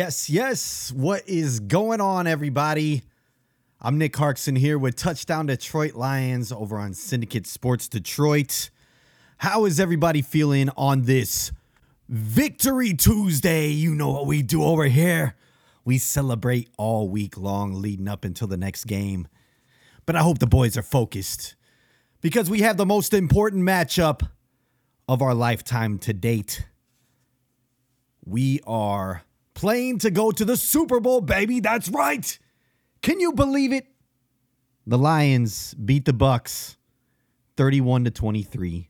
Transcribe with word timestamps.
Yes, 0.00 0.30
yes. 0.30 0.92
What 0.96 1.28
is 1.28 1.60
going 1.60 2.00
on, 2.00 2.26
everybody? 2.26 3.02
I'm 3.82 3.98
Nick 3.98 4.16
Harkson 4.16 4.56
here 4.56 4.78
with 4.78 4.96
Touchdown 4.96 5.44
Detroit 5.44 5.92
Lions 5.92 6.50
over 6.50 6.78
on 6.78 6.94
Syndicate 6.94 7.46
Sports 7.46 7.86
Detroit. 7.86 8.70
How 9.36 9.66
is 9.66 9.78
everybody 9.78 10.22
feeling 10.22 10.70
on 10.74 11.02
this 11.02 11.52
Victory 12.08 12.94
Tuesday? 12.94 13.68
You 13.68 13.94
know 13.94 14.10
what 14.10 14.24
we 14.24 14.40
do 14.40 14.64
over 14.64 14.84
here. 14.84 15.34
We 15.84 15.98
celebrate 15.98 16.70
all 16.78 17.10
week 17.10 17.36
long 17.36 17.74
leading 17.74 18.08
up 18.08 18.24
until 18.24 18.48
the 18.48 18.56
next 18.56 18.86
game. 18.86 19.28
But 20.06 20.16
I 20.16 20.20
hope 20.20 20.38
the 20.38 20.46
boys 20.46 20.78
are 20.78 20.82
focused 20.82 21.56
because 22.22 22.48
we 22.48 22.60
have 22.60 22.78
the 22.78 22.86
most 22.86 23.12
important 23.12 23.64
matchup 23.64 24.26
of 25.06 25.20
our 25.20 25.34
lifetime 25.34 25.98
to 25.98 26.14
date. 26.14 26.64
We 28.24 28.60
are 28.66 29.24
playing 29.60 29.98
to 29.98 30.10
go 30.10 30.30
to 30.30 30.42
the 30.42 30.56
Super 30.56 31.00
Bowl, 31.00 31.20
baby. 31.20 31.60
That's 31.60 31.90
right. 31.90 32.38
Can 33.02 33.20
you 33.20 33.34
believe 33.34 33.74
it? 33.74 33.86
The 34.86 34.96
Lions 34.96 35.74
beat 35.74 36.06
the 36.06 36.12
Bucs 36.12 36.76
31 37.58 38.04
to 38.04 38.10
23 38.10 38.88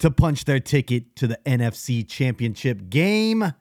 to 0.00 0.10
punch 0.10 0.44
their 0.44 0.60
ticket 0.60 1.16
to 1.16 1.26
the 1.26 1.38
NFC 1.46 2.06
Championship 2.06 2.90
game. 2.90 3.54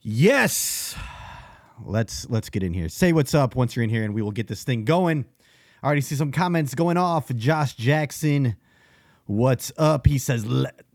Yes. 0.00 0.96
Let's 1.84 2.28
let's 2.28 2.50
get 2.50 2.64
in 2.64 2.74
here. 2.74 2.88
Say 2.88 3.12
what's 3.12 3.32
up 3.32 3.54
once 3.54 3.76
you're 3.76 3.84
in 3.84 3.90
here 3.90 4.02
and 4.02 4.12
we 4.12 4.22
will 4.22 4.32
get 4.32 4.48
this 4.48 4.64
thing 4.64 4.84
going. 4.84 5.24
I 5.84 5.86
already 5.86 6.00
see 6.00 6.16
some 6.16 6.32
comments 6.32 6.74
going 6.74 6.96
off. 6.96 7.32
Josh 7.32 7.76
Jackson, 7.76 8.56
what's 9.26 9.70
up? 9.78 10.08
He 10.08 10.18
says, 10.18 10.44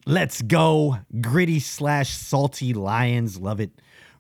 let's 0.06 0.42
go. 0.42 0.98
Gritty 1.22 1.60
slash 1.60 2.10
salty 2.10 2.74
Lions. 2.74 3.40
Love 3.40 3.60
it. 3.60 3.72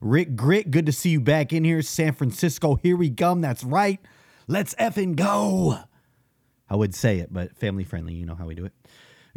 Rick 0.01 0.35
Grit, 0.35 0.69
good 0.69 0.85
to 0.85 0.91
see 0.91 1.11
you 1.11 1.21
back 1.21 1.53
in 1.53 1.63
here. 1.63 1.81
San 1.81 2.13
Francisco, 2.13 2.75
here 2.75 2.97
we 2.97 3.09
come. 3.09 3.39
That's 3.39 3.63
right. 3.63 3.99
Let's 4.47 4.75
effing 4.75 5.15
go. 5.15 5.79
I 6.69 6.75
would 6.75 6.93
say 6.93 7.19
it, 7.19 7.31
but 7.31 7.55
family 7.55 7.85
friendly. 7.85 8.13
You 8.13 8.25
know 8.25 8.35
how 8.35 8.45
we 8.45 8.55
do 8.55 8.65
it. 8.65 8.73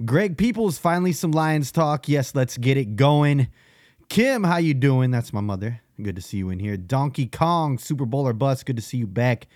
Greg 0.05 0.36
Peoples, 0.36 0.77
finally 0.77 1.12
some 1.12 1.30
Lions 1.30 1.70
talk. 1.70 2.08
Yes, 2.08 2.34
let's 2.34 2.58
get 2.58 2.77
it 2.77 2.97
going. 2.97 3.48
Kim, 4.08 4.44
how 4.44 4.56
you 4.56 4.75
doing? 4.75 5.10
That's 5.10 5.33
my 5.33 5.41
mother. 5.41 5.81
Good 6.03 6.16
to 6.16 6.22
see 6.22 6.38
you 6.38 6.50
in 6.50 6.58
here. 6.58 6.77
Donkey 6.77 7.27
Kong, 7.27 7.78
Super 7.78 8.05
Bowl 8.05 8.27
or 8.27 8.33
bust. 8.33 8.66
Good 8.66 8.77
to 8.77 8.83
see 8.83 8.98
you 8.98 9.06
back. 9.06 9.47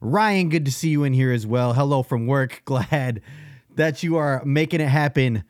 Ryan, 0.00 0.48
good 0.48 0.64
to 0.64 0.72
see 0.72 0.88
you 0.88 1.04
in 1.04 1.12
here 1.12 1.32
as 1.32 1.46
well. 1.46 1.74
Hello 1.74 2.02
from 2.02 2.26
work. 2.26 2.62
Glad 2.64 3.20
that 3.74 4.02
you 4.02 4.16
are 4.16 4.42
making 4.44 4.80
it 4.80 4.88
happen 4.88 5.44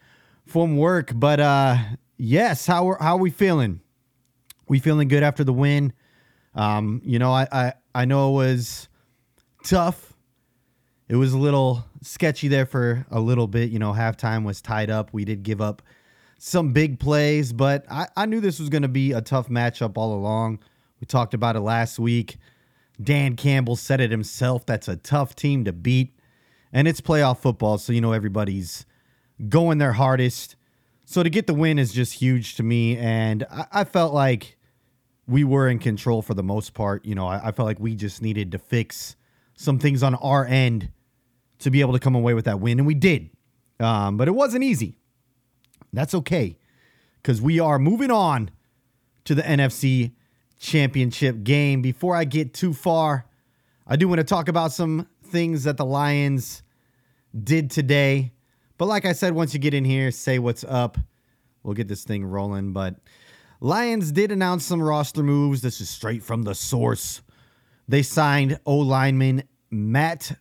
from 0.47 0.77
work. 0.77 1.12
But 1.14 1.41
uh 1.41 1.77
yes, 2.16 2.66
how 2.66 2.89
are, 2.91 2.98
how 3.00 3.16
are 3.16 3.20
we 3.20 3.30
feeling? 3.30 3.80
We 4.69 4.78
feeling 4.78 5.08
good 5.08 5.22
after 5.22 5.44
the 5.44 5.53
win. 5.53 5.92
Um, 6.55 7.03
you 7.05 7.19
know, 7.19 7.33
I, 7.33 7.47
I 7.53 7.72
I 7.94 8.05
know 8.05 8.30
it 8.30 8.36
was 8.36 8.88
tough. 9.64 10.14
It 11.08 11.16
was 11.16 11.33
a 11.33 11.38
little 11.38 11.84
sketchy 12.03 12.48
there 12.48 12.66
for 12.66 13.06
a 13.11 13.20
little 13.20 13.47
bit. 13.47 13.70
You 13.70 13.78
know, 13.78 13.92
halftime 13.92 14.44
was 14.44 14.61
tied 14.61 14.91
up. 14.91 15.12
We 15.12 15.25
did 15.25 15.43
give 15.43 15.60
up 15.60 15.82
some 16.38 16.72
big 16.72 16.98
plays, 16.98 17.53
but 17.53 17.84
I, 17.91 18.06
I 18.16 18.26
knew 18.26 18.41
this 18.41 18.59
was 18.59 18.69
going 18.69 18.82
to 18.82 18.88
be 18.88 19.12
a 19.12 19.21
tough 19.21 19.48
matchup 19.48 19.97
all 19.97 20.15
along. 20.15 20.59
We 21.00 21.06
talked 21.06 21.34
about 21.34 21.56
it 21.56 21.60
last 21.60 21.98
week. 21.98 22.38
Dan 23.03 23.37
Campbell 23.37 23.76
said 23.76 24.00
it 24.00 24.10
himself. 24.10 24.66
That's 24.66 24.88
a 24.88 24.97
tough 24.97 25.37
team 25.37 25.65
to 25.65 25.72
beat. 25.72 26.15
And 26.72 26.88
it's 26.88 27.00
playoff 27.00 27.38
football, 27.38 27.78
so 27.78 27.92
you 27.92 28.00
know 28.00 28.12
everybody's 28.12 28.84
going 29.48 29.78
their 29.78 29.92
hardest. 29.92 30.56
So 31.04 31.22
to 31.22 31.30
get 31.30 31.47
the 31.47 31.54
win 31.54 31.78
is 31.78 31.92
just 31.92 32.14
huge 32.14 32.56
to 32.56 32.62
me. 32.62 32.97
And 32.97 33.44
I, 33.50 33.66
I 33.72 33.84
felt 33.84 34.12
like 34.12 34.56
we 35.26 35.44
were 35.44 35.69
in 35.69 35.78
control 35.78 36.22
for 36.22 36.34
the 36.34 36.42
most 36.42 36.74
part. 36.74 37.04
You 37.04 37.14
know, 37.14 37.26
I, 37.26 37.48
I 37.48 37.52
felt 37.52 37.66
like 37.66 37.80
we 37.80 37.94
just 37.94 38.22
needed 38.22 38.52
to 38.52 38.58
fix 38.58 39.16
some 39.54 39.78
things 39.78 40.02
on 40.02 40.14
our 40.16 40.47
end 40.47 40.91
to 41.58 41.70
be 41.70 41.80
able 41.80 41.92
to 41.92 41.98
come 41.98 42.14
away 42.14 42.34
with 42.34 42.44
that 42.44 42.60
win. 42.60 42.78
And 42.78 42.86
we 42.86 42.94
did. 42.94 43.30
Um, 43.80 44.16
but 44.16 44.28
it 44.28 44.32
wasn't 44.32 44.64
easy. 44.64 44.98
That's 45.92 46.14
okay 46.14 46.56
because 47.22 47.41
we 47.41 47.58
are 47.58 47.78
moving 47.78 48.10
on 48.10 48.50
to 49.24 49.34
the 49.34 49.42
NFC 49.42 50.12
championship 50.58 51.42
game. 51.42 51.82
Before 51.82 52.14
I 52.14 52.24
get 52.24 52.54
too 52.54 52.72
far, 52.72 53.26
I 53.86 53.97
do 53.97 54.08
want 54.08 54.18
to 54.18 54.24
talk 54.24 54.48
about 54.48 54.72
some 54.72 55.08
things 55.24 55.64
that 55.64 55.76
the 55.76 55.84
Lions 55.84 56.62
did 57.36 57.70
today. 57.70 58.32
But 58.78 58.87
like 58.87 59.04
I 59.04 59.12
said, 59.12 59.34
once 59.34 59.54
you 59.54 59.60
get 59.60 59.75
in 59.75 59.84
here, 59.84 60.10
say 60.10 60.38
what's 60.38 60.64
up. 60.64 60.98
We'll 61.62 61.75
get 61.75 61.88
this 61.88 62.04
thing 62.04 62.25
rolling. 62.25 62.72
But 62.72 62.97
Lions 63.60 64.12
did 64.12 64.31
announce 64.31 64.64
some 64.64 64.82
roster 64.82 65.22
moves. 65.22 65.62
This 65.62 65.81
is 65.81 65.88
straight 65.88 66.22
from 66.22 66.42
the 66.42 66.54
source. 66.54 67.22
They 67.88 68.03
signed 68.03 68.60
O 68.66 68.76
lineman 68.76 69.44
Matt 69.70 70.36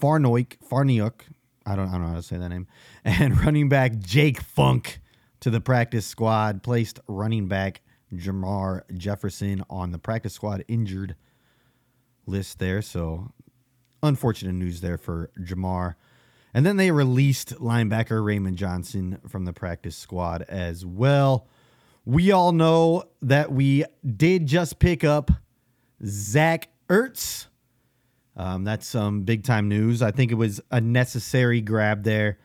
Farnoik, 0.00 0.56
Farniuk. 0.68 1.22
I 1.66 1.76
don't, 1.76 1.88
I 1.88 1.92
don't 1.92 2.02
know 2.02 2.08
how 2.08 2.14
to 2.14 2.22
say 2.22 2.36
that 2.36 2.48
name. 2.48 2.66
And 3.04 3.38
running 3.40 3.68
back 3.68 3.98
Jake 3.98 4.40
Funk 4.40 5.00
to 5.40 5.50
the 5.50 5.60
practice 5.60 6.06
squad. 6.06 6.62
Placed 6.62 7.00
running 7.08 7.48
back 7.48 7.80
Jermar 8.14 8.82
Jefferson 8.96 9.64
on 9.70 9.90
the 9.90 9.98
practice 9.98 10.34
squad 10.34 10.64
injured 10.68 11.16
list 12.26 12.58
there. 12.58 12.82
So 12.82 13.32
unfortunate 14.02 14.52
news 14.52 14.80
there 14.80 14.98
for 14.98 15.30
Jermar. 15.38 15.94
And 16.52 16.66
then 16.66 16.76
they 16.76 16.90
released 16.90 17.54
linebacker 17.56 18.24
Raymond 18.24 18.56
Johnson 18.56 19.18
from 19.28 19.44
the 19.44 19.52
practice 19.52 19.96
squad 19.96 20.42
as 20.42 20.84
well. 20.84 21.46
We 22.04 22.32
all 22.32 22.52
know 22.52 23.04
that 23.22 23.52
we 23.52 23.84
did 24.16 24.46
just 24.46 24.78
pick 24.78 25.04
up 25.04 25.30
Zach 26.04 26.68
Ertz. 26.88 27.46
Um, 28.36 28.64
that's 28.64 28.86
some 28.86 29.22
big 29.22 29.44
time 29.44 29.68
news. 29.68 30.02
I 30.02 30.10
think 30.10 30.32
it 30.32 30.36
was 30.36 30.60
a 30.70 30.80
necessary 30.80 31.60
grab 31.60 32.04
there, 32.04 32.38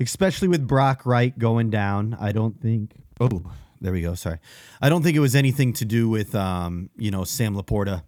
especially 0.00 0.48
with 0.48 0.66
Brock 0.66 1.04
Wright 1.04 1.36
going 1.38 1.68
down. 1.68 2.16
I 2.18 2.32
don't 2.32 2.60
think. 2.60 2.92
Oh, 3.20 3.42
there 3.80 3.92
we 3.92 4.00
go. 4.00 4.14
Sorry. 4.14 4.38
I 4.80 4.88
don't 4.88 5.02
think 5.02 5.16
it 5.16 5.20
was 5.20 5.34
anything 5.34 5.72
to 5.74 5.84
do 5.84 6.08
with, 6.08 6.34
um, 6.34 6.90
you 6.96 7.10
know, 7.10 7.24
Sam 7.24 7.56
Laporta 7.56 8.04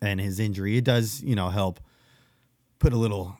and 0.00 0.20
his 0.20 0.38
injury. 0.38 0.76
It 0.76 0.84
does, 0.84 1.22
you 1.22 1.34
know, 1.34 1.48
help 1.48 1.80
put 2.78 2.92
a 2.92 2.96
little 2.96 3.36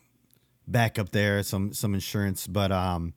back 0.67 0.99
up 0.99 1.11
there, 1.11 1.43
some 1.43 1.73
some 1.73 1.95
insurance. 1.95 2.47
But 2.47 2.73
um, 2.73 3.15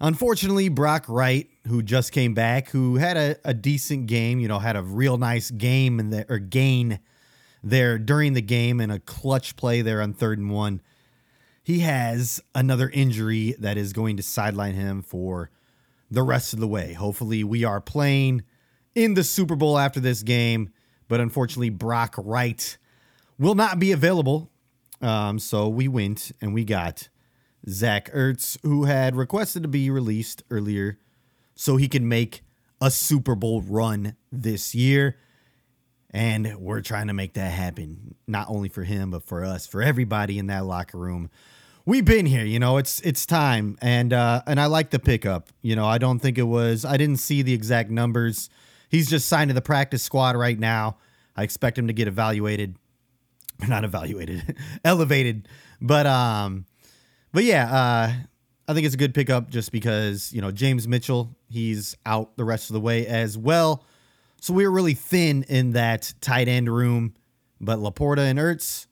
unfortunately, 0.00 0.68
Brock 0.68 1.04
Wright, 1.08 1.48
who 1.66 1.82
just 1.82 2.12
came 2.12 2.34
back, 2.34 2.70
who 2.70 2.96
had 2.96 3.16
a, 3.16 3.36
a 3.44 3.54
decent 3.54 4.06
game, 4.06 4.40
you 4.40 4.48
know, 4.48 4.58
had 4.58 4.76
a 4.76 4.82
real 4.82 5.18
nice 5.18 5.50
game 5.50 6.00
and 6.00 6.24
or 6.28 6.38
gain 6.38 7.00
there 7.62 7.98
during 7.98 8.34
the 8.34 8.42
game 8.42 8.80
and 8.80 8.92
a 8.92 9.00
clutch 9.00 9.56
play 9.56 9.82
there 9.82 10.00
on 10.00 10.12
third 10.12 10.38
and 10.38 10.50
one. 10.50 10.80
He 11.62 11.80
has 11.80 12.40
another 12.54 12.88
injury 12.88 13.54
that 13.58 13.76
is 13.76 13.92
going 13.92 14.16
to 14.16 14.22
sideline 14.22 14.74
him 14.74 15.02
for 15.02 15.50
the 16.10 16.22
rest 16.22 16.54
of 16.54 16.60
the 16.60 16.68
way. 16.68 16.94
Hopefully, 16.94 17.44
we 17.44 17.64
are 17.64 17.80
playing 17.80 18.42
in 18.94 19.14
the 19.14 19.24
Super 19.24 19.54
Bowl 19.54 19.78
after 19.78 20.00
this 20.00 20.22
game, 20.22 20.72
but 21.08 21.20
unfortunately, 21.20 21.68
Brock 21.70 22.14
Wright 22.16 22.78
will 23.38 23.54
not 23.54 23.78
be 23.78 23.92
available. 23.92 24.50
Um, 25.00 25.38
so 25.38 25.68
we 25.68 25.88
went 25.88 26.32
and 26.40 26.52
we 26.52 26.64
got 26.64 27.08
Zach 27.68 28.10
Ertz, 28.12 28.58
who 28.62 28.84
had 28.84 29.16
requested 29.16 29.62
to 29.62 29.68
be 29.68 29.90
released 29.90 30.42
earlier 30.50 30.98
so 31.54 31.76
he 31.76 31.88
can 31.88 32.08
make 32.08 32.42
a 32.80 32.90
Super 32.90 33.34
Bowl 33.34 33.62
run 33.62 34.16
this 34.30 34.74
year. 34.74 35.16
And 36.10 36.56
we're 36.58 36.80
trying 36.80 37.08
to 37.08 37.12
make 37.12 37.34
that 37.34 37.52
happen, 37.52 38.14
not 38.26 38.48
only 38.48 38.68
for 38.68 38.84
him, 38.84 39.10
but 39.10 39.24
for 39.24 39.44
us, 39.44 39.66
for 39.66 39.82
everybody 39.82 40.38
in 40.38 40.46
that 40.46 40.64
locker 40.64 40.96
room. 40.96 41.28
We've 41.84 42.04
been 42.04 42.26
here, 42.26 42.44
you 42.44 42.58
know. 42.58 42.76
It's 42.76 43.00
it's 43.00 43.24
time, 43.24 43.78
and 43.80 44.12
uh, 44.12 44.42
and 44.46 44.60
I 44.60 44.66
like 44.66 44.90
the 44.90 44.98
pickup. 44.98 45.48
You 45.62 45.74
know, 45.76 45.86
I 45.86 45.98
don't 45.98 46.18
think 46.18 46.36
it 46.36 46.42
was. 46.42 46.84
I 46.84 46.96
didn't 46.96 47.16
see 47.16 47.42
the 47.42 47.54
exact 47.54 47.90
numbers. 47.90 48.50
He's 48.90 49.08
just 49.08 49.28
signed 49.28 49.48
to 49.48 49.54
the 49.54 49.62
practice 49.62 50.02
squad 50.02 50.36
right 50.36 50.58
now. 50.58 50.96
I 51.36 51.42
expect 51.42 51.78
him 51.78 51.86
to 51.86 51.92
get 51.92 52.08
evaluated, 52.08 52.76
not 53.68 53.84
evaluated, 53.84 54.56
elevated. 54.84 55.48
But 55.80 56.06
um, 56.06 56.66
but 57.32 57.44
yeah, 57.44 57.72
uh, 57.72 58.12
I 58.68 58.74
think 58.74 58.86
it's 58.86 58.94
a 58.94 58.98
good 58.98 59.14
pickup 59.14 59.50
just 59.50 59.72
because 59.72 60.32
you 60.32 60.40
know 60.40 60.50
James 60.50 60.86
Mitchell 60.86 61.36
he's 61.50 61.96
out 62.04 62.36
the 62.36 62.44
rest 62.44 62.70
of 62.70 62.74
the 62.74 62.80
way 62.80 63.06
as 63.06 63.36
well. 63.36 63.84
So 64.40 64.54
we 64.54 64.64
were 64.64 64.70
really 64.70 64.94
thin 64.94 65.44
in 65.48 65.72
that 65.72 66.12
tight 66.20 66.46
end 66.46 66.68
room, 66.68 67.14
but 67.60 67.78
Laporta 67.78 68.18
and 68.18 68.38
Ertz 68.38 68.86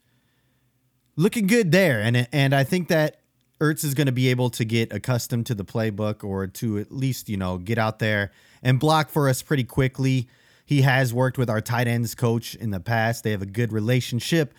looking 1.15 1.47
good 1.47 1.71
there, 1.71 2.01
and 2.01 2.27
and 2.31 2.53
I 2.53 2.63
think 2.63 2.87
that 2.87 3.21
Ertz 3.59 3.83
is 3.83 3.93
going 3.93 4.07
to 4.07 4.13
be 4.13 4.29
able 4.29 4.49
to 4.51 4.63
get 4.63 4.93
accustomed 4.93 5.47
to 5.47 5.55
the 5.55 5.65
playbook 5.65 6.23
or 6.23 6.47
to 6.47 6.77
at 6.77 6.91
least 6.91 7.27
you 7.27 7.37
know 7.37 7.57
get 7.57 7.77
out 7.77 7.99
there 7.99 8.31
and 8.63 8.79
block 8.79 9.09
for 9.09 9.27
us 9.27 9.41
pretty 9.41 9.63
quickly. 9.65 10.27
He 10.67 10.81
has 10.81 11.13
worked 11.13 11.39
with 11.39 11.49
our 11.49 11.61
tight 11.61 11.87
ends 11.87 12.13
coach 12.13 12.53
in 12.53 12.69
the 12.69 12.79
past. 12.79 13.23
They 13.23 13.31
have 13.31 13.41
a 13.41 13.47
good 13.47 13.71
relationship, 13.73 14.53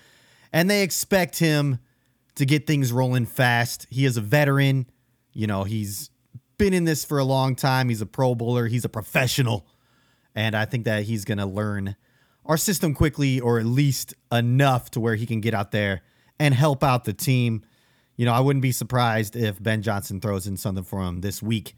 and 0.52 0.68
they 0.68 0.82
expect 0.82 1.38
him 1.38 1.78
to 2.34 2.46
get 2.46 2.66
things 2.66 2.90
rolling 2.92 3.26
fast. 3.26 3.86
He 3.90 4.06
is 4.06 4.16
a 4.16 4.22
veteran. 4.22 4.86
You 5.32 5.46
know, 5.46 5.64
he's 5.64 6.10
been 6.56 6.72
in 6.72 6.84
this 6.84 7.04
for 7.04 7.18
a 7.18 7.24
long 7.24 7.54
time. 7.54 7.88
He's 7.90 8.00
a 8.00 8.06
Pro 8.06 8.34
Bowler. 8.34 8.66
He's 8.68 8.84
a 8.84 8.88
professional 8.88 9.66
And 10.38 10.54
I 10.54 10.66
think 10.66 10.84
that 10.84 11.02
he's 11.02 11.24
going 11.24 11.38
to 11.38 11.46
learn 11.46 11.96
our 12.44 12.56
system 12.56 12.94
quickly, 12.94 13.40
or 13.40 13.58
at 13.58 13.66
least 13.66 14.14
enough 14.30 14.88
to 14.92 15.00
where 15.00 15.16
he 15.16 15.26
can 15.26 15.40
get 15.40 15.52
out 15.52 15.72
there 15.72 16.02
and 16.38 16.54
help 16.54 16.84
out 16.84 17.04
the 17.04 17.12
team. 17.12 17.62
You 18.16 18.24
know, 18.24 18.32
I 18.32 18.38
wouldn't 18.38 18.62
be 18.62 18.70
surprised 18.70 19.34
if 19.34 19.60
Ben 19.60 19.82
Johnson 19.82 20.20
throws 20.20 20.46
in 20.46 20.56
something 20.56 20.84
for 20.84 21.02
him 21.02 21.22
this 21.22 21.42
week 21.42 21.74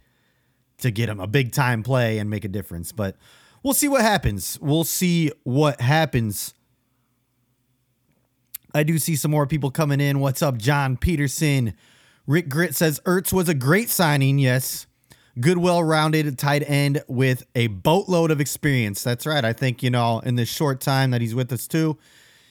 to 0.78 0.90
get 0.90 1.08
him 1.08 1.20
a 1.20 1.26
big 1.26 1.52
time 1.52 1.82
play 1.82 2.18
and 2.18 2.28
make 2.28 2.44
a 2.44 2.48
difference. 2.48 2.92
But 2.92 3.16
we'll 3.62 3.74
see 3.74 3.88
what 3.88 4.02
happens. 4.02 4.58
We'll 4.60 4.84
see 4.84 5.32
what 5.42 5.80
happens. 5.80 6.54
I 8.74 8.82
do 8.82 8.98
see 8.98 9.16
some 9.16 9.30
more 9.30 9.46
people 9.46 9.70
coming 9.70 10.00
in. 10.00 10.20
What's 10.20 10.42
up, 10.42 10.56
John 10.56 10.96
Peterson? 10.96 11.74
Rick 12.26 12.48
Grit 12.48 12.74
says 12.74 13.00
Ertz 13.04 13.32
was 13.32 13.48
a 13.48 13.54
great 13.54 13.90
signing. 13.90 14.38
Yes. 14.38 14.86
Good, 15.40 15.58
well 15.58 15.82
rounded 15.82 16.38
tight 16.38 16.62
end 16.68 17.02
with 17.08 17.46
a 17.54 17.68
boatload 17.68 18.30
of 18.30 18.40
experience. 18.40 19.02
That's 19.02 19.26
right. 19.26 19.44
I 19.44 19.52
think, 19.52 19.82
you 19.82 19.90
know, 19.90 20.20
in 20.20 20.34
this 20.36 20.48
short 20.48 20.80
time 20.80 21.12
that 21.12 21.20
he's 21.20 21.34
with 21.34 21.52
us, 21.52 21.66
too, 21.66 21.98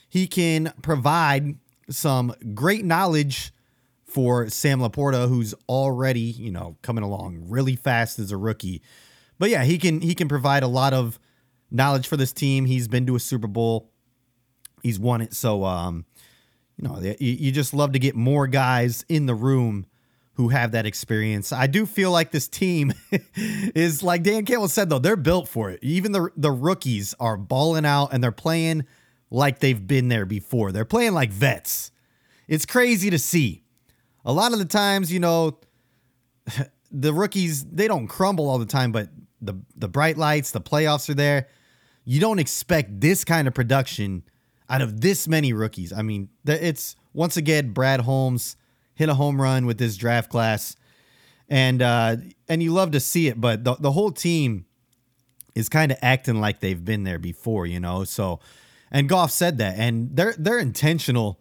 he 0.08 0.26
can 0.26 0.72
provide 0.82 1.56
some 1.88 2.34
great 2.54 2.84
knowledge 2.84 3.52
for 4.04 4.48
Sam 4.48 4.80
Laporta, 4.80 5.28
who's 5.28 5.54
already, 5.68 6.20
you 6.20 6.50
know, 6.50 6.76
coming 6.82 7.04
along 7.04 7.44
really 7.48 7.76
fast 7.76 8.18
as 8.18 8.32
a 8.32 8.36
rookie. 8.36 8.82
But 9.40 9.48
yeah, 9.48 9.64
he 9.64 9.78
can 9.78 10.02
he 10.02 10.14
can 10.14 10.28
provide 10.28 10.62
a 10.62 10.68
lot 10.68 10.92
of 10.92 11.18
knowledge 11.70 12.06
for 12.06 12.18
this 12.18 12.30
team. 12.30 12.66
He's 12.66 12.88
been 12.88 13.06
to 13.06 13.16
a 13.16 13.18
Super 13.20 13.46
Bowl. 13.46 13.90
He's 14.82 15.00
won 15.00 15.22
it. 15.22 15.32
So 15.32 15.64
um, 15.64 16.04
you 16.76 16.86
know, 16.86 17.00
you, 17.00 17.14
you 17.18 17.50
just 17.50 17.72
love 17.72 17.92
to 17.92 17.98
get 17.98 18.14
more 18.14 18.46
guys 18.46 19.02
in 19.08 19.24
the 19.24 19.34
room 19.34 19.86
who 20.34 20.48
have 20.48 20.72
that 20.72 20.84
experience. 20.84 21.52
I 21.52 21.68
do 21.68 21.86
feel 21.86 22.10
like 22.10 22.32
this 22.32 22.48
team 22.48 22.92
is 23.34 24.02
like 24.02 24.22
Dan 24.22 24.44
Campbell 24.44 24.68
said 24.68 24.90
though, 24.90 24.98
they're 24.98 25.16
built 25.16 25.48
for 25.48 25.70
it. 25.70 25.78
Even 25.82 26.12
the 26.12 26.28
the 26.36 26.52
rookies 26.52 27.14
are 27.18 27.38
balling 27.38 27.86
out 27.86 28.10
and 28.12 28.22
they're 28.22 28.32
playing 28.32 28.84
like 29.30 29.60
they've 29.60 29.86
been 29.86 30.08
there 30.08 30.26
before. 30.26 30.70
They're 30.70 30.84
playing 30.84 31.14
like 31.14 31.30
vets. 31.30 31.92
It's 32.46 32.66
crazy 32.66 33.08
to 33.08 33.18
see. 33.18 33.62
A 34.22 34.34
lot 34.34 34.52
of 34.52 34.58
the 34.58 34.66
times, 34.66 35.10
you 35.10 35.18
know, 35.18 35.58
the 36.90 37.14
rookies, 37.14 37.64
they 37.64 37.88
don't 37.88 38.06
crumble 38.06 38.50
all 38.50 38.58
the 38.58 38.66
time, 38.66 38.92
but 38.92 39.08
the 39.40 39.54
the 39.76 39.88
bright 39.88 40.16
lights, 40.16 40.50
the 40.50 40.60
playoffs 40.60 41.08
are 41.08 41.14
there. 41.14 41.48
You 42.04 42.20
don't 42.20 42.38
expect 42.38 43.00
this 43.00 43.24
kind 43.24 43.46
of 43.46 43.54
production 43.54 44.24
out 44.68 44.82
of 44.82 45.00
this 45.00 45.28
many 45.28 45.52
rookies. 45.52 45.92
I 45.92 46.02
mean, 46.02 46.28
it's 46.46 46.96
once 47.12 47.36
again 47.36 47.72
Brad 47.72 48.00
Holmes 48.00 48.56
hit 48.94 49.08
a 49.08 49.14
home 49.14 49.40
run 49.40 49.66
with 49.66 49.78
this 49.78 49.96
draft 49.96 50.30
class, 50.30 50.76
and 51.48 51.82
uh, 51.82 52.16
and 52.48 52.62
you 52.62 52.72
love 52.72 52.92
to 52.92 53.00
see 53.00 53.28
it, 53.28 53.40
but 53.40 53.64
the 53.64 53.74
the 53.74 53.92
whole 53.92 54.12
team 54.12 54.66
is 55.54 55.68
kind 55.68 55.90
of 55.90 55.98
acting 56.00 56.40
like 56.40 56.60
they've 56.60 56.84
been 56.84 57.04
there 57.04 57.18
before, 57.18 57.66
you 57.66 57.80
know. 57.80 58.04
So, 58.04 58.40
and 58.90 59.08
Goff 59.08 59.30
said 59.30 59.58
that, 59.58 59.78
and 59.78 60.16
they're 60.16 60.34
they're 60.38 60.58
intentional 60.58 61.40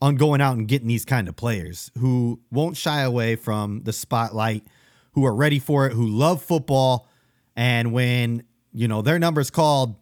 on 0.00 0.14
going 0.14 0.40
out 0.40 0.56
and 0.56 0.68
getting 0.68 0.88
these 0.88 1.04
kind 1.04 1.28
of 1.28 1.34
players 1.34 1.90
who 1.98 2.40
won't 2.52 2.76
shy 2.76 3.00
away 3.00 3.34
from 3.34 3.82
the 3.82 3.92
spotlight, 3.92 4.64
who 5.12 5.24
are 5.24 5.34
ready 5.34 5.58
for 5.58 5.86
it, 5.86 5.92
who 5.92 6.06
love 6.06 6.40
football, 6.40 7.07
and 7.58 7.92
when 7.92 8.44
you 8.72 8.86
know 8.86 9.02
their 9.02 9.18
numbers 9.18 9.50
called, 9.50 9.96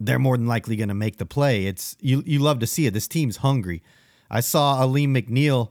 they're 0.00 0.18
more 0.18 0.36
than 0.36 0.48
likely 0.48 0.74
going 0.74 0.88
to 0.88 0.94
make 0.94 1.16
the 1.16 1.24
play. 1.24 1.66
It's 1.66 1.96
you 2.00 2.24
you 2.26 2.40
love 2.40 2.58
to 2.58 2.66
see 2.66 2.86
it. 2.86 2.92
This 2.92 3.06
team's 3.06 3.36
hungry. 3.38 3.84
I 4.28 4.40
saw 4.40 4.82
Alim 4.82 5.14
McNeill 5.14 5.70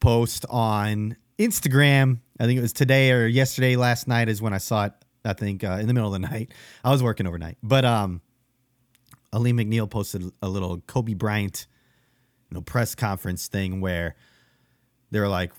post 0.00 0.44
on 0.50 1.16
Instagram. 1.38 2.18
I 2.40 2.46
think 2.46 2.58
it 2.58 2.62
was 2.62 2.72
today 2.72 3.12
or 3.12 3.28
yesterday, 3.28 3.76
last 3.76 4.08
night 4.08 4.28
is 4.28 4.42
when 4.42 4.52
I 4.52 4.58
saw 4.58 4.86
it. 4.86 4.92
I 5.24 5.34
think 5.34 5.62
uh, 5.62 5.78
in 5.80 5.86
the 5.86 5.94
middle 5.94 6.12
of 6.12 6.20
the 6.20 6.28
night. 6.28 6.50
I 6.82 6.90
was 6.90 7.00
working 7.00 7.28
overnight, 7.28 7.56
but 7.62 7.84
um, 7.84 8.20
Alim 9.32 9.56
McNeill 9.56 9.88
posted 9.88 10.32
a 10.42 10.48
little 10.48 10.80
Kobe 10.80 11.14
Bryant, 11.14 11.66
you 12.50 12.56
know, 12.56 12.60
press 12.60 12.96
conference 12.96 13.46
thing 13.46 13.80
where 13.80 14.16
they're 15.12 15.28
like, 15.28 15.52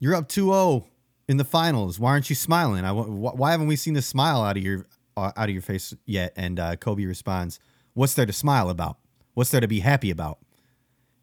"You're 0.00 0.14
up 0.14 0.28
2-0 0.28 0.84
in 1.30 1.36
the 1.36 1.44
finals. 1.44 2.00
Why 2.00 2.10
aren't 2.10 2.28
you 2.28 2.34
smiling? 2.34 2.84
I, 2.84 2.90
why 2.90 3.52
haven't 3.52 3.68
we 3.68 3.76
seen 3.76 3.94
the 3.94 4.02
smile 4.02 4.42
out 4.42 4.56
of 4.56 4.64
your 4.64 4.84
uh, 5.16 5.30
out 5.36 5.48
of 5.48 5.50
your 5.50 5.62
face 5.62 5.94
yet?" 6.04 6.32
And 6.36 6.58
uh, 6.58 6.74
Kobe 6.74 7.04
responds, 7.04 7.60
"What's 7.94 8.14
there 8.14 8.26
to 8.26 8.32
smile 8.32 8.68
about? 8.68 8.98
What's 9.34 9.50
there 9.50 9.60
to 9.60 9.68
be 9.68 9.78
happy 9.78 10.10
about?" 10.10 10.40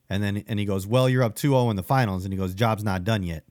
And 0.10 0.24
then 0.24 0.46
and 0.48 0.60
he 0.60 0.66
goes, 0.66 0.88
"Well, 0.88 1.10
you're 1.10 1.24
up 1.24 1.36
2-0 1.36 1.72
in 1.72 1.76
the 1.76 1.84
finals." 1.84 2.24
And 2.24 2.34
he 2.34 2.38
goes, 2.38 2.54
"Job's 2.54 2.86
not 2.86 3.04
done 3.04 3.24
yet." 3.24 3.44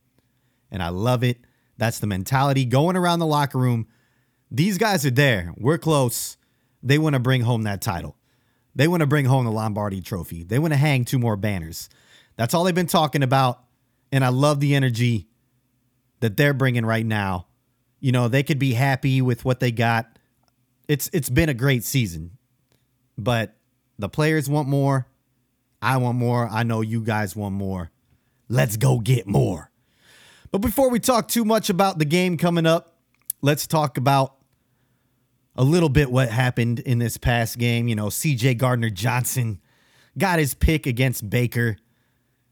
And 0.71 0.83
I 0.83 0.89
love 0.89 1.23
it. 1.23 1.41
That's 1.77 1.99
the 1.99 2.07
mentality 2.07 2.65
going 2.65 2.97
around 2.97 3.19
the 3.19 3.27
locker 3.27 3.59
room. 3.59 3.87
These 4.51 4.79
guys 4.79 5.05
are 5.05 5.11
there. 5.11 5.53
We're 5.59 5.77
close. 5.77 6.39
They 6.83 6.97
want 6.97 7.13
to 7.13 7.21
bring 7.21 7.43
home 7.43 7.65
that 7.65 7.83
title. 7.83 8.17
They 8.75 8.89
want 8.89 9.03
to 9.03 9.07
bring 9.07 9.27
home 9.27 9.45
the 9.45 9.53
Lombardi 9.53 10.01
trophy. 10.01 10.43
They 10.43 10.59
want 10.59 10.73
to 10.73 10.79
hang 10.79 11.05
two 11.05 11.19
more 11.19 11.37
banners. 11.37 11.91
That's 12.37 12.55
all 12.55 12.65
they've 12.65 12.75
been 12.75 12.87
talking 12.87 13.23
about. 13.23 13.63
And 14.11 14.25
I 14.25 14.29
love 14.29 14.61
the 14.61 14.75
energy 14.75 15.29
that 16.21 16.37
they're 16.37 16.55
bringing 16.55 16.87
right 16.87 17.05
now. 17.07 17.47
You 18.01 18.13
know, 18.13 18.29
they 18.29 18.43
could 18.43 18.59
be 18.59 18.75
happy 18.75 19.21
with 19.23 19.45
what 19.45 19.61
they 19.61 19.73
got. 19.73 20.19
It's 20.89 21.11
it's 21.13 21.31
been 21.31 21.49
a 21.49 21.55
great 21.55 21.85
season. 21.85 22.33
But 23.19 23.57
the 23.99 24.09
players 24.09 24.49
want 24.49 24.69
more. 24.69 25.07
I 25.81 25.97
want 25.97 26.19
more. 26.19 26.49
I 26.49 26.63
know 26.63 26.81
you 26.81 27.01
guys 27.01 27.35
want 27.35 27.55
more. 27.55 27.91
Let's 28.49 28.77
go 28.77 28.99
get 29.01 29.27
more. 29.27 29.71
But 30.51 30.59
before 30.59 30.91
we 30.91 31.01
talk 31.01 31.29
too 31.29 31.45
much 31.45 31.71
about 31.71 31.99
the 31.99 32.05
game 32.05 32.37
coming 32.37 32.67
up, 32.67 32.97
let's 33.43 33.67
talk 33.67 33.97
about 33.99 34.37
a 35.57 35.65
little 35.65 35.89
bit 35.89 36.11
what 36.11 36.29
happened 36.29 36.81
in 36.81 36.99
this 36.99 37.17
past 37.17 37.59
game. 37.59 37.89
You 37.89 37.95
know, 37.95 38.07
CJ 38.07 38.59
Gardner 38.59 38.91
Johnson 38.91 39.61
got 40.17 40.39
his 40.39 40.55
pick 40.55 40.87
against 40.87 41.29
Baker, 41.29 41.77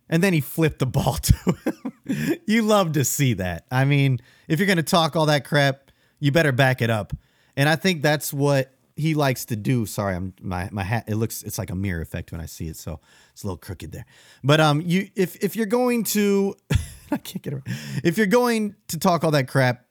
and 0.09 0.23
then 0.23 0.33
he 0.33 0.41
flipped 0.41 0.79
the 0.79 0.87
ball 0.87 1.15
to 1.23 1.35
him. 1.65 2.39
you 2.47 2.63
love 2.63 2.93
to 2.93 3.05
see 3.05 3.35
that. 3.35 3.67
I 3.71 3.85
mean, 3.85 4.21
if 4.49 4.59
you're 4.59 4.67
going 4.67 4.77
to 4.77 4.83
talk 4.83 5.17
all 5.17 5.27
that 5.27 5.45
crap, 5.45 5.91
you 6.21 6.33
better 6.33 6.53
back 6.53 6.83
it 6.83 6.91
up. 6.91 7.13
And 7.57 7.69
I 7.69 7.77
think 7.77 8.03
that's 8.03 8.33
what 8.33 8.73
he 8.97 9.15
likes 9.15 9.45
to 9.47 9.57
do. 9.57 9.87
Sorry, 9.87 10.15
I'm 10.15 10.35
my 10.41 10.69
my 10.73 10.83
hat. 10.83 11.05
It 11.09 11.17
looks 11.17 11.43
it's 11.43 11.59
like 11.59 11.71
a 11.71 11.75
mirror 11.75 12.01
effect 12.01 12.33
when 12.33 12.41
I 12.41 12.47
see 12.47 12.69
it, 12.69 12.77
so 12.77 13.01
it's 13.33 13.43
a 13.43 13.47
little 13.47 13.57
crooked 13.57 13.93
there. 13.93 14.07
But 14.43 14.61
um, 14.61 14.81
you 14.81 15.09
if 15.15 15.37
if 15.43 15.57
you're 15.57 15.67
going 15.67 16.05
to, 16.05 16.57
I 17.11 17.17
can't 17.17 17.43
get 17.43 17.53
it. 17.53 17.63
If 18.03 18.19
you're 18.19 18.27
going 18.27 18.77
to 18.89 18.99
talk 18.99 19.25
all 19.25 19.31
that 19.33 19.49
crap, 19.49 19.85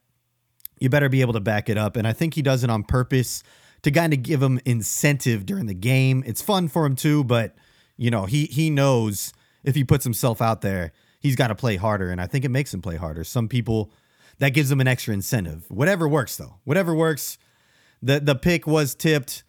you 0.79 0.89
better 0.89 1.09
be 1.09 1.21
able 1.21 1.33
to 1.33 1.41
back 1.41 1.69
it 1.69 1.77
up. 1.77 1.95
And 1.95 2.07
I 2.07 2.13
think 2.13 2.33
he 2.33 2.41
does 2.41 2.63
it 2.63 2.69
on 2.69 2.83
purpose 2.83 3.43
to 3.83 3.91
kind 3.91 4.13
of 4.13 4.23
give 4.23 4.41
him 4.41 4.59
incentive 4.65 5.45
during 5.45 5.65
the 5.65 5.73
game. 5.73 6.23
It's 6.25 6.41
fun 6.41 6.67
for 6.67 6.85
him 6.85 6.95
too, 6.95 7.23
but 7.23 7.55
you 7.97 8.09
know 8.09 8.25
he 8.25 8.45
he 8.45 8.69
knows 8.69 9.33
if 9.63 9.75
he 9.75 9.83
puts 9.83 10.03
himself 10.03 10.41
out 10.41 10.61
there, 10.61 10.91
he's 11.19 11.35
got 11.35 11.47
to 11.47 11.55
play 11.55 11.75
harder, 11.75 12.09
and 12.09 12.21
I 12.21 12.27
think 12.27 12.45
it 12.45 12.49
makes 12.49 12.73
him 12.73 12.81
play 12.81 12.97
harder. 12.97 13.23
Some 13.23 13.47
people 13.47 13.91
that 14.39 14.49
gives 14.49 14.69
them 14.69 14.81
an 14.81 14.87
extra 14.87 15.13
incentive. 15.13 15.65
Whatever 15.69 16.07
works 16.07 16.37
though, 16.37 16.55
whatever 16.63 16.93
works 16.93 17.37
the 18.03 18.19
the 18.19 18.35
pick 18.35 18.67
was 18.67 18.93
tipped, 18.93 19.43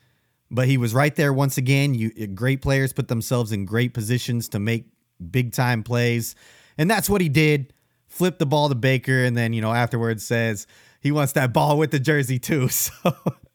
but 0.50 0.68
he 0.68 0.78
was 0.78 0.94
right 0.94 1.14
there 1.14 1.32
once 1.32 1.58
again. 1.58 1.94
You 1.94 2.10
great 2.28 2.62
players 2.62 2.92
put 2.92 3.08
themselves 3.08 3.52
in 3.52 3.66
great 3.66 3.92
positions 3.92 4.48
to 4.50 4.60
make 4.60 4.86
big 5.30 5.52
time 5.52 5.82
plays, 5.82 6.34
and 6.78 6.90
that's 6.90 7.10
what 7.10 7.20
he 7.20 7.28
did. 7.28 7.72
Flipped 8.06 8.38
the 8.38 8.46
ball 8.46 8.68
to 8.68 8.76
Baker, 8.76 9.24
and 9.24 9.36
then 9.36 9.52
you 9.52 9.60
know 9.60 9.72
afterwards 9.72 10.24
says 10.24 10.66
he 11.00 11.10
wants 11.10 11.32
that 11.32 11.52
ball 11.52 11.76
with 11.76 11.90
the 11.90 12.00
jersey 12.00 12.38
too. 12.38 12.68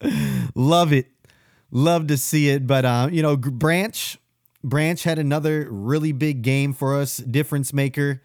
So 0.01 0.15
love 0.55 0.93
it, 0.93 1.07
love 1.71 2.07
to 2.07 2.17
see 2.17 2.49
it. 2.49 2.67
But 2.67 2.85
uh, 2.85 3.09
you 3.11 3.21
know 3.21 3.37
Branch 3.37 4.17
Branch 4.63 5.01
had 5.03 5.19
another 5.19 5.67
really 5.69 6.11
big 6.11 6.41
game 6.41 6.73
for 6.73 6.99
us, 6.99 7.17
difference 7.17 7.73
maker, 7.73 8.21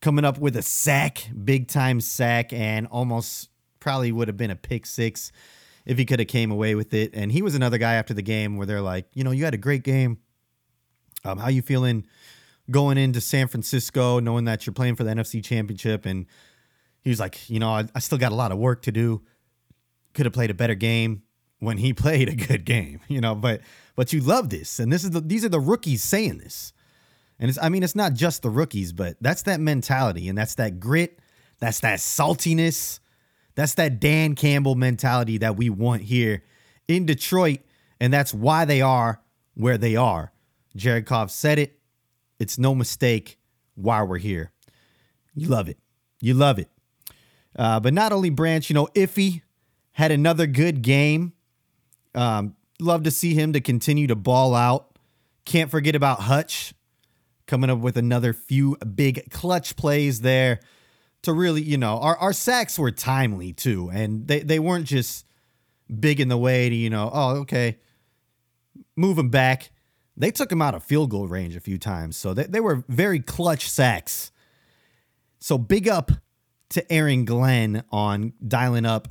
coming 0.00 0.24
up 0.24 0.38
with 0.38 0.56
a 0.56 0.62
sack, 0.62 1.28
big 1.44 1.68
time 1.68 2.00
sack, 2.00 2.52
and 2.52 2.86
almost 2.88 3.48
probably 3.80 4.10
would 4.10 4.28
have 4.28 4.36
been 4.36 4.50
a 4.50 4.56
pick 4.56 4.86
six 4.86 5.30
if 5.86 5.96
he 5.96 6.04
could 6.04 6.18
have 6.18 6.28
came 6.28 6.50
away 6.50 6.74
with 6.74 6.92
it. 6.92 7.10
And 7.14 7.32
he 7.32 7.42
was 7.42 7.54
another 7.54 7.78
guy 7.78 7.94
after 7.94 8.12
the 8.12 8.22
game 8.22 8.56
where 8.56 8.66
they're 8.66 8.80
like, 8.80 9.06
you 9.14 9.24
know, 9.24 9.30
you 9.30 9.44
had 9.44 9.54
a 9.54 9.58
great 9.58 9.82
game. 9.82 10.18
Um, 11.24 11.38
how 11.38 11.48
you 11.48 11.62
feeling 11.62 12.06
going 12.70 12.98
into 12.98 13.20
San 13.20 13.48
Francisco, 13.48 14.20
knowing 14.20 14.44
that 14.44 14.66
you're 14.66 14.74
playing 14.74 14.96
for 14.96 15.04
the 15.04 15.10
NFC 15.10 15.42
Championship? 15.42 16.06
And 16.06 16.26
he 17.00 17.10
was 17.10 17.18
like, 17.18 17.48
you 17.48 17.58
know, 17.58 17.70
I, 17.70 17.86
I 17.94 17.98
still 18.00 18.18
got 18.18 18.32
a 18.32 18.36
lot 18.36 18.52
of 18.52 18.58
work 18.58 18.82
to 18.82 18.92
do. 18.92 19.22
Could 20.12 20.26
have 20.26 20.32
played 20.32 20.50
a 20.50 20.54
better 20.54 20.74
game 20.74 21.22
when 21.58 21.78
he 21.78 21.92
played 21.94 22.28
a 22.28 22.36
good 22.36 22.64
game, 22.64 23.00
you 23.08 23.20
know. 23.20 23.34
But 23.34 23.62
but 23.98 24.12
you 24.12 24.20
love 24.20 24.48
this, 24.48 24.78
and 24.78 24.92
this 24.92 25.02
is 25.02 25.10
the, 25.10 25.20
these 25.20 25.44
are 25.44 25.48
the 25.48 25.58
rookies 25.58 26.04
saying 26.04 26.38
this. 26.38 26.72
And 27.40 27.48
it's, 27.48 27.58
I 27.60 27.68
mean, 27.68 27.82
it's 27.82 27.96
not 27.96 28.14
just 28.14 28.42
the 28.42 28.48
rookies, 28.48 28.92
but 28.92 29.16
that's 29.20 29.42
that 29.42 29.58
mentality 29.58 30.28
and 30.28 30.38
that's 30.38 30.54
that 30.54 30.78
grit, 30.78 31.18
that's 31.58 31.80
that 31.80 31.98
saltiness, 31.98 33.00
that's 33.56 33.74
that 33.74 33.98
Dan 33.98 34.36
Campbell 34.36 34.76
mentality 34.76 35.38
that 35.38 35.56
we 35.56 35.68
want 35.68 36.02
here 36.02 36.44
in 36.86 37.06
Detroit. 37.06 37.58
And 37.98 38.12
that's 38.12 38.32
why 38.32 38.64
they 38.64 38.80
are 38.82 39.20
where 39.54 39.76
they 39.76 39.96
are. 39.96 40.30
Jared 40.76 41.04
Goff 41.04 41.32
said 41.32 41.58
it. 41.58 41.80
It's 42.38 42.56
no 42.56 42.76
mistake 42.76 43.36
why 43.74 44.04
we're 44.04 44.18
here. 44.18 44.52
You 45.34 45.48
love 45.48 45.68
it. 45.68 45.78
You 46.20 46.34
love 46.34 46.60
it. 46.60 46.70
Uh, 47.56 47.80
but 47.80 47.92
not 47.92 48.12
only 48.12 48.30
Branch, 48.30 48.70
you 48.70 48.74
know, 48.74 48.86
Iffy 48.94 49.42
had 49.90 50.12
another 50.12 50.46
good 50.46 50.82
game. 50.82 51.32
Um, 52.14 52.54
love 52.80 53.02
to 53.04 53.10
see 53.10 53.34
him 53.34 53.52
to 53.52 53.60
continue 53.60 54.06
to 54.06 54.16
ball 54.16 54.54
out. 54.54 54.96
Can't 55.44 55.70
forget 55.70 55.94
about 55.94 56.20
Hutch 56.20 56.74
coming 57.46 57.70
up 57.70 57.78
with 57.78 57.96
another 57.96 58.32
few 58.32 58.76
big 58.76 59.30
clutch 59.30 59.76
plays 59.76 60.20
there 60.20 60.60
to 61.22 61.32
really, 61.32 61.62
you 61.62 61.78
know, 61.78 61.98
our, 61.98 62.16
our 62.18 62.32
sacks 62.32 62.78
were 62.78 62.90
timely 62.90 63.52
too. 63.52 63.90
And 63.92 64.26
they, 64.26 64.40
they 64.40 64.58
weren't 64.58 64.86
just 64.86 65.26
big 65.98 66.20
in 66.20 66.28
the 66.28 66.38
way 66.38 66.68
to, 66.68 66.74
you 66.74 66.90
know, 66.90 67.10
oh, 67.12 67.36
okay, 67.38 67.78
move 68.94 69.18
him 69.18 69.30
back. 69.30 69.70
They 70.16 70.30
took 70.30 70.52
him 70.52 70.60
out 70.60 70.74
of 70.74 70.82
field 70.82 71.10
goal 71.10 71.26
range 71.28 71.56
a 71.56 71.60
few 71.60 71.78
times. 71.78 72.16
So 72.16 72.34
they, 72.34 72.44
they 72.44 72.60
were 72.60 72.84
very 72.88 73.20
clutch 73.20 73.68
sacks. 73.68 74.30
So 75.40 75.56
big 75.56 75.88
up 75.88 76.12
to 76.70 76.92
Aaron 76.92 77.24
Glenn 77.24 77.84
on 77.90 78.34
dialing 78.46 78.84
up 78.84 79.08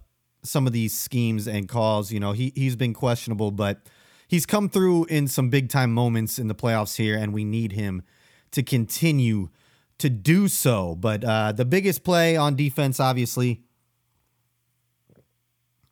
some 0.47 0.67
of 0.67 0.73
these 0.73 0.97
schemes 0.97 1.47
and 1.47 1.67
calls. 1.67 2.11
You 2.11 2.19
know, 2.19 2.31
he, 2.31 2.51
he's 2.55 2.75
been 2.75 2.93
questionable, 2.93 3.51
but 3.51 3.81
he's 4.27 4.45
come 4.45 4.69
through 4.69 5.05
in 5.05 5.27
some 5.27 5.49
big 5.49 5.69
time 5.69 5.93
moments 5.93 6.39
in 6.39 6.47
the 6.47 6.55
playoffs 6.55 6.97
here, 6.97 7.17
and 7.17 7.33
we 7.33 7.43
need 7.43 7.73
him 7.73 8.03
to 8.51 8.63
continue 8.63 9.49
to 9.97 10.09
do 10.09 10.47
so. 10.47 10.95
But 10.95 11.23
uh, 11.23 11.51
the 11.51 11.65
biggest 11.65 12.03
play 12.03 12.35
on 12.35 12.55
defense, 12.55 12.99
obviously, 12.99 13.63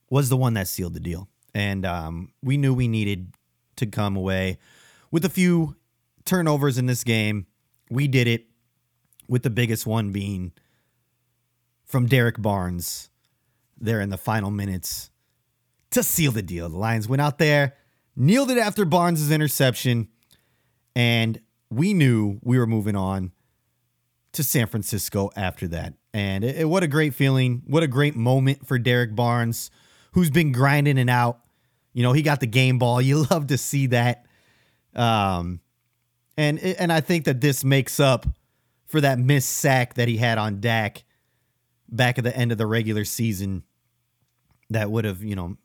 was 0.10 0.30
the 0.30 0.38
one 0.38 0.54
that 0.54 0.68
sealed 0.68 0.94
the 0.94 1.00
deal. 1.00 1.28
And 1.54 1.86
um, 1.86 2.32
we 2.44 2.58
knew 2.58 2.74
we 2.74 2.88
needed 2.88 3.34
to 3.78 3.86
come 3.86 4.16
away 4.16 4.58
with 5.12 5.26
a 5.26 5.30
few 5.30 5.76
turnovers 6.26 6.78
in 6.78 6.86
this 6.86 7.04
game. 7.04 7.48
We 7.90 8.08
did 8.08 8.28
it, 8.28 8.46
with 9.28 9.44
the 9.44 9.50
biggest 9.50 9.86
one 9.86 10.12
being 10.12 10.52
from 11.86 12.08
Derek 12.08 12.42
Barnes 12.42 13.10
there 13.78 14.02
in 14.02 14.10
the 14.10 14.18
final 14.18 14.52
minutes 14.52 15.10
to 15.92 16.04
seal 16.04 16.32
the 16.32 16.42
deal. 16.42 16.70
The 16.70 16.78
Lions 16.78 17.08
went 17.08 17.22
out 17.22 17.38
there, 17.38 17.76
kneeled 18.16 18.52
it 18.52 18.58
after 18.58 18.86
Barnes' 18.86 19.32
interception, 19.32 20.10
and 20.96 21.40
we 21.70 21.94
knew 21.94 22.40
we 22.42 22.58
were 22.58 22.68
moving 22.68 22.96
on 22.96 23.32
to 24.34 24.44
San 24.44 24.68
Francisco 24.68 25.32
after 25.36 25.68
that. 25.70 25.94
And 26.14 26.44
it, 26.44 26.58
it, 26.58 26.66
what 26.66 26.84
a 26.84 26.88
great 26.88 27.14
feeling. 27.14 27.64
What 27.66 27.84
a 27.84 27.88
great 27.88 28.16
moment 28.16 28.68
for 28.68 28.78
Derek 28.78 29.16
Barnes, 29.16 29.72
who's 30.14 30.30
been 30.30 30.52
grinding 30.52 30.98
and 30.98 31.10
out. 31.10 31.42
You 31.94 32.04
know, 32.04 32.14
he 32.14 32.22
got 32.22 32.40
the 32.40 32.48
game 32.48 32.80
ball. 32.80 33.02
You 33.02 33.26
love 33.30 33.48
to 33.48 33.58
see 33.58 33.88
that. 33.88 34.26
Um, 34.94 35.62
and 36.38 36.60
and 36.60 36.92
I 36.92 37.02
think 37.02 37.26
that 37.26 37.42
this 37.42 37.64
makes 37.64 38.00
up 38.00 38.26
for 38.86 39.02
that 39.02 39.20
missed 39.20 39.50
sack 39.50 39.96
that 39.96 40.08
he 40.08 40.18
had 40.18 40.38
on 40.38 40.60
Dak 40.60 41.04
back 41.90 42.18
at 42.18 42.24
the 42.24 42.36
end 42.36 42.52
of 42.52 42.58
the 42.58 42.68
regular 42.68 43.06
season. 43.06 43.64
That 44.70 44.90
would 44.90 45.06
have, 45.06 45.24
you 45.24 45.36
know, 45.36 45.58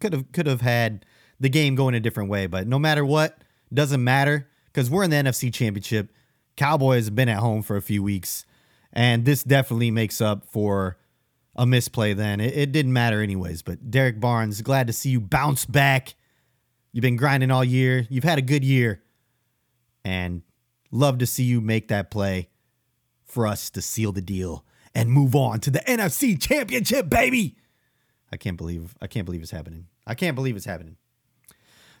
could 0.00 0.12
have 0.12 0.30
could 0.32 0.46
have 0.46 0.60
had 0.60 1.06
the 1.40 1.48
game 1.48 1.74
going 1.74 1.94
a 1.94 2.00
different 2.00 2.28
way. 2.28 2.46
But 2.46 2.66
no 2.66 2.78
matter 2.78 3.04
what, 3.04 3.38
doesn't 3.72 4.02
matter 4.02 4.48
because 4.66 4.90
we're 4.90 5.04
in 5.04 5.10
the 5.10 5.16
NFC 5.16 5.52
Championship. 5.52 6.12
Cowboys 6.56 7.06
have 7.06 7.14
been 7.14 7.30
at 7.30 7.38
home 7.38 7.62
for 7.62 7.76
a 7.76 7.82
few 7.82 8.02
weeks, 8.02 8.44
and 8.92 9.24
this 9.24 9.42
definitely 9.42 9.90
makes 9.90 10.20
up 10.20 10.44
for 10.44 10.98
a 11.56 11.66
misplay 11.66 12.12
then. 12.12 12.40
It, 12.40 12.56
it, 12.56 12.72
didn't 12.72 12.92
matter 12.92 13.22
anyways. 13.22 13.62
But 13.62 13.90
Derek 13.90 14.20
Barnes, 14.20 14.60
glad 14.62 14.86
to 14.86 14.92
see 14.92 15.10
you 15.10 15.20
bounce 15.20 15.64
back. 15.64 16.14
You've 16.92 17.02
been 17.02 17.16
grinding 17.16 17.50
all 17.50 17.64
year. 17.64 18.06
You've 18.10 18.24
had 18.24 18.38
a 18.38 18.42
good 18.42 18.64
year. 18.64 19.02
And 20.04 20.42
love 20.90 21.18
to 21.18 21.26
see 21.26 21.44
you 21.44 21.60
make 21.60 21.88
that 21.88 22.10
play 22.10 22.48
for 23.24 23.46
us 23.46 23.70
to 23.70 23.80
seal 23.80 24.12
the 24.12 24.20
deal 24.20 24.64
and 24.94 25.10
move 25.10 25.34
on 25.34 25.60
to 25.60 25.70
the 25.70 25.80
NFC 25.80 26.40
Championship, 26.40 27.08
baby. 27.08 27.56
I 28.32 28.36
can't 28.36 28.56
believe 28.56 28.94
I 29.00 29.06
can't 29.06 29.24
believe 29.24 29.42
it's 29.42 29.50
happening. 29.50 29.86
I 30.06 30.14
can't 30.14 30.34
believe 30.34 30.56
it's 30.56 30.64
happening 30.64 30.96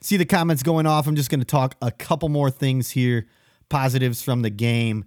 see 0.02 0.16
the 0.16 0.24
comments 0.24 0.62
going 0.62 0.86
off. 0.86 1.06
I'm 1.06 1.16
just 1.16 1.30
going 1.30 1.40
to 1.40 1.46
talk 1.46 1.76
a 1.80 1.90
couple 1.90 2.28
more 2.28 2.50
things 2.50 2.90
here, 2.90 3.26
positives 3.68 4.22
from 4.22 4.42
the 4.42 4.50
game. 4.50 5.04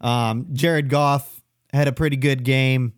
Um, 0.00 0.48
Jared 0.52 0.88
Goff 0.88 1.42
had 1.72 1.88
a 1.88 1.92
pretty 1.92 2.16
good 2.16 2.44
game, 2.44 2.94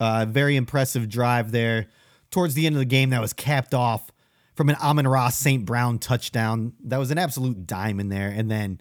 uh, 0.00 0.24
very 0.28 0.56
impressive 0.56 1.08
drive 1.08 1.50
there 1.50 1.88
towards 2.30 2.54
the 2.54 2.66
end 2.66 2.76
of 2.76 2.78
the 2.78 2.86
game 2.86 3.10
that 3.10 3.20
was 3.20 3.32
capped 3.32 3.74
off 3.74 4.10
from 4.54 4.68
an 4.68 4.76
Amon-Ra 4.76 5.28
St. 5.28 5.64
Brown 5.64 5.98
touchdown. 5.98 6.72
That 6.84 6.98
was 6.98 7.10
an 7.10 7.18
absolute 7.18 7.70
in 7.72 8.08
there. 8.08 8.28
And 8.28 8.50
then 8.50 8.80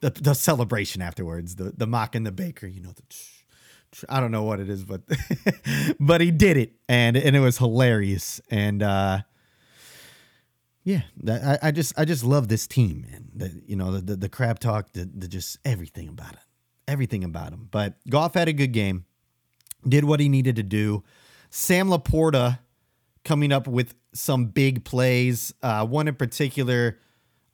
the, 0.00 0.10
the 0.10 0.34
celebration 0.34 1.02
afterwards, 1.02 1.56
the, 1.56 1.72
the 1.76 1.86
mock 1.86 2.14
and 2.14 2.24
the 2.24 2.32
baker, 2.32 2.66
you 2.66 2.80
know, 2.80 2.92
the. 2.92 3.02
I 4.08 4.20
don't 4.20 4.30
know 4.30 4.44
what 4.44 4.60
it 4.60 4.68
is, 4.68 4.84
but 4.84 5.02
but 6.00 6.20
he 6.20 6.30
did 6.30 6.56
it, 6.56 6.72
and 6.88 7.16
and 7.16 7.34
it 7.34 7.40
was 7.40 7.58
hilarious. 7.58 8.40
And 8.50 8.82
uh, 8.82 9.20
yeah, 10.84 11.02
I, 11.28 11.58
I 11.62 11.70
just 11.70 11.98
I 11.98 12.04
just 12.04 12.24
love 12.24 12.48
this 12.48 12.66
team, 12.66 13.06
man. 13.10 13.62
You 13.66 13.76
know 13.76 13.92
the, 13.92 14.00
the, 14.00 14.16
the 14.16 14.28
crap 14.28 14.58
talk, 14.58 14.92
the, 14.92 15.04
the 15.04 15.28
just 15.28 15.58
everything 15.64 16.08
about 16.08 16.32
it, 16.32 16.40
everything 16.88 17.24
about 17.24 17.52
him. 17.52 17.68
But 17.70 17.94
Goff 18.08 18.34
had 18.34 18.48
a 18.48 18.52
good 18.52 18.72
game, 18.72 19.06
did 19.86 20.04
what 20.04 20.20
he 20.20 20.28
needed 20.28 20.56
to 20.56 20.62
do. 20.62 21.02
Sam 21.50 21.88
LaPorta 21.88 22.60
coming 23.24 23.52
up 23.52 23.66
with 23.66 23.94
some 24.14 24.46
big 24.46 24.84
plays. 24.84 25.52
Uh, 25.62 25.84
one 25.84 26.08
in 26.08 26.14
particular, 26.14 26.98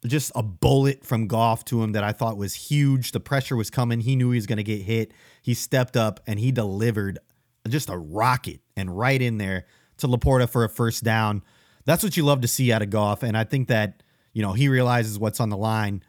just 0.07 0.33
a 0.35 0.43
bullet 0.43 1.05
from 1.05 1.27
Goff 1.27 1.65
to 1.67 1.83
him 1.83 1.93
that 1.93 2.05
I 2.05 2.13
thought 2.13 2.37
was 2.37 2.55
huge. 2.55 3.13
The 3.13 3.21
pressure 3.21 3.57
was 3.57 3.71
coming. 3.71 4.01
He 4.01 4.17
knew 4.17 4.31
he 4.31 4.37
was 4.37 4.47
going 4.47 4.59
to 4.59 4.63
get 4.63 4.83
hit. 4.83 5.13
He 5.43 5.55
stepped 5.55 5.97
up 5.97 6.21
and 6.27 6.39
he 6.39 6.53
delivered 6.53 7.19
just 7.69 7.89
a 7.89 7.97
rocket 7.97 8.61
and 8.77 8.97
right 8.97 9.21
in 9.21 9.39
there 9.39 9.67
to 9.99 10.07
LaPorta 10.07 10.49
for 10.49 10.65
a 10.65 10.69
first 10.69 11.03
down 11.03 11.43
that's 11.87 12.03
what 12.03 12.17
you 12.17 12.25
love 12.25 12.43
to 12.43 12.49
see 12.49 12.73
out 12.73 12.83
of 12.83 12.91
Goff. 12.91 13.23
And 13.23 13.37
I 13.39 13.45
think 13.45 13.69
that, 13.69 14.03
you 14.35 14.43
know, 14.43 14.53
he 14.53 14.69
realizes 14.69 15.19
what's 15.19 15.41
on 15.41 15.49
the 15.49 15.57
line. 15.57 16.03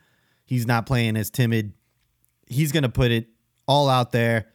He's 0.46 0.68
not 0.68 0.86
playing 0.86 1.16
as 1.16 1.30
timid. 1.30 1.74
He's 2.48 2.72
going 2.72 2.84
to 2.84 2.90
put 2.90 3.12
it 3.12 3.28
all 3.68 3.88
out 3.88 4.12
there. 4.12 4.48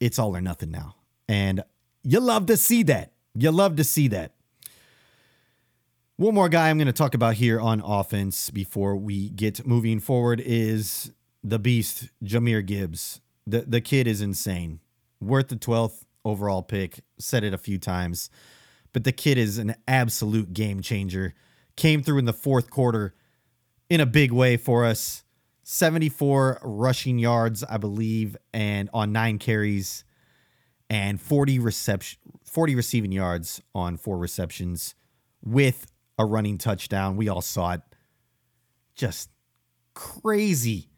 It's 0.00 0.18
all 0.18 0.34
or 0.34 0.40
nothing 0.40 0.70
now. 0.70 0.96
And 1.28 1.62
you 2.02 2.20
love 2.20 2.46
to 2.46 2.56
see 2.56 2.82
that. 2.84 3.12
You 3.34 3.52
love 3.52 3.76
to 3.76 3.84
see 3.84 4.08
that. 4.08 4.32
One 6.20 6.34
more 6.34 6.50
guy 6.50 6.68
I'm 6.68 6.76
going 6.76 6.86
to 6.86 6.92
talk 6.92 7.14
about 7.14 7.36
here 7.36 7.58
on 7.58 7.80
offense 7.80 8.50
before 8.50 8.94
we 8.94 9.30
get 9.30 9.66
moving 9.66 10.00
forward 10.00 10.38
is 10.44 11.12
the 11.42 11.58
beast, 11.58 12.10
Jahmyr 12.22 12.64
Gibbs. 12.64 13.22
The, 13.46 13.62
the 13.62 13.80
kid 13.80 14.06
is 14.06 14.20
insane. 14.20 14.80
Worth 15.18 15.48
the 15.48 15.56
12th 15.56 16.04
overall 16.22 16.62
pick. 16.62 17.00
Said 17.18 17.42
it 17.42 17.54
a 17.54 17.58
few 17.58 17.78
times 17.78 18.28
but 18.92 19.04
the 19.04 19.12
kid 19.12 19.38
is 19.38 19.58
an 19.58 19.74
absolute 19.86 20.52
game 20.52 20.82
changer. 20.82 21.34
Came 21.76 22.02
through 22.02 22.18
in 22.18 22.24
the 22.24 22.34
fourth 22.34 22.70
quarter 22.70 23.14
in 23.88 24.00
a 24.00 24.06
big 24.06 24.30
way 24.30 24.58
for 24.58 24.84
us. 24.84 25.24
74 25.62 26.60
rushing 26.62 27.18
yards, 27.18 27.62
I 27.64 27.78
believe, 27.78 28.36
and 28.52 28.90
on 28.92 29.12
nine 29.12 29.38
carries, 29.38 30.04
and 30.90 31.18
40 31.20 31.60
reception, 31.60 32.18
40 32.44 32.74
receiving 32.74 33.12
yards 33.12 33.62
on 33.74 33.96
four 33.96 34.18
receptions 34.18 34.94
with 35.42 35.89
a 36.20 36.24
running 36.24 36.58
touchdown. 36.58 37.16
We 37.16 37.28
all 37.28 37.40
saw 37.40 37.72
it. 37.72 37.82
Just 38.94 39.30
crazy 39.94 40.88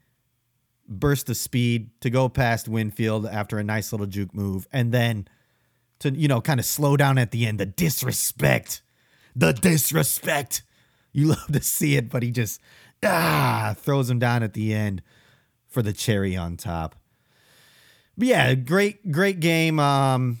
burst 0.87 1.29
of 1.29 1.37
speed 1.37 1.89
to 2.01 2.09
go 2.09 2.29
past 2.29 2.67
Winfield 2.67 3.25
after 3.25 3.57
a 3.57 3.63
nice 3.63 3.91
little 3.91 4.07
juke 4.07 4.35
move, 4.35 4.67
and 4.71 4.91
then 4.91 5.27
to, 5.99 6.11
you 6.11 6.27
know, 6.27 6.41
kind 6.41 6.59
of 6.59 6.65
slow 6.65 6.97
down 6.97 7.17
at 7.17 7.31
the 7.31 7.45
end. 7.45 7.59
The 7.59 7.65
disrespect, 7.65 8.81
the 9.35 9.53
disrespect. 9.53 10.63
You 11.11 11.27
love 11.29 11.51
to 11.51 11.61
see 11.61 11.95
it, 11.95 12.09
but 12.09 12.23
he 12.23 12.31
just 12.31 12.59
ah 13.03 13.75
throws 13.77 14.09
him 14.09 14.19
down 14.19 14.43
at 14.43 14.53
the 14.53 14.73
end 14.73 15.01
for 15.67 15.81
the 15.81 15.93
cherry 15.93 16.35
on 16.35 16.57
top. 16.57 16.95
But 18.17 18.27
yeah, 18.27 18.53
great, 18.53 19.11
great 19.11 19.39
game. 19.39 19.79
Um, 19.79 20.39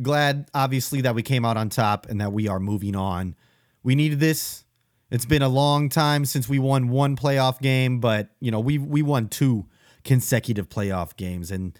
glad 0.00 0.48
obviously 0.54 1.02
that 1.02 1.14
we 1.14 1.22
came 1.22 1.44
out 1.44 1.56
on 1.56 1.68
top 1.68 2.08
and 2.08 2.20
that 2.20 2.32
we 2.32 2.48
are 2.48 2.58
moving 2.58 2.96
on. 2.96 3.36
We 3.82 3.94
needed 3.94 4.20
this. 4.20 4.64
It's 5.10 5.26
been 5.26 5.42
a 5.42 5.48
long 5.48 5.88
time 5.88 6.24
since 6.24 6.48
we 6.48 6.58
won 6.58 6.88
one 6.88 7.16
playoff 7.16 7.60
game, 7.60 8.00
but 8.00 8.28
you 8.40 8.50
know 8.50 8.60
we 8.60 8.78
we 8.78 9.02
won 9.02 9.28
two 9.28 9.66
consecutive 10.04 10.68
playoff 10.68 11.16
games, 11.16 11.50
and 11.50 11.78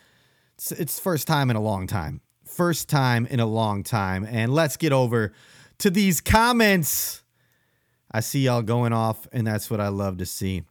it's, 0.54 0.72
it's 0.72 1.00
first 1.00 1.26
time 1.26 1.50
in 1.50 1.56
a 1.56 1.62
long 1.62 1.86
time 1.86 2.20
first 2.52 2.88
time 2.88 3.26
in 3.26 3.40
a 3.40 3.46
long 3.46 3.82
time. 3.82 4.26
And 4.28 4.54
let's 4.54 4.76
get 4.76 4.92
over 4.92 5.32
to 5.78 5.90
these 5.90 6.20
comments. 6.20 7.22
I 8.10 8.20
see 8.20 8.40
y'all 8.40 8.62
going 8.62 8.92
off, 8.92 9.26
and 9.32 9.46
that's 9.46 9.70
what 9.70 9.80
I 9.80 9.88
love 9.88 10.18
to 10.18 10.26
see. 10.26 10.64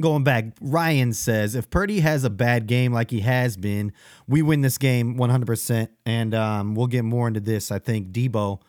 Going 0.00 0.24
back, 0.24 0.46
Ryan 0.60 1.12
says 1.12 1.54
if 1.54 1.70
Purdy 1.70 2.00
has 2.00 2.24
a 2.24 2.30
bad 2.30 2.66
game 2.66 2.92
like 2.92 3.10
he 3.10 3.20
has 3.20 3.56
been, 3.56 3.92
we 4.26 4.42
win 4.42 4.60
this 4.60 4.78
game 4.78 5.16
100%. 5.16 5.88
And 6.04 6.34
um, 6.34 6.74
we'll 6.74 6.88
get 6.88 7.04
more 7.04 7.28
into 7.28 7.40
this. 7.40 7.70
I 7.70 7.78
think 7.78 8.10
Deebo, 8.10 8.60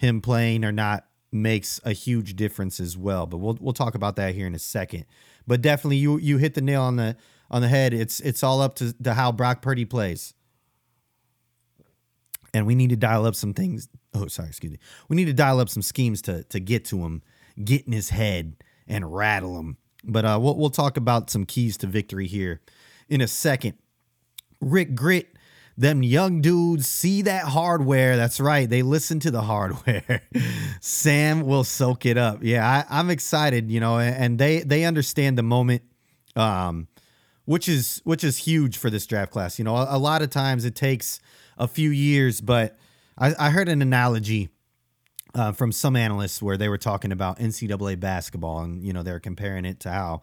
him 0.00 0.20
playing 0.22 0.64
or 0.64 0.72
not, 0.72 1.06
makes 1.32 1.80
a 1.84 1.92
huge 1.92 2.36
difference 2.36 2.80
as 2.80 2.96
well. 2.96 3.26
But 3.26 3.38
we'll 3.38 3.58
we'll 3.60 3.72
talk 3.74 3.94
about 3.94 4.16
that 4.16 4.34
here 4.34 4.46
in 4.46 4.54
a 4.54 4.58
second. 4.60 5.06
But 5.46 5.62
definitely, 5.62 5.98
you 5.98 6.18
you 6.18 6.38
hit 6.38 6.54
the 6.54 6.62
nail 6.62 6.82
on 6.82 6.96
the 6.96 7.16
on 7.50 7.62
the 7.62 7.68
head. 7.68 7.94
It's 7.94 8.20
it's 8.20 8.42
all 8.42 8.60
up 8.62 8.76
to, 8.76 8.92
to 9.02 9.14
how 9.14 9.32
Brock 9.32 9.62
Purdy 9.62 9.84
plays. 9.84 10.34
and 12.52 12.66
we 12.66 12.74
need 12.74 12.90
to 12.90 12.96
dial 12.96 13.26
up 13.26 13.34
some 13.34 13.54
things. 13.54 13.88
Oh, 14.14 14.26
sorry, 14.26 14.48
excuse 14.48 14.72
me. 14.72 14.78
We 15.08 15.16
need 15.16 15.26
to 15.26 15.32
dial 15.32 15.60
up 15.60 15.68
some 15.68 15.82
schemes 15.82 16.22
to 16.22 16.44
to 16.44 16.60
get 16.60 16.84
to 16.86 16.98
him, 17.04 17.22
get 17.62 17.86
in 17.86 17.92
his 17.92 18.10
head, 18.10 18.56
and 18.88 19.14
rattle 19.14 19.58
him. 19.58 19.76
But 20.04 20.24
uh, 20.24 20.38
we'll 20.40 20.56
we'll 20.56 20.70
talk 20.70 20.96
about 20.96 21.30
some 21.30 21.46
keys 21.46 21.76
to 21.78 21.86
victory 21.86 22.26
here 22.26 22.60
in 23.08 23.20
a 23.20 23.28
second. 23.28 23.74
Rick 24.60 24.94
Grit, 24.94 25.28
them 25.80 26.02
young 26.02 26.42
dudes 26.42 26.86
see 26.86 27.22
that 27.22 27.44
hardware. 27.44 28.16
That's 28.16 28.38
right, 28.38 28.68
they 28.68 28.82
listen 28.82 29.18
to 29.20 29.30
the 29.30 29.42
hardware. 29.42 30.22
Sam 30.80 31.46
will 31.46 31.64
soak 31.64 32.04
it 32.06 32.18
up. 32.18 32.40
Yeah, 32.42 32.66
I, 32.66 33.00
I'm 33.00 33.10
excited. 33.10 33.70
You 33.70 33.80
know, 33.80 33.98
and 33.98 34.38
they 34.38 34.60
they 34.60 34.84
understand 34.84 35.38
the 35.38 35.42
moment. 35.42 35.82
Um, 36.36 36.86
which 37.46 37.68
is 37.68 38.00
which 38.04 38.22
is 38.22 38.36
huge 38.36 38.78
for 38.78 38.90
this 38.90 39.06
draft 39.06 39.32
class. 39.32 39.58
You 39.58 39.64
know, 39.64 39.74
a, 39.74 39.96
a 39.96 39.98
lot 39.98 40.22
of 40.22 40.30
times 40.30 40.64
it 40.64 40.76
takes 40.76 41.20
a 41.58 41.66
few 41.66 41.90
years, 41.90 42.40
but 42.40 42.76
I, 43.18 43.34
I 43.38 43.50
heard 43.50 43.68
an 43.68 43.82
analogy 43.82 44.50
uh, 45.34 45.52
from 45.52 45.72
some 45.72 45.96
analysts 45.96 46.40
where 46.40 46.56
they 46.56 46.68
were 46.68 46.78
talking 46.78 47.10
about 47.10 47.38
NCAA 47.38 47.98
basketball, 47.98 48.60
and 48.60 48.84
you 48.84 48.92
know 48.92 49.02
they're 49.02 49.18
comparing 49.18 49.64
it 49.64 49.80
to 49.80 49.90
how 49.90 50.22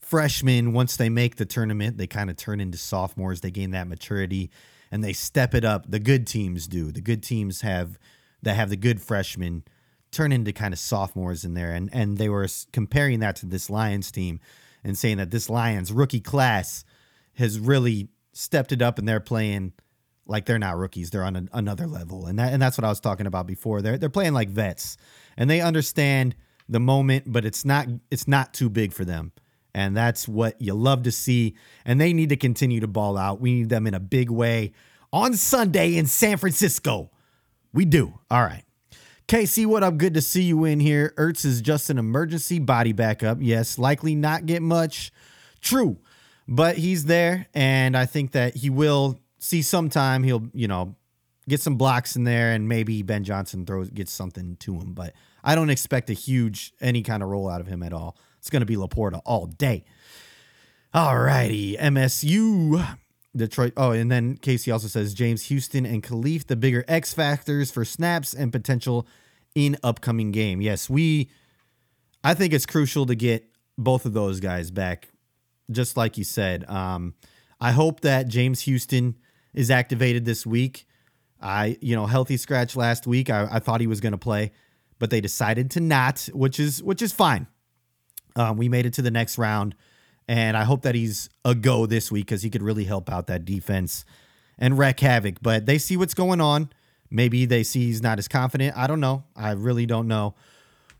freshmen 0.00 0.72
once 0.72 0.96
they 0.96 1.08
make 1.08 1.36
the 1.36 1.46
tournament, 1.46 1.98
they 1.98 2.06
kind 2.06 2.30
of 2.30 2.36
turn 2.36 2.60
into 2.60 2.78
sophomores. 2.78 3.40
They 3.40 3.50
gain 3.50 3.70
that 3.72 3.86
maturity 3.86 4.50
and 4.90 5.02
they 5.02 5.12
step 5.12 5.54
it 5.54 5.64
up. 5.64 5.90
The 5.90 5.98
good 5.98 6.26
teams 6.26 6.66
do. 6.66 6.90
The 6.92 7.00
good 7.00 7.22
teams 7.22 7.62
have 7.62 7.98
that 8.42 8.54
have 8.54 8.70
the 8.70 8.76
good 8.76 9.00
freshmen 9.00 9.64
turn 10.10 10.32
into 10.32 10.52
kind 10.52 10.72
of 10.72 10.78
sophomores 10.78 11.44
in 11.44 11.54
there, 11.54 11.72
and 11.72 11.90
and 11.92 12.18
they 12.18 12.28
were 12.28 12.46
comparing 12.72 13.20
that 13.20 13.36
to 13.36 13.46
this 13.46 13.68
Lions 13.68 14.10
team 14.10 14.40
and 14.84 14.96
saying 14.96 15.18
that 15.18 15.30
this 15.30 15.50
Lions 15.50 15.92
rookie 15.92 16.20
class 16.20 16.84
has 17.34 17.58
really 17.58 18.08
stepped 18.32 18.72
it 18.72 18.82
up 18.82 18.98
and 18.98 19.08
they're 19.08 19.20
playing 19.20 19.72
like 20.26 20.44
they're 20.44 20.58
not 20.58 20.76
rookies. 20.76 21.10
They're 21.10 21.24
on 21.24 21.48
another 21.52 21.86
level. 21.86 22.26
And 22.26 22.38
that 22.38 22.52
and 22.52 22.62
that's 22.62 22.78
what 22.78 22.84
I 22.84 22.88
was 22.88 23.00
talking 23.00 23.26
about 23.26 23.46
before. 23.46 23.82
They're 23.82 23.98
they're 23.98 24.08
playing 24.08 24.34
like 24.34 24.48
vets. 24.48 24.96
And 25.36 25.48
they 25.48 25.60
understand 25.60 26.36
the 26.68 26.80
moment, 26.80 27.24
but 27.26 27.44
it's 27.44 27.64
not 27.64 27.88
it's 28.10 28.28
not 28.28 28.52
too 28.54 28.68
big 28.68 28.92
for 28.92 29.04
them. 29.04 29.32
And 29.74 29.96
that's 29.96 30.26
what 30.26 30.60
you 30.60 30.74
love 30.74 31.02
to 31.04 31.12
see. 31.12 31.54
And 31.84 32.00
they 32.00 32.12
need 32.12 32.30
to 32.30 32.36
continue 32.36 32.80
to 32.80 32.86
ball 32.86 33.16
out. 33.16 33.40
We 33.40 33.52
need 33.54 33.68
them 33.68 33.86
in 33.86 33.94
a 33.94 34.00
big 34.00 34.30
way 34.30 34.72
on 35.12 35.34
Sunday 35.34 35.96
in 35.96 36.06
San 36.06 36.36
Francisco. 36.36 37.10
We 37.72 37.84
do. 37.84 38.18
All 38.30 38.42
right. 38.42 38.64
Casey, 39.26 39.66
what 39.66 39.82
up? 39.82 39.98
Good 39.98 40.14
to 40.14 40.22
see 40.22 40.42
you 40.42 40.64
in 40.64 40.80
here. 40.80 41.12
Ertz 41.18 41.44
is 41.44 41.60
just 41.60 41.90
an 41.90 41.98
emergency 41.98 42.58
body 42.58 42.92
backup. 42.92 43.38
Yes, 43.40 43.78
likely 43.78 44.14
not 44.14 44.46
get 44.46 44.62
much. 44.62 45.12
True. 45.60 45.98
But 46.50 46.78
he's 46.78 47.04
there, 47.04 47.46
and 47.52 47.94
I 47.94 48.06
think 48.06 48.32
that 48.32 48.56
he 48.56 48.70
will 48.70 49.20
see 49.38 49.60
sometime 49.60 50.22
he'll, 50.22 50.48
you 50.54 50.66
know, 50.66 50.96
get 51.46 51.60
some 51.60 51.76
blocks 51.76 52.16
in 52.16 52.24
there 52.24 52.52
and 52.52 52.68
maybe 52.68 53.02
Ben 53.02 53.24
Johnson 53.24 53.66
throws 53.66 53.90
gets 53.90 54.12
something 54.12 54.56
to 54.60 54.74
him. 54.74 54.92
But 54.94 55.14
I 55.42 55.54
don't 55.54 55.70
expect 55.70 56.10
a 56.10 56.14
huge 56.14 56.72
any 56.80 57.02
kind 57.02 57.22
of 57.22 57.28
role 57.28 57.48
out 57.48 57.60
of 57.60 57.66
him 57.66 57.82
at 57.82 57.92
all. 57.92 58.16
It's 58.38 58.50
gonna 58.50 58.66
be 58.66 58.76
Laporta 58.76 59.20
all 59.24 59.46
day. 59.46 59.84
All 60.94 61.18
righty. 61.18 61.76
MSU. 61.76 62.96
Detroit. 63.36 63.72
Oh, 63.76 63.92
and 63.92 64.10
then 64.10 64.36
Casey 64.36 64.70
also 64.70 64.88
says 64.88 65.14
James 65.14 65.44
Houston 65.44 65.86
and 65.86 66.02
Kalif, 66.02 66.46
the 66.46 66.56
bigger 66.56 66.84
X 66.88 67.14
factors 67.14 67.70
for 67.70 67.84
snaps 67.84 68.34
and 68.34 68.50
potential 68.50 69.06
in 69.54 69.76
upcoming 69.82 70.32
game. 70.32 70.60
Yes, 70.60 70.88
we 70.90 71.30
I 72.24 72.34
think 72.34 72.52
it's 72.52 72.66
crucial 72.66 73.06
to 73.06 73.14
get 73.14 73.48
both 73.76 74.04
of 74.04 74.12
those 74.12 74.40
guys 74.40 74.70
back, 74.70 75.08
just 75.70 75.96
like 75.96 76.18
you 76.18 76.24
said. 76.24 76.68
Um, 76.68 77.14
I 77.60 77.72
hope 77.72 78.00
that 78.00 78.28
James 78.28 78.60
Houston 78.62 79.16
is 79.54 79.70
activated 79.70 80.24
this 80.24 80.46
week. 80.46 80.86
I, 81.40 81.78
you 81.80 81.94
know, 81.94 82.06
healthy 82.06 82.36
scratch 82.36 82.74
last 82.76 83.06
week. 83.06 83.30
I, 83.30 83.48
I 83.50 83.58
thought 83.60 83.80
he 83.80 83.86
was 83.86 84.00
going 84.00 84.12
to 84.12 84.18
play, 84.18 84.52
but 84.98 85.10
they 85.10 85.20
decided 85.20 85.70
to 85.72 85.80
not, 85.80 86.28
which 86.32 86.58
is 86.58 86.82
which 86.82 87.02
is 87.02 87.12
fine. 87.12 87.46
Um, 88.38 88.56
we 88.56 88.68
made 88.68 88.86
it 88.86 88.92
to 88.94 89.02
the 89.02 89.10
next 89.10 89.36
round, 89.38 89.74
and 90.26 90.56
I 90.56 90.64
hope 90.64 90.82
that 90.82 90.94
he's 90.94 91.28
a 91.44 91.54
go 91.54 91.86
this 91.86 92.10
week 92.10 92.26
because 92.26 92.42
he 92.42 92.50
could 92.50 92.62
really 92.62 92.84
help 92.84 93.10
out 93.10 93.26
that 93.26 93.44
defense 93.44 94.04
and 94.58 94.78
wreak 94.78 95.00
havoc. 95.00 95.36
But 95.42 95.66
they 95.66 95.78
see 95.78 95.96
what's 95.96 96.14
going 96.14 96.40
on. 96.40 96.70
Maybe 97.10 97.46
they 97.46 97.62
see 97.62 97.86
he's 97.86 98.02
not 98.02 98.18
as 98.18 98.28
confident. 98.28 98.76
I 98.76 98.86
don't 98.86 99.00
know. 99.00 99.24
I 99.34 99.52
really 99.52 99.86
don't 99.86 100.08
know 100.08 100.34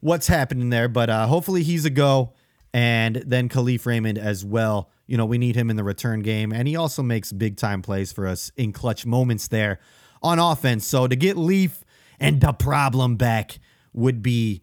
what's 0.00 0.26
happening 0.26 0.70
there. 0.70 0.88
But 0.88 1.10
uh, 1.10 1.26
hopefully 1.26 1.62
he's 1.62 1.84
a 1.84 1.90
go, 1.90 2.32
and 2.72 3.16
then 3.16 3.48
Kalif 3.48 3.86
Raymond 3.86 4.18
as 4.18 4.44
well 4.44 4.90
you 5.08 5.16
know, 5.16 5.26
we 5.26 5.38
need 5.38 5.56
him 5.56 5.70
in 5.70 5.76
the 5.76 5.82
return 5.82 6.20
game. 6.20 6.52
And 6.52 6.68
he 6.68 6.76
also 6.76 7.02
makes 7.02 7.32
big 7.32 7.56
time 7.56 7.82
plays 7.82 8.12
for 8.12 8.28
us 8.28 8.52
in 8.56 8.72
clutch 8.72 9.04
moments 9.06 9.48
there 9.48 9.80
on 10.22 10.38
offense. 10.38 10.86
So 10.86 11.08
to 11.08 11.16
get 11.16 11.36
Leaf 11.36 11.82
and 12.20 12.40
the 12.40 12.52
problem 12.52 13.16
back 13.16 13.58
would 13.92 14.22
be 14.22 14.62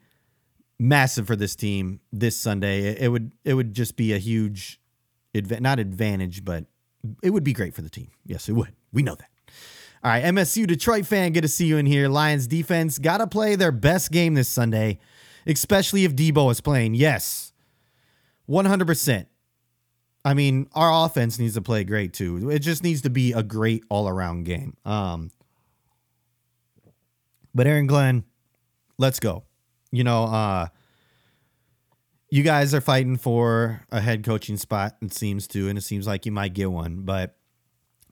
massive 0.79 1.27
for 1.27 1.35
this 1.35 1.55
team 1.55 1.99
this 2.11 2.37
Sunday. 2.37 2.95
It 2.99 3.09
would 3.09 3.31
it 3.43 3.53
would 3.53 3.73
just 3.73 3.95
be 3.95 4.13
a 4.13 4.17
huge 4.17 4.79
not 5.33 5.79
advantage, 5.79 6.45
but 6.45 6.65
it 7.21 7.31
would 7.31 7.43
be 7.43 7.53
great 7.53 7.73
for 7.73 7.81
the 7.81 7.89
team. 7.89 8.11
Yes, 8.25 8.49
it 8.49 8.53
would. 8.53 8.73
We 8.93 9.03
know 9.03 9.15
that. 9.15 9.29
All 10.03 10.11
right, 10.11 10.23
MSU 10.23 10.67
Detroit 10.67 11.05
fan, 11.05 11.33
good 11.33 11.41
to 11.41 11.47
see 11.47 11.65
you 11.65 11.77
in 11.77 11.87
here. 11.87 12.07
Lions 12.07 12.45
defense 12.45 12.99
got 12.99 13.17
to 13.17 13.27
play 13.27 13.55
their 13.55 13.71
best 13.71 14.11
game 14.11 14.35
this 14.35 14.47
Sunday, 14.47 14.99
especially 15.47 16.05
if 16.05 16.15
Deebo 16.15 16.51
is 16.51 16.61
playing. 16.61 16.93
Yes, 16.93 17.53
100%. 18.47 19.25
I 20.23 20.33
mean, 20.33 20.67
our 20.73 21.05
offense 21.05 21.39
needs 21.39 21.55
to 21.55 21.61
play 21.61 21.83
great 21.83 22.13
too. 22.13 22.49
It 22.49 22.59
just 22.59 22.83
needs 22.83 23.01
to 23.01 23.09
be 23.09 23.33
a 23.33 23.41
great 23.43 23.83
all 23.89 24.07
around 24.07 24.43
game. 24.43 24.77
Um, 24.85 25.31
but 27.53 27.65
Aaron 27.67 27.87
Glenn, 27.87 28.25
let's 28.97 29.19
go. 29.19 29.43
You 29.91 30.03
know, 30.03 30.25
uh, 30.25 30.67
you 32.29 32.43
guys 32.43 32.73
are 32.73 32.81
fighting 32.81 33.17
for 33.17 33.81
a 33.91 34.01
head 34.01 34.23
coaching 34.23 34.57
spot, 34.57 34.95
it 35.01 35.13
seems 35.13 35.47
to, 35.47 35.69
and 35.69 35.77
it 35.77 35.81
seems 35.81 36.07
like 36.07 36.25
you 36.25 36.31
might 36.31 36.53
get 36.53 36.71
one, 36.71 37.01
but 37.01 37.37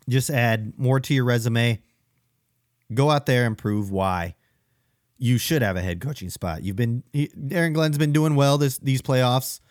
just 0.07 0.29
add 0.29 0.73
more 0.77 0.99
to 0.99 1.13
your 1.13 1.25
resume. 1.25 1.81
Go 2.93 3.09
out 3.09 3.25
there 3.25 3.45
and 3.45 3.57
prove 3.57 3.91
why 3.91 4.35
you 5.17 5.37
should 5.37 5.61
have 5.61 5.75
a 5.75 5.81
head 5.81 6.01
coaching 6.01 6.29
spot. 6.29 6.63
You've 6.63 6.75
been 6.75 7.03
Aaron 7.51 7.73
Glenn's 7.73 7.97
been 7.97 8.11
doing 8.11 8.35
well 8.35 8.57
this 8.57 8.77
these 8.77 9.01
playoffs. 9.01 9.61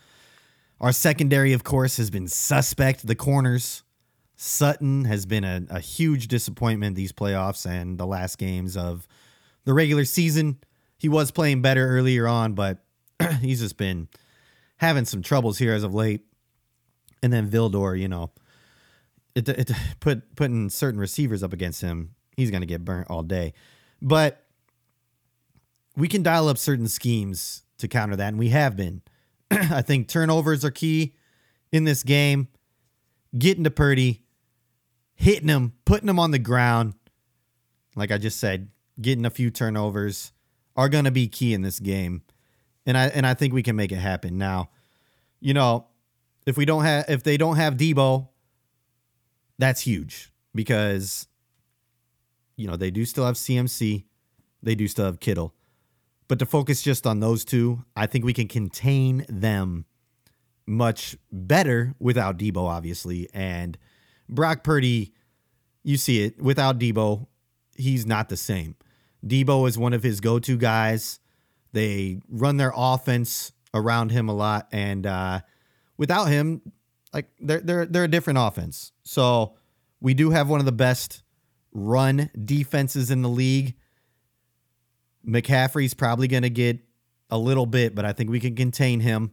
Our 0.80 0.92
secondary, 0.92 1.52
of 1.52 1.62
course, 1.62 1.96
has 1.98 2.10
been 2.10 2.26
suspect. 2.26 3.06
The 3.06 3.14
corners, 3.14 3.84
Sutton 4.34 5.04
has 5.04 5.26
been 5.26 5.44
a, 5.44 5.62
a 5.70 5.78
huge 5.78 6.26
disappointment 6.26 6.96
these 6.96 7.12
playoffs 7.12 7.64
and 7.66 7.98
the 7.98 8.06
last 8.06 8.38
games 8.38 8.76
of 8.76 9.06
the 9.64 9.74
regular 9.74 10.04
season. 10.04 10.58
He 11.02 11.08
was 11.08 11.32
playing 11.32 11.62
better 11.62 11.84
earlier 11.84 12.28
on, 12.28 12.54
but 12.54 12.78
he's 13.40 13.58
just 13.58 13.76
been 13.76 14.06
having 14.76 15.04
some 15.04 15.20
troubles 15.20 15.58
here 15.58 15.74
as 15.74 15.82
of 15.82 15.92
late. 15.92 16.20
And 17.24 17.32
then 17.32 17.50
Vildor, 17.50 17.98
you 17.98 18.06
know, 18.06 18.30
it, 19.34 19.48
it 19.48 19.72
put 19.98 20.36
putting 20.36 20.70
certain 20.70 21.00
receivers 21.00 21.42
up 21.42 21.52
against 21.52 21.80
him, 21.80 22.14
he's 22.36 22.52
going 22.52 22.60
to 22.60 22.68
get 22.68 22.84
burnt 22.84 23.10
all 23.10 23.24
day. 23.24 23.52
But 24.00 24.44
we 25.96 26.06
can 26.06 26.22
dial 26.22 26.46
up 26.48 26.56
certain 26.56 26.86
schemes 26.86 27.64
to 27.78 27.88
counter 27.88 28.14
that, 28.14 28.28
and 28.28 28.38
we 28.38 28.50
have 28.50 28.76
been. 28.76 29.02
I 29.50 29.82
think 29.82 30.06
turnovers 30.06 30.64
are 30.64 30.70
key 30.70 31.16
in 31.72 31.82
this 31.82 32.04
game. 32.04 32.46
Getting 33.36 33.64
to 33.64 33.72
Purdy, 33.72 34.22
hitting 35.16 35.48
him, 35.48 35.72
putting 35.84 36.08
him 36.08 36.20
on 36.20 36.30
the 36.30 36.38
ground. 36.38 36.94
Like 37.96 38.12
I 38.12 38.18
just 38.18 38.38
said, 38.38 38.68
getting 39.00 39.26
a 39.26 39.30
few 39.30 39.50
turnovers 39.50 40.31
are 40.76 40.88
going 40.88 41.04
to 41.04 41.10
be 41.10 41.28
key 41.28 41.54
in 41.54 41.62
this 41.62 41.78
game. 41.78 42.22
And 42.86 42.98
I 42.98 43.06
and 43.08 43.26
I 43.26 43.34
think 43.34 43.54
we 43.54 43.62
can 43.62 43.76
make 43.76 43.92
it 43.92 43.96
happen. 43.96 44.38
Now, 44.38 44.70
you 45.40 45.54
know, 45.54 45.86
if 46.46 46.56
we 46.56 46.64
don't 46.64 46.84
have 46.84 47.04
if 47.08 47.22
they 47.22 47.36
don't 47.36 47.56
have 47.56 47.76
Deebo, 47.76 48.28
that's 49.58 49.80
huge 49.80 50.32
because 50.54 51.26
you 52.56 52.66
know, 52.66 52.76
they 52.76 52.90
do 52.90 53.04
still 53.04 53.24
have 53.26 53.34
CMC, 53.34 54.04
they 54.62 54.74
do 54.74 54.86
still 54.86 55.06
have 55.06 55.20
Kittle. 55.20 55.54
But 56.28 56.38
to 56.38 56.46
focus 56.46 56.82
just 56.82 57.06
on 57.06 57.20
those 57.20 57.44
two, 57.44 57.84
I 57.96 58.06
think 58.06 58.24
we 58.24 58.32
can 58.32 58.48
contain 58.48 59.26
them 59.28 59.84
much 60.66 61.16
better 61.30 61.94
without 61.98 62.38
Deebo, 62.38 62.68
obviously. 62.68 63.28
And 63.34 63.76
Brock 64.28 64.62
Purdy, 64.62 65.12
you 65.82 65.96
see 65.96 66.22
it 66.22 66.40
without 66.40 66.78
Deebo, 66.78 67.26
he's 67.76 68.06
not 68.06 68.28
the 68.28 68.36
same. 68.36 68.76
Deebo 69.26 69.68
is 69.68 69.78
one 69.78 69.92
of 69.92 70.02
his 70.02 70.20
go 70.20 70.38
to 70.40 70.56
guys. 70.56 71.20
They 71.72 72.20
run 72.28 72.56
their 72.56 72.72
offense 72.74 73.52
around 73.74 74.10
him 74.10 74.28
a 74.28 74.34
lot. 74.34 74.68
And 74.72 75.06
uh, 75.06 75.40
without 75.96 76.26
him, 76.26 76.60
like 77.12 77.26
they're, 77.40 77.60
they're, 77.60 77.86
they're 77.86 78.04
a 78.04 78.08
different 78.08 78.38
offense. 78.40 78.92
So 79.04 79.54
we 80.00 80.14
do 80.14 80.30
have 80.30 80.48
one 80.48 80.60
of 80.60 80.66
the 80.66 80.72
best 80.72 81.22
run 81.72 82.30
defenses 82.44 83.10
in 83.10 83.22
the 83.22 83.28
league. 83.28 83.74
McCaffrey's 85.26 85.94
probably 85.94 86.28
going 86.28 86.42
to 86.42 86.50
get 86.50 86.80
a 87.30 87.38
little 87.38 87.66
bit, 87.66 87.94
but 87.94 88.04
I 88.04 88.12
think 88.12 88.30
we 88.30 88.40
can 88.40 88.56
contain 88.56 89.00
him. 89.00 89.32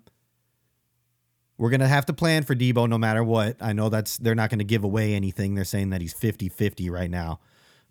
We're 1.58 1.70
going 1.70 1.82
to 1.82 1.88
have 1.88 2.06
to 2.06 2.14
plan 2.14 2.44
for 2.44 2.56
Deebo 2.56 2.88
no 2.88 2.98
matter 2.98 3.24
what. 3.24 3.58
I 3.60 3.74
know 3.74 3.90
that's 3.90 4.18
they're 4.18 4.36
not 4.36 4.50
going 4.50 4.60
to 4.60 4.66
give 4.66 4.86
away 4.86 5.14
anything. 5.14 5.56
They're 5.56 5.66
saying 5.66 5.90
that 5.90 6.00
he's 6.00 6.14
50-50 6.14 6.90
right 6.90 7.10
now. 7.10 7.42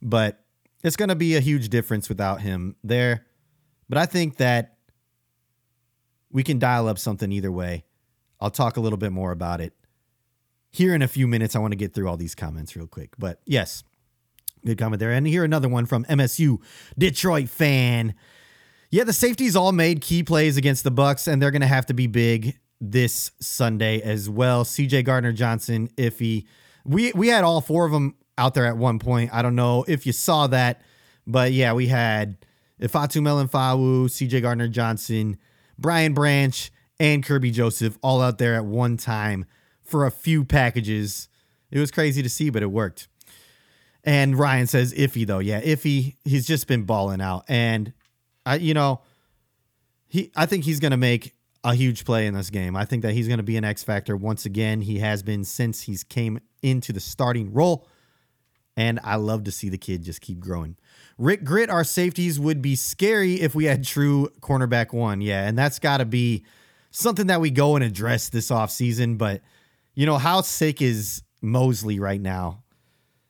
But 0.01 0.43
it's 0.83 0.97
going 0.97 1.09
to 1.09 1.17
be 1.17 1.37
a 1.37 1.41
huge 1.41 1.69
difference 1.69 2.09
without 2.09 2.41
him 2.41 2.77
there. 2.83 3.27
But 3.89 3.99
I 3.99 4.07
think 4.07 4.37
that 4.37 4.77
we 6.31 6.43
can 6.43 6.59
dial 6.59 6.89
up 6.89 6.99
something 6.99 7.33
either 7.33 7.51
way. 7.51 7.85
I'll 8.41 8.51
talk 8.51 8.77
a 8.77 8.81
little 8.81 8.99
bit 8.99 9.13
more 9.13 9.33
about 9.33 9.61
it 9.61 9.73
here 10.71 10.95
in 10.95 11.03
a 11.03 11.09
few 11.09 11.27
minutes. 11.27 11.57
I 11.57 11.59
want 11.59 11.73
to 11.73 11.77
get 11.77 11.95
through 11.95 12.09
all 12.09 12.17
these 12.17 12.35
comments 12.35 12.77
real 12.77 12.87
quick. 12.87 13.11
But 13.19 13.41
yes, 13.47 13.83
good 14.65 14.79
comment 14.79 15.01
there. 15.01 15.11
And 15.11 15.27
here 15.27 15.45
another 15.45 15.69
one 15.69 15.87
from 15.87 16.05
MSU 16.05 16.59
Detroit 16.97 17.49
fan. 17.49 18.15
Yeah, 18.91 19.05
the 19.05 19.13
safeties 19.13 19.57
all 19.57 19.73
made 19.73 20.01
key 20.01 20.23
plays 20.23 20.57
against 20.57 20.85
the 20.85 20.93
Bucs, 20.93 21.29
and 21.29 21.43
they're 21.43 21.51
going 21.51 21.61
to 21.61 21.67
have 21.67 21.87
to 21.87 21.95
be 21.95 22.07
big 22.07 22.59
this 22.81 23.33
Sunday 23.41 24.01
as 24.01 24.31
well. 24.31 24.65
CJ 24.65 25.05
Gardner 25.05 25.33
Johnson, 25.33 25.89
Iffy. 25.97 26.47
We 26.85 27.13
we 27.13 27.29
had 27.29 27.45
all 27.45 27.61
four 27.61 27.85
of 27.85 27.93
them 27.93 28.15
out 28.39 28.55
there 28.55 28.67
at 28.67 28.77
one 28.77 28.99
point. 28.99 29.31
I 29.33 29.43
don't 29.43 29.57
know 29.57 29.85
if 29.87 30.07
you 30.07 30.13
saw 30.13 30.47
that, 30.47 30.81
but 31.27 31.53
yeah, 31.53 31.73
we 31.73 31.89
had 31.89 32.39
Ifeatu 32.81 33.21
Melifonwu, 33.21 34.07
CJ 34.07 34.43
Gardner 34.43 34.69
Johnson, 34.69 35.37
Brian 35.79 36.15
Branch, 36.15 36.71
and 37.01 37.25
Kerby 37.25 37.53
Joseph 37.53 37.99
all 38.03 38.21
out 38.21 38.39
there 38.39 38.55
at 38.55 38.65
one 38.65 38.97
time 38.97 39.45
for 39.83 40.07
a 40.07 40.11
few 40.11 40.45
packages. 40.45 41.29
It 41.71 41.79
was 41.79 41.91
crazy 41.91 42.23
to 42.23 42.29
see, 42.29 42.51
but 42.51 42.63
it 42.63 42.71
worked. 42.71 43.09
And 44.05 44.39
Ryan 44.39 44.67
says 44.67 44.95
iffy 44.95 45.27
though. 45.27 45.39
Yeah, 45.39 45.61
iffy. 45.61 46.17
He's 46.25 46.47
just 46.47 46.67
been 46.67 46.85
balling 46.85 47.21
out. 47.21 47.45
And 47.49 47.93
I 48.47 48.57
you 48.57 48.75
know, 48.75 49.03
he 50.07 50.33
I 50.37 50.47
think 50.47 50.65
he's 50.65 50.81
gonna 50.81 50.97
make 50.97 51.35
a 51.65 51.75
huge 51.75 52.05
play 52.05 52.27
in 52.27 52.35
this 52.35 52.51
game. 52.51 52.77
I 52.77 52.85
think 52.85 53.03
that 53.03 53.13
he's 53.13 53.29
gonna 53.29 53.43
be 53.43 53.57
an 53.57 53.65
X 53.65 53.83
factor 53.83 54.17
once 54.17 54.47
again. 54.47 54.81
He 54.81 55.01
has 55.01 55.23
been 55.23 55.45
since 55.45 55.83
he's 55.83 56.05
came 56.05 56.41
into 56.63 56.93
the 56.93 57.01
starting 57.01 57.53
role. 57.53 57.87
And 58.79 59.01
I 59.03 59.17
love 59.17 59.43
to 59.43 59.51
see 59.51 59.69
the 59.69 59.77
kid 59.77 60.05
just 60.05 60.21
keep 60.21 60.39
growing. 60.39 60.77
Rick 61.19 61.43
Grit, 61.43 61.69
our 61.69 61.83
safeties 61.83 62.39
would 62.39 62.63
be 62.63 62.77
scary 62.77 63.41
if 63.41 63.53
we 63.53 63.65
had 63.65 63.83
true 63.83 64.29
cornerback 64.41 64.93
one. 64.93 65.21
Yeah, 65.21 65.49
and 65.49 65.59
that's 65.59 65.81
got 65.81 65.97
to 65.97 66.05
be 66.05 66.45
something 66.93 67.27
that 67.27 67.41
we 67.41 67.51
go 67.51 67.75
and 67.75 67.85
address 67.85 68.29
this 68.29 68.53
offseason. 68.53 69.19
But, 69.19 69.43
you 69.97 70.07
know, 70.07 70.17
how 70.17 70.43
sick 70.43 70.81
is 70.81 71.25
Mosley 71.43 71.99
right 71.99 72.21
now 72.21 72.63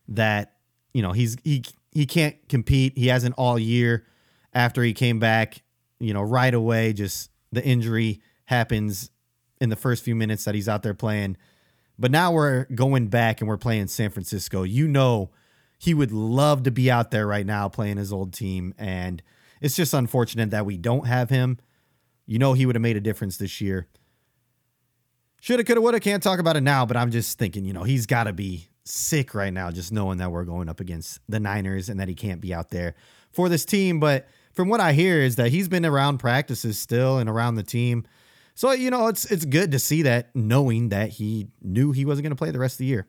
that, 0.08 0.52
you 0.92 1.00
know, 1.00 1.12
he's 1.12 1.38
he 1.44 1.64
he 1.92 2.04
can't 2.04 2.36
compete. 2.50 2.98
He 2.98 3.06
hasn't 3.06 3.34
all 3.38 3.58
year 3.58 4.04
after 4.52 4.82
he 4.82 4.92
came 4.92 5.18
back, 5.18 5.62
you 5.98 6.12
know, 6.12 6.20
right 6.20 6.52
away, 6.52 6.92
just 6.92 7.30
the 7.52 7.64
injury 7.64 8.20
happens 8.44 9.10
in 9.62 9.70
the 9.70 9.76
first 9.76 10.04
few 10.04 10.14
minutes 10.14 10.44
that 10.44 10.54
he's 10.54 10.68
out 10.68 10.82
there 10.82 10.92
playing. 10.92 11.38
But 11.98 12.10
now 12.10 12.32
we're 12.32 12.66
going 12.66 13.08
back 13.08 13.40
and 13.40 13.48
we're 13.48 13.56
playing 13.56 13.86
San 13.86 14.10
Francisco. 14.10 14.62
You 14.62 14.86
know, 14.86 15.30
he 15.78 15.94
would 15.94 16.12
love 16.12 16.64
to 16.64 16.70
be 16.70 16.90
out 16.90 17.10
there 17.10 17.26
right 17.26 17.46
now 17.46 17.68
playing 17.68 17.96
his 17.96 18.12
old 18.12 18.32
team. 18.32 18.74
And 18.76 19.22
it's 19.60 19.76
just 19.76 19.94
unfortunate 19.94 20.50
that 20.50 20.66
we 20.66 20.76
don't 20.76 21.06
have 21.06 21.30
him. 21.30 21.58
You 22.26 22.38
know, 22.38 22.52
he 22.52 22.66
would 22.66 22.74
have 22.74 22.82
made 22.82 22.96
a 22.96 23.00
difference 23.00 23.38
this 23.38 23.60
year. 23.60 23.86
Shoulda, 25.40 25.62
coulda, 25.62 25.80
woulda. 25.80 26.00
Can't 26.00 26.22
talk 26.22 26.40
about 26.40 26.56
it 26.56 26.62
now, 26.62 26.84
but 26.84 26.96
I'm 26.96 27.12
just 27.12 27.38
thinking, 27.38 27.64
you 27.64 27.72
know, 27.72 27.84
he's 27.84 28.06
got 28.06 28.24
to 28.24 28.32
be 28.32 28.68
sick 28.84 29.34
right 29.34 29.52
now 29.52 29.70
just 29.70 29.92
knowing 29.92 30.18
that 30.18 30.32
we're 30.32 30.44
going 30.44 30.68
up 30.68 30.80
against 30.80 31.20
the 31.28 31.38
Niners 31.38 31.88
and 31.88 32.00
that 32.00 32.08
he 32.08 32.14
can't 32.14 32.40
be 32.40 32.52
out 32.52 32.70
there 32.70 32.94
for 33.30 33.48
this 33.48 33.64
team. 33.64 34.00
But 34.00 34.26
from 34.52 34.68
what 34.68 34.80
I 34.80 34.92
hear 34.92 35.20
is 35.20 35.36
that 35.36 35.50
he's 35.50 35.68
been 35.68 35.86
around 35.86 36.18
practices 36.18 36.78
still 36.78 37.18
and 37.18 37.30
around 37.30 37.54
the 37.54 37.62
team. 37.62 38.04
So, 38.54 38.72
you 38.72 38.90
know, 38.90 39.06
it's 39.06 39.30
it's 39.30 39.44
good 39.44 39.70
to 39.70 39.78
see 39.78 40.02
that 40.02 40.34
knowing 40.34 40.88
that 40.88 41.10
he 41.10 41.46
knew 41.62 41.92
he 41.92 42.04
wasn't 42.04 42.24
going 42.24 42.32
to 42.32 42.36
play 42.36 42.50
the 42.50 42.58
rest 42.58 42.74
of 42.74 42.78
the 42.78 42.86
year. 42.86 43.06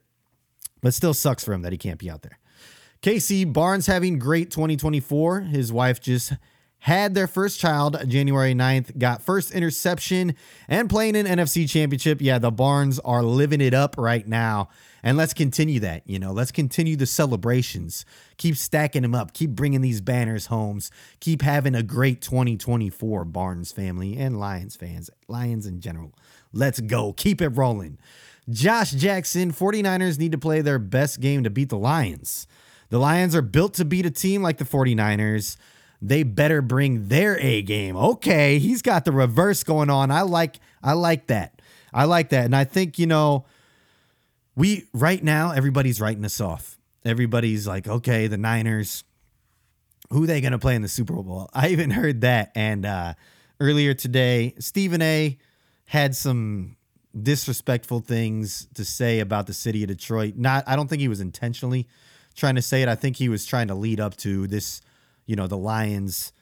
But 0.81 0.93
still 0.93 1.15
sucks 1.15 1.43
for 1.43 1.53
him 1.53 1.63
that 1.63 1.71
he 1.71 1.77
can't 1.77 1.99
be 1.99 2.09
out 2.09 2.21
there. 2.21 2.37
Casey 3.01 3.45
Barnes 3.45 3.85
having 3.85 4.19
great 4.19 4.51
2024. 4.51 5.41
His 5.41 5.71
wife 5.71 6.01
just 6.01 6.33
had 6.79 7.13
their 7.15 7.27
first 7.27 7.57
child 7.57 7.97
January 8.09 8.53
9th, 8.53 8.97
got 8.97 9.21
first 9.21 9.51
interception 9.51 10.35
and 10.67 10.89
playing 10.89 11.15
an 11.15 11.25
NFC 11.25 11.69
championship. 11.69 12.21
Yeah, 12.21 12.39
the 12.39 12.51
Barnes 12.51 12.99
are 12.99 13.23
living 13.23 13.61
it 13.61 13.73
up 13.73 13.95
right 13.97 14.27
now. 14.27 14.67
And 15.01 15.15
let's 15.15 15.33
continue 15.33 15.79
that. 15.79 16.03
You 16.05 16.19
know, 16.19 16.33
let's 16.33 16.51
continue 16.51 16.97
the 16.97 17.05
celebrations. 17.05 18.05
Keep 18.35 18.57
stacking 18.57 19.03
them 19.03 19.15
up. 19.15 19.31
Keep 19.33 19.51
bringing 19.51 19.79
these 19.79 20.01
banners 20.01 20.47
homes. 20.47 20.91
Keep 21.21 21.41
having 21.41 21.75
a 21.75 21.83
great 21.83 22.21
2024, 22.21 23.23
Barnes 23.23 23.71
family 23.71 24.17
and 24.17 24.41
Lions 24.41 24.75
fans, 24.75 25.09
Lions 25.29 25.65
in 25.65 25.79
general. 25.79 26.13
Let's 26.51 26.81
go. 26.81 27.13
Keep 27.13 27.41
it 27.41 27.49
rolling. 27.49 27.97
Josh 28.49 28.91
Jackson, 28.91 29.53
49ers 29.53 30.19
need 30.19 30.33
to 30.33 30.37
play 30.37 30.59
their 30.59 30.79
best 30.79 31.21
game 31.21 31.45
to 31.45 31.49
beat 31.49 31.69
the 31.69 31.77
Lions. 31.77 32.45
The 32.89 32.99
Lions 32.99 33.35
are 33.35 33.41
built 33.41 33.75
to 33.75 33.85
beat 33.85 34.05
a 34.05 34.11
team 34.11 34.41
like 34.41 34.57
the 34.57 34.65
49ers. 34.65 35.57
They 36.01 36.23
better 36.23 36.61
bring 36.61 37.07
their 37.07 37.37
A 37.39 37.61
game. 37.61 37.95
Okay, 37.95 38.57
he's 38.57 38.81
got 38.81 39.05
the 39.05 39.11
reverse 39.11 39.63
going 39.63 39.89
on. 39.89 40.11
I 40.11 40.21
like 40.21 40.59
I 40.81 40.93
like 40.93 41.27
that. 41.27 41.61
I 41.93 42.05
like 42.05 42.29
that. 42.29 42.45
And 42.45 42.55
I 42.55 42.63
think, 42.63 42.97
you 42.97 43.05
know, 43.05 43.45
we 44.55 44.85
right 44.93 45.23
now 45.23 45.51
everybody's 45.51 45.99
writing 45.99 46.23
us 46.25 46.39
off. 46.39 46.77
Everybody's 47.05 47.67
like, 47.67 47.87
okay, 47.87 48.27
the 48.27 48.37
Niners, 48.37 49.03
who 50.09 50.25
they 50.25 50.41
going 50.41 50.51
to 50.51 50.59
play 50.59 50.75
in 50.75 50.81
the 50.81 50.87
Super 50.87 51.13
Bowl? 51.13 51.49
I 51.53 51.69
even 51.69 51.91
heard 51.91 52.21
that 52.21 52.51
and 52.55 52.85
uh 52.85 53.13
earlier 53.59 53.93
today, 53.93 54.55
Stephen 54.59 55.01
A 55.01 55.37
had 55.85 56.15
some 56.15 56.77
disrespectful 57.19 57.99
things 57.99 58.67
to 58.75 58.85
say 58.85 59.19
about 59.19 59.47
the 59.47 59.53
city 59.53 59.83
of 59.83 59.89
Detroit. 59.89 60.35
Not 60.37 60.63
I 60.65 60.75
don't 60.75 60.87
think 60.87 61.01
he 61.01 61.07
was 61.09 61.19
intentionally 61.19 61.87
trying 62.39 62.55
to 62.55 62.61
say 62.61 62.81
it. 62.81 62.89
I 62.89 62.95
think 62.95 63.17
he 63.17 63.29
was 63.29 63.45
trying 63.45 63.67
to 63.67 63.75
lead 63.75 63.99
up 63.99 64.15
to 64.17 64.47
this, 64.47 64.81
you 65.25 65.35
know, 65.35 65.47
the 65.47 65.57
Lions 65.57 66.33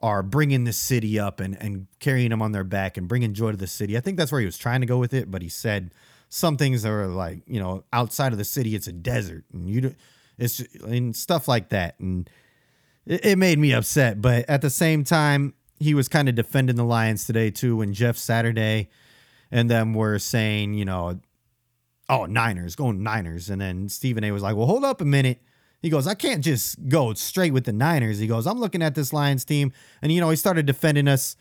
are 0.00 0.22
bringing 0.22 0.64
the 0.64 0.72
city 0.72 1.18
up 1.18 1.40
and, 1.40 1.56
and 1.60 1.86
carrying 2.00 2.30
them 2.30 2.42
on 2.42 2.52
their 2.52 2.64
back 2.64 2.96
and 2.96 3.08
bringing 3.08 3.32
joy 3.34 3.50
to 3.50 3.56
the 3.56 3.66
city. 3.66 3.96
I 3.96 4.00
think 4.00 4.18
that's 4.18 4.30
where 4.30 4.40
he 4.40 4.46
was 4.46 4.58
trying 4.58 4.80
to 4.80 4.86
go 4.86 4.98
with 4.98 5.14
it, 5.14 5.30
but 5.30 5.42
he 5.42 5.48
said 5.48 5.92
some 6.28 6.56
things 6.56 6.82
that 6.82 6.90
are 6.90 7.06
like, 7.06 7.42
you 7.46 7.60
know, 7.60 7.84
outside 7.92 8.32
of 8.32 8.38
the 8.38 8.44
city, 8.44 8.74
it's 8.74 8.86
a 8.86 8.92
desert 8.92 9.44
and 9.52 9.68
you, 9.70 9.94
it's 10.38 10.60
and 10.82 11.14
stuff 11.16 11.48
like 11.48 11.70
that. 11.70 11.98
And 11.98 12.28
it, 13.06 13.24
it 13.24 13.38
made 13.38 13.58
me 13.58 13.72
upset, 13.72 14.20
but 14.20 14.48
at 14.48 14.60
the 14.60 14.70
same 14.70 15.04
time, 15.04 15.54
he 15.78 15.94
was 15.94 16.08
kind 16.08 16.28
of 16.28 16.34
defending 16.34 16.76
the 16.76 16.84
Lions 16.84 17.26
today 17.26 17.50
too. 17.50 17.76
When 17.76 17.92
Jeff 17.92 18.16
Saturday 18.16 18.88
and 19.50 19.70
them 19.70 19.94
were 19.94 20.18
saying, 20.18 20.74
you 20.74 20.84
know, 20.84 21.20
oh, 22.08 22.26
Niners, 22.26 22.76
going 22.76 23.02
Niners. 23.02 23.50
And 23.50 23.60
then 23.60 23.88
Stephen 23.88 24.24
A 24.24 24.30
was 24.32 24.42
like, 24.42 24.56
well, 24.56 24.66
hold 24.66 24.84
up 24.84 25.00
a 25.00 25.04
minute. 25.04 25.42
He 25.82 25.90
goes, 25.90 26.06
I 26.06 26.14
can't 26.14 26.42
just 26.42 26.88
go 26.88 27.12
straight 27.14 27.52
with 27.52 27.64
the 27.64 27.72
Niners. 27.72 28.18
He 28.18 28.26
goes, 28.26 28.46
I'm 28.46 28.58
looking 28.58 28.82
at 28.82 28.94
this 28.94 29.12
Lions 29.12 29.44
team. 29.44 29.72
And, 30.02 30.10
you 30.10 30.20
know, 30.20 30.30
he 30.30 30.36
started 30.36 30.66
defending 30.66 31.08
us. 31.08 31.36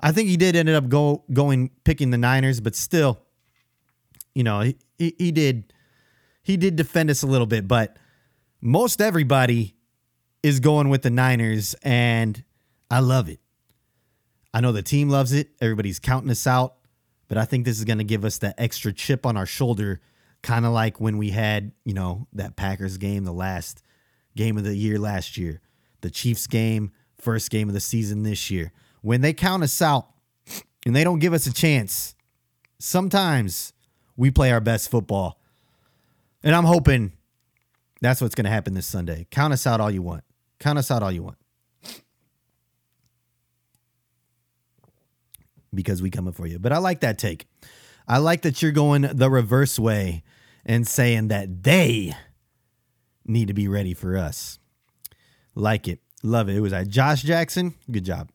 I 0.00 0.12
think 0.12 0.28
he 0.28 0.36
did 0.36 0.56
ended 0.56 0.74
up 0.74 0.88
go 0.88 1.24
going 1.32 1.70
picking 1.84 2.10
the 2.10 2.18
Niners, 2.18 2.60
but 2.60 2.74
still, 2.74 3.20
you 4.34 4.44
know, 4.44 4.60
he, 4.60 4.76
he, 4.96 5.14
he 5.18 5.32
did 5.32 5.72
he 6.42 6.56
did 6.56 6.76
defend 6.76 7.10
us 7.10 7.22
a 7.22 7.26
little 7.26 7.46
bit, 7.46 7.68
but 7.68 7.98
most 8.60 9.02
everybody 9.02 9.74
is 10.42 10.60
going 10.60 10.88
with 10.88 11.02
the 11.02 11.10
Niners, 11.10 11.74
and 11.82 12.42
I 12.90 13.00
love 13.00 13.28
it. 13.28 13.40
I 14.54 14.60
know 14.60 14.72
the 14.72 14.82
team 14.82 15.10
loves 15.10 15.32
it. 15.32 15.50
Everybody's 15.60 15.98
counting 15.98 16.30
us 16.30 16.46
out. 16.46 16.77
But 17.28 17.38
I 17.38 17.44
think 17.44 17.64
this 17.64 17.78
is 17.78 17.84
going 17.84 17.98
to 17.98 18.04
give 18.04 18.24
us 18.24 18.38
that 18.38 18.54
extra 18.58 18.92
chip 18.92 19.26
on 19.26 19.36
our 19.36 19.46
shoulder, 19.46 20.00
kind 20.42 20.64
of 20.64 20.72
like 20.72 21.00
when 21.00 21.18
we 21.18 21.30
had, 21.30 21.72
you 21.84 21.94
know, 21.94 22.26
that 22.32 22.56
Packers 22.56 22.96
game, 22.96 23.24
the 23.24 23.32
last 23.32 23.82
game 24.36 24.56
of 24.56 24.64
the 24.64 24.74
year 24.76 24.98
last 24.98 25.36
year, 25.36 25.60
the 26.00 26.10
Chiefs 26.10 26.46
game, 26.46 26.92
first 27.20 27.50
game 27.50 27.68
of 27.68 27.74
the 27.74 27.80
season 27.80 28.22
this 28.22 28.50
year. 28.50 28.72
When 29.02 29.20
they 29.20 29.32
count 29.32 29.62
us 29.62 29.80
out 29.82 30.08
and 30.86 30.94
they 30.94 31.04
don't 31.04 31.18
give 31.18 31.32
us 31.32 31.46
a 31.46 31.52
chance, 31.52 32.14
sometimes 32.78 33.72
we 34.16 34.30
play 34.30 34.50
our 34.50 34.60
best 34.60 34.90
football. 34.90 35.40
And 36.42 36.54
I'm 36.54 36.64
hoping 36.64 37.12
that's 38.00 38.20
what's 38.20 38.34
going 38.34 38.44
to 38.44 38.50
happen 38.50 38.74
this 38.74 38.86
Sunday. 38.86 39.26
Count 39.30 39.52
us 39.52 39.66
out 39.66 39.80
all 39.80 39.90
you 39.90 40.02
want. 40.02 40.24
Count 40.60 40.78
us 40.78 40.90
out 40.90 41.02
all 41.02 41.12
you 41.12 41.22
want. 41.22 41.37
Because 45.74 46.02
we 46.02 46.10
coming 46.10 46.32
for 46.32 46.46
you. 46.46 46.58
But 46.58 46.72
I 46.72 46.78
like 46.78 47.00
that 47.00 47.18
take. 47.18 47.46
I 48.06 48.18
like 48.18 48.42
that 48.42 48.62
you're 48.62 48.72
going 48.72 49.02
the 49.02 49.30
reverse 49.30 49.78
way 49.78 50.22
and 50.64 50.86
saying 50.86 51.28
that 51.28 51.62
they 51.62 52.14
need 53.26 53.48
to 53.48 53.54
be 53.54 53.68
ready 53.68 53.94
for 53.94 54.16
us. 54.16 54.58
Like 55.54 55.88
it. 55.88 56.00
Love 56.22 56.48
it. 56.48 56.56
It 56.56 56.60
was 56.60 56.72
at 56.72 56.88
Josh 56.88 57.22
Jackson. 57.22 57.74
Good 57.90 58.04
job. 58.04 58.30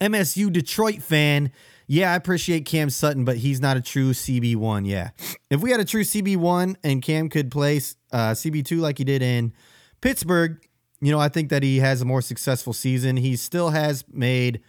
MSU 0.00 0.52
Detroit 0.52 1.02
fan. 1.02 1.52
Yeah, 1.86 2.12
I 2.12 2.16
appreciate 2.16 2.64
Cam 2.64 2.90
Sutton, 2.90 3.24
but 3.24 3.36
he's 3.36 3.60
not 3.60 3.76
a 3.76 3.80
true 3.80 4.12
CB1. 4.12 4.86
Yeah. 4.86 5.10
If 5.50 5.60
we 5.60 5.70
had 5.70 5.80
a 5.80 5.84
true 5.84 6.02
CB1 6.02 6.76
and 6.82 7.02
Cam 7.02 7.28
could 7.28 7.50
play 7.50 7.76
uh, 8.12 8.32
CB2 8.32 8.80
like 8.80 8.98
he 8.98 9.04
did 9.04 9.22
in 9.22 9.52
Pittsburgh, 10.00 10.58
you 11.00 11.10
know, 11.12 11.18
I 11.18 11.28
think 11.28 11.50
that 11.50 11.62
he 11.62 11.78
has 11.78 12.00
a 12.00 12.04
more 12.04 12.22
successful 12.22 12.72
season. 12.72 13.16
He 13.16 13.36
still 13.36 13.70
has 13.70 14.04
made 14.08 14.60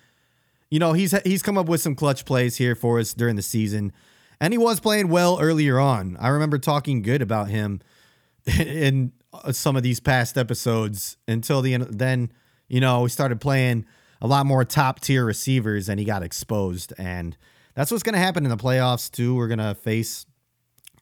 you 0.73 0.79
know, 0.79 0.93
he's 0.93 1.11
he's 1.21 1.43
come 1.43 1.55
up 1.55 1.67
with 1.67 1.81
some 1.81 1.93
clutch 1.93 2.25
plays 2.25 2.57
here 2.57 2.73
for 2.73 2.97
us 2.97 3.13
during 3.13 3.35
the 3.35 3.43
season, 3.43 3.93
and 4.41 4.55
he 4.55 4.57
was 4.57 4.79
playing 4.79 5.07
well 5.07 5.39
earlier 5.39 5.79
on. 5.79 6.17
I 6.19 6.29
remember 6.29 6.57
talking 6.57 7.03
good 7.03 7.21
about 7.21 7.49
him 7.49 7.79
in 8.59 9.11
uh, 9.31 9.51
some 9.51 9.75
of 9.75 9.83
these 9.83 9.99
past 9.99 10.35
episodes 10.35 11.17
until 11.27 11.61
the 11.61 11.75
end. 11.75 11.83
Then, 11.91 12.31
you 12.69 12.79
know, 12.79 13.03
we 13.03 13.09
started 13.09 13.39
playing 13.39 13.85
a 14.19 14.25
lot 14.25 14.47
more 14.47 14.65
top 14.65 14.99
tier 14.99 15.23
receivers 15.23 15.89
and 15.89 15.99
he 15.99 16.07
got 16.07 16.23
exposed. 16.23 16.91
And 16.97 17.37
that's 17.75 17.91
what's 17.91 18.01
going 18.01 18.13
to 18.13 18.19
happen 18.19 18.43
in 18.43 18.49
the 18.49 18.57
playoffs, 18.57 19.11
too. 19.11 19.35
We're 19.35 19.49
going 19.49 19.59
to 19.59 19.75
face 19.75 20.25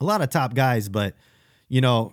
a 0.02 0.04
lot 0.04 0.20
of 0.20 0.30
top 0.30 0.54
guys, 0.54 0.90
but, 0.90 1.16
you 1.70 1.80
know, 1.80 2.12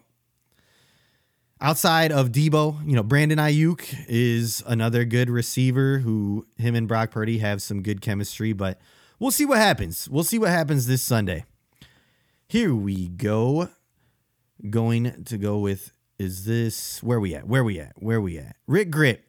outside 1.61 2.13
of 2.13 2.31
Deebo, 2.31 2.87
you 2.87 2.95
know, 2.95 3.03
Brandon 3.03 3.39
Aiyuk 3.39 4.05
is 4.09 4.63
another 4.67 5.05
good 5.05 5.31
receiver 5.31 5.99
who 5.99 6.47
him 6.57 6.75
and 6.75 6.89
Brock 6.89 7.11
Purdy 7.11 7.39
have 7.39 7.63
some 7.63 7.83
good 7.83 8.01
chemistry, 8.01 8.53
but 8.53 8.81
we'll 9.19 9.31
see 9.31 9.45
what 9.45 9.59
happens. 9.59 10.09
We'll 10.09 10.25
see 10.25 10.39
what 10.39 10.51
happens 10.51 10.87
this 10.87 11.03
Sunday. 11.03 11.45
Here 12.49 12.75
we 12.75 13.09
go. 13.09 13.69
Going 14.71 15.25
to 15.25 15.39
go 15.39 15.59
with 15.59 15.93
is 16.19 16.45
this 16.45 17.01
where 17.03 17.21
we 17.21 17.35
at? 17.35 17.47
Where 17.47 17.63
we 17.63 17.79
at? 17.79 17.93
Where 17.97 18.21
we 18.21 18.39
at? 18.39 18.57
Rick 18.67 18.91
Grit. 18.91 19.25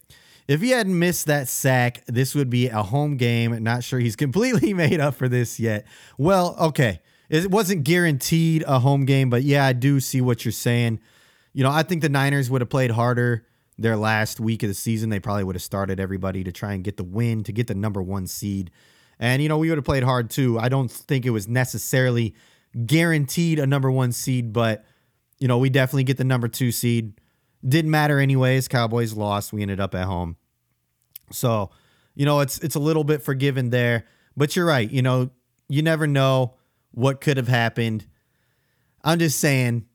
If 0.47 0.61
he 0.61 0.71
hadn't 0.71 0.97
missed 0.97 1.27
that 1.27 1.47
sack, 1.47 2.03
this 2.07 2.33
would 2.33 2.49
be 2.49 2.67
a 2.67 2.81
home 2.81 3.17
game. 3.17 3.61
Not 3.61 3.83
sure 3.83 3.99
he's 3.99 4.15
completely 4.15 4.73
made 4.73 4.99
up 4.99 5.13
for 5.13 5.29
this 5.29 5.59
yet. 5.59 5.85
Well, 6.17 6.55
okay. 6.59 7.01
It 7.29 7.51
wasn't 7.51 7.83
guaranteed 7.83 8.63
a 8.65 8.79
home 8.79 9.05
game, 9.05 9.29
but 9.29 9.43
yeah, 9.43 9.63
I 9.63 9.73
do 9.73 9.99
see 9.99 10.19
what 10.19 10.43
you're 10.43 10.51
saying. 10.51 10.99
You 11.53 11.63
know, 11.63 11.71
I 11.71 11.83
think 11.83 12.01
the 12.01 12.09
Niners 12.09 12.49
would 12.49 12.61
have 12.61 12.69
played 12.69 12.91
harder 12.91 13.45
their 13.77 13.95
last 13.95 14.39
week 14.39 14.63
of 14.63 14.69
the 14.69 14.73
season. 14.73 15.09
They 15.09 15.19
probably 15.19 15.43
would 15.43 15.55
have 15.55 15.63
started 15.63 15.99
everybody 15.99 16.43
to 16.43 16.51
try 16.51 16.73
and 16.73 16.83
get 16.83 16.97
the 16.97 17.03
win, 17.03 17.43
to 17.45 17.51
get 17.51 17.67
the 17.67 17.75
number 17.75 18.01
one 18.01 18.27
seed. 18.27 18.71
And, 19.19 19.41
you 19.41 19.49
know, 19.49 19.57
we 19.57 19.69
would 19.69 19.77
have 19.77 19.85
played 19.85 20.03
hard 20.03 20.29
too. 20.29 20.59
I 20.59 20.69
don't 20.69 20.89
think 20.89 21.25
it 21.25 21.31
was 21.31 21.47
necessarily 21.47 22.35
guaranteed 22.85 23.59
a 23.59 23.67
number 23.67 23.91
one 23.91 24.11
seed, 24.11 24.53
but, 24.53 24.85
you 25.39 25.47
know, 25.47 25.57
we 25.57 25.69
definitely 25.69 26.03
get 26.03 26.17
the 26.17 26.23
number 26.23 26.47
two 26.47 26.71
seed. 26.71 27.19
Didn't 27.67 27.91
matter 27.91 28.19
anyways. 28.19 28.67
Cowboys 28.67 29.13
lost. 29.13 29.51
We 29.51 29.61
ended 29.61 29.79
up 29.79 29.95
at 29.95 30.05
home. 30.05 30.37
So, 31.31 31.71
you 32.15 32.25
know, 32.25 32.39
it's 32.39 32.59
it's 32.59 32.75
a 32.75 32.79
little 32.79 33.03
bit 33.03 33.21
forgiven 33.21 33.69
there. 33.69 34.05
But 34.37 34.55
you're 34.55 34.65
right. 34.65 34.89
You 34.89 35.01
know, 35.01 35.31
you 35.67 35.81
never 35.81 36.07
know 36.07 36.55
what 36.91 37.21
could 37.21 37.37
have 37.37 37.47
happened. 37.47 38.05
I'm 39.03 39.19
just 39.19 39.39
saying, 39.39 39.85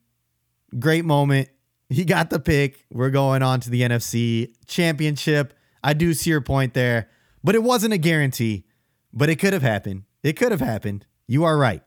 great 0.79 1.05
moment. 1.05 1.49
He 1.89 2.05
got 2.05 2.29
the 2.29 2.39
pick. 2.39 2.85
We're 2.91 3.11
going 3.11 3.43
on 3.43 3.59
to 3.61 3.69
the 3.69 3.81
NFC 3.81 4.53
championship. 4.65 5.53
I 5.83 5.93
do 5.93 6.13
see 6.13 6.31
your 6.31 6.41
point 6.41 6.73
there, 6.73 7.09
but 7.43 7.55
it 7.55 7.63
wasn't 7.63 7.93
a 7.93 7.97
guarantee. 7.97 8.65
But 9.13 9.29
it 9.29 9.37
could 9.37 9.53
have 9.53 9.61
happened. 9.61 10.03
It 10.23 10.33
could 10.33 10.51
have 10.51 10.61
happened. 10.61 11.05
You 11.27 11.43
are 11.43 11.57
right. 11.57 11.83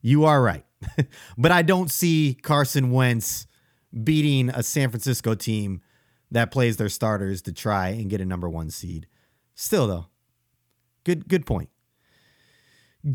You 0.00 0.24
are 0.24 0.42
right. 0.42 0.64
but 1.38 1.50
I 1.52 1.62
don't 1.62 1.90
see 1.90 2.38
Carson 2.40 2.90
Wentz 2.90 3.46
beating 4.04 4.48
a 4.50 4.62
San 4.62 4.88
Francisco 4.88 5.34
team 5.34 5.82
that 6.30 6.50
plays 6.50 6.76
their 6.76 6.88
starters 6.88 7.42
to 7.42 7.52
try 7.52 7.88
and 7.88 8.08
get 8.08 8.20
a 8.20 8.24
number 8.24 8.48
one 8.48 8.70
seed. 8.70 9.06
Still 9.54 9.86
though, 9.86 10.06
good 11.04 11.28
good 11.28 11.44
point. 11.44 11.68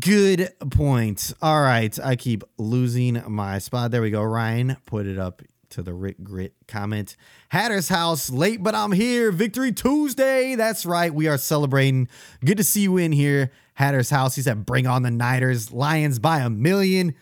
Good 0.00 0.52
point. 0.70 1.32
All 1.40 1.62
right, 1.62 1.96
I 2.02 2.16
keep 2.16 2.42
losing 2.58 3.22
my 3.28 3.58
spot. 3.58 3.92
There 3.92 4.02
we 4.02 4.10
go. 4.10 4.22
Ryan 4.22 4.76
put 4.84 5.06
it 5.06 5.16
up 5.16 5.42
to 5.70 5.82
the 5.82 5.94
Rick 5.94 6.24
Grit 6.24 6.54
comment. 6.66 7.16
Hatter's 7.50 7.88
house 7.88 8.28
late, 8.28 8.62
but 8.62 8.74
I'm 8.74 8.90
here. 8.90 9.30
Victory 9.30 9.70
Tuesday. 9.70 10.56
That's 10.56 10.84
right. 10.84 11.14
We 11.14 11.28
are 11.28 11.38
celebrating. 11.38 12.08
Good 12.44 12.56
to 12.56 12.64
see 12.64 12.82
you 12.82 12.96
in 12.96 13.12
here. 13.12 13.52
Hatter's 13.74 14.10
house. 14.10 14.34
He 14.34 14.42
said, 14.42 14.66
bring 14.66 14.88
on 14.88 15.02
the 15.02 15.10
Niners. 15.10 15.70
Lions 15.70 16.18
by 16.18 16.40
a 16.40 16.50
million. 16.50 17.14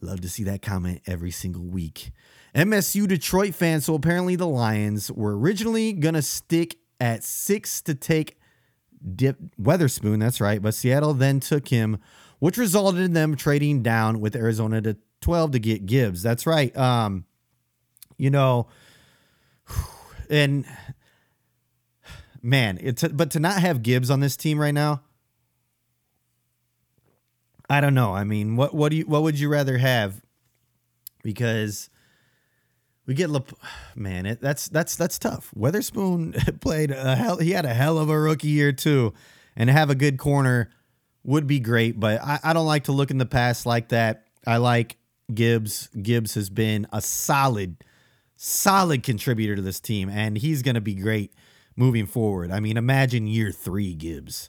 Love 0.00 0.20
to 0.20 0.28
see 0.28 0.44
that 0.44 0.62
comment 0.62 1.00
every 1.06 1.32
single 1.32 1.64
week. 1.64 2.12
MSU 2.54 3.08
Detroit 3.08 3.54
fan. 3.54 3.80
So 3.80 3.94
apparently 3.94 4.36
the 4.36 4.46
Lions 4.46 5.10
were 5.10 5.36
originally 5.36 5.92
going 5.92 6.14
to 6.14 6.22
stick 6.22 6.76
at 7.00 7.24
six 7.24 7.82
to 7.82 7.94
take 7.94 8.38
Dip 9.14 9.36
Witherspoon, 9.58 10.18
That's 10.18 10.40
right. 10.40 10.60
But 10.60 10.74
Seattle 10.74 11.14
then 11.14 11.40
took 11.40 11.68
him, 11.68 11.98
which 12.38 12.56
resulted 12.56 13.02
in 13.02 13.12
them 13.12 13.36
trading 13.36 13.82
down 13.82 14.20
with 14.20 14.34
Arizona 14.34 14.80
to 14.82 14.96
12 15.20 15.52
to 15.52 15.58
get 15.58 15.86
Gibbs. 15.86 16.22
That's 16.22 16.46
right. 16.46 16.76
Um, 16.76 17.24
you 18.16 18.30
know, 18.30 18.68
and 20.30 20.64
man, 22.42 22.78
it's 22.80 23.02
but 23.08 23.30
to 23.32 23.40
not 23.40 23.60
have 23.60 23.82
Gibbs 23.82 24.10
on 24.10 24.20
this 24.20 24.36
team 24.36 24.58
right 24.58 24.74
now, 24.74 25.02
I 27.68 27.80
don't 27.80 27.94
know. 27.94 28.14
I 28.14 28.24
mean, 28.24 28.56
what 28.56 28.74
what 28.74 28.90
do 28.90 28.96
you 28.96 29.06
what 29.06 29.22
would 29.22 29.38
you 29.38 29.48
rather 29.48 29.78
have? 29.78 30.22
Because 31.22 31.90
we 33.06 33.14
get 33.14 33.30
Le, 33.30 33.42
man, 33.96 34.26
it, 34.26 34.40
that's 34.40 34.68
that's 34.68 34.96
that's 34.96 35.18
tough. 35.18 35.50
Witherspoon 35.54 36.32
played 36.60 36.90
a 36.90 37.16
hell. 37.16 37.38
He 37.38 37.52
had 37.52 37.64
a 37.64 37.74
hell 37.74 37.98
of 37.98 38.10
a 38.10 38.18
rookie 38.18 38.48
year 38.48 38.72
too, 38.72 39.14
and 39.56 39.70
have 39.70 39.90
a 39.90 39.94
good 39.94 40.18
corner 40.18 40.70
would 41.24 41.46
be 41.46 41.60
great. 41.60 41.98
But 41.98 42.22
I, 42.22 42.40
I 42.42 42.52
don't 42.52 42.66
like 42.66 42.84
to 42.84 42.92
look 42.92 43.10
in 43.10 43.18
the 43.18 43.26
past 43.26 43.66
like 43.66 43.88
that. 43.88 44.26
I 44.46 44.58
like 44.58 44.96
Gibbs. 45.32 45.88
Gibbs 46.00 46.34
has 46.34 46.50
been 46.50 46.86
a 46.92 47.00
solid 47.00 47.76
solid 48.36 49.02
contributor 49.02 49.56
to 49.56 49.62
this 49.62 49.80
team, 49.80 50.08
and 50.10 50.36
he's 50.36 50.62
going 50.62 50.74
to 50.74 50.80
be 50.80 50.94
great 50.94 51.32
moving 51.74 52.06
forward. 52.06 52.50
I 52.50 52.60
mean, 52.60 52.76
imagine 52.76 53.26
year 53.26 53.50
three, 53.50 53.94
Gibbs. 53.94 54.48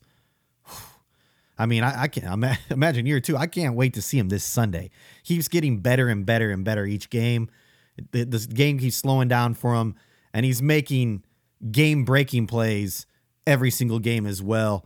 I 1.58 1.66
mean, 1.66 1.84
I, 1.84 2.04
I 2.04 2.08
can 2.08 2.44
imagine 2.70 3.06
year 3.06 3.20
two. 3.20 3.38
I 3.38 3.48
can't 3.48 3.76
wait 3.76 3.94
to 3.94 4.02
see 4.02 4.18
him 4.20 4.30
this 4.30 4.44
Sunday. 4.44 4.90
He's 5.24 5.48
getting 5.48 5.80
better 5.80 6.10
and 6.10 6.26
better 6.26 6.52
and 6.52 6.64
better 6.64 6.86
each 6.86 7.10
game. 7.10 7.50
This 8.12 8.46
game 8.46 8.80
keeps 8.80 8.98
slowing 8.98 9.28
down 9.28 9.54
for 9.54 9.76
him, 9.76 9.96
and 10.34 10.46
he's 10.46 10.62
making 10.62 11.24
game 11.72 12.06
breaking 12.06 12.48
plays 12.48 13.06
every 13.46 13.72
single 13.72 14.00
game 14.00 14.26
as 14.26 14.42
well. 14.42 14.86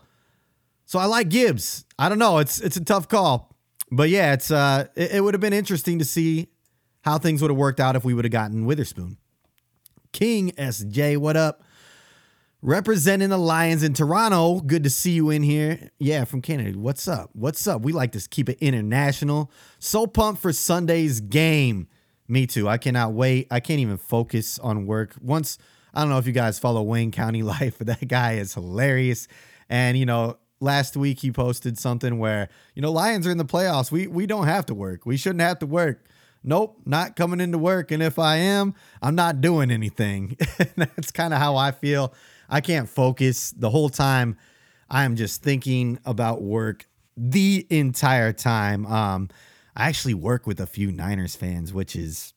So 0.85 0.99
I 0.99 1.05
like 1.05 1.29
Gibbs. 1.29 1.85
I 1.97 2.09
don't 2.09 2.19
know. 2.19 2.39
It's 2.39 2.59
it's 2.59 2.77
a 2.77 2.83
tough 2.83 3.07
call, 3.07 3.55
but 3.91 4.09
yeah, 4.09 4.33
it's 4.33 4.51
uh, 4.51 4.87
it, 4.95 5.11
it 5.11 5.21
would 5.21 5.33
have 5.33 5.41
been 5.41 5.53
interesting 5.53 5.99
to 5.99 6.05
see 6.05 6.49
how 7.01 7.17
things 7.17 7.41
would 7.41 7.51
have 7.51 7.57
worked 7.57 7.79
out 7.79 7.95
if 7.95 8.03
we 8.03 8.13
would 8.13 8.25
have 8.25 8.31
gotten 8.31 8.65
Witherspoon. 8.65 9.17
King 10.11 10.51
SJ, 10.51 11.17
what 11.17 11.37
up? 11.37 11.63
Representing 12.61 13.29
the 13.29 13.37
Lions 13.37 13.81
in 13.81 13.93
Toronto. 13.93 14.59
Good 14.59 14.83
to 14.83 14.89
see 14.89 15.11
you 15.13 15.31
in 15.31 15.41
here. 15.41 15.89
Yeah, 15.97 16.25
from 16.25 16.41
Canada. 16.41 16.77
What's 16.77 17.07
up? 17.07 17.31
What's 17.33 17.65
up? 17.65 17.81
We 17.81 17.91
like 17.91 18.11
to 18.11 18.27
keep 18.29 18.49
it 18.49 18.59
international. 18.59 19.51
So 19.79 20.05
pumped 20.05 20.41
for 20.41 20.53
Sunday's 20.53 21.21
game. 21.21 21.87
Me 22.31 22.47
too. 22.47 22.67
I 22.69 22.77
cannot 22.77 23.13
wait. 23.13 23.47
I 23.51 23.59
can't 23.59 23.79
even 23.79 23.97
focus 23.97 24.57
on 24.59 24.85
work. 24.85 25.15
Once, 25.21 25.57
I 25.93 26.01
don't 26.01 26.09
know 26.09 26.17
if 26.17 26.25
you 26.25 26.33
guys 26.33 26.59
follow 26.59 26.81
Wayne 26.81 27.11
County 27.11 27.43
Life, 27.55 27.77
but 27.77 27.87
that 27.87 28.07
guy 28.07 28.33
is 28.33 28.53
hilarious. 28.53 29.27
And, 29.69 29.97
you 29.97 30.05
know, 30.05 30.37
last 30.59 30.95
week 30.95 31.19
he 31.19 31.31
posted 31.31 31.77
something 31.77 32.19
where, 32.19 32.49
you 32.73 32.81
know, 32.81 32.91
Lions 32.91 33.27
are 33.27 33.31
in 33.31 33.37
the 33.37 33.45
playoffs. 33.45 33.91
We 33.91 34.07
we 34.07 34.25
don't 34.25 34.47
have 34.47 34.65
to 34.67 34.73
work. 34.73 35.05
We 35.05 35.17
shouldn't 35.17 35.41
have 35.41 35.59
to 35.59 35.65
work 35.65 36.05
nope, 36.43 36.79
not 36.85 37.15
coming 37.15 37.39
into 37.39 37.57
work. 37.57 37.91
And 37.91 38.01
if 38.01 38.17
I 38.17 38.37
am, 38.37 38.73
I'm 39.01 39.15
not 39.15 39.41
doing 39.41 39.71
anything. 39.71 40.37
That's 40.75 41.11
kind 41.11 41.33
of 41.33 41.39
how 41.39 41.55
I 41.55 41.71
feel. 41.71 42.13
I 42.49 42.61
can't 42.61 42.89
focus 42.89 43.51
the 43.51 43.69
whole 43.69 43.89
time. 43.89 44.37
I'm 44.89 45.15
just 45.15 45.41
thinking 45.41 45.99
about 46.05 46.41
work 46.41 46.87
the 47.15 47.65
entire 47.69 48.33
time. 48.33 48.85
Um, 48.85 49.29
I 49.75 49.87
actually 49.87 50.13
work 50.13 50.45
with 50.45 50.59
a 50.59 50.67
few 50.67 50.91
Niners 50.91 51.35
fans, 51.35 51.73
which 51.73 51.95
is, 51.95 52.33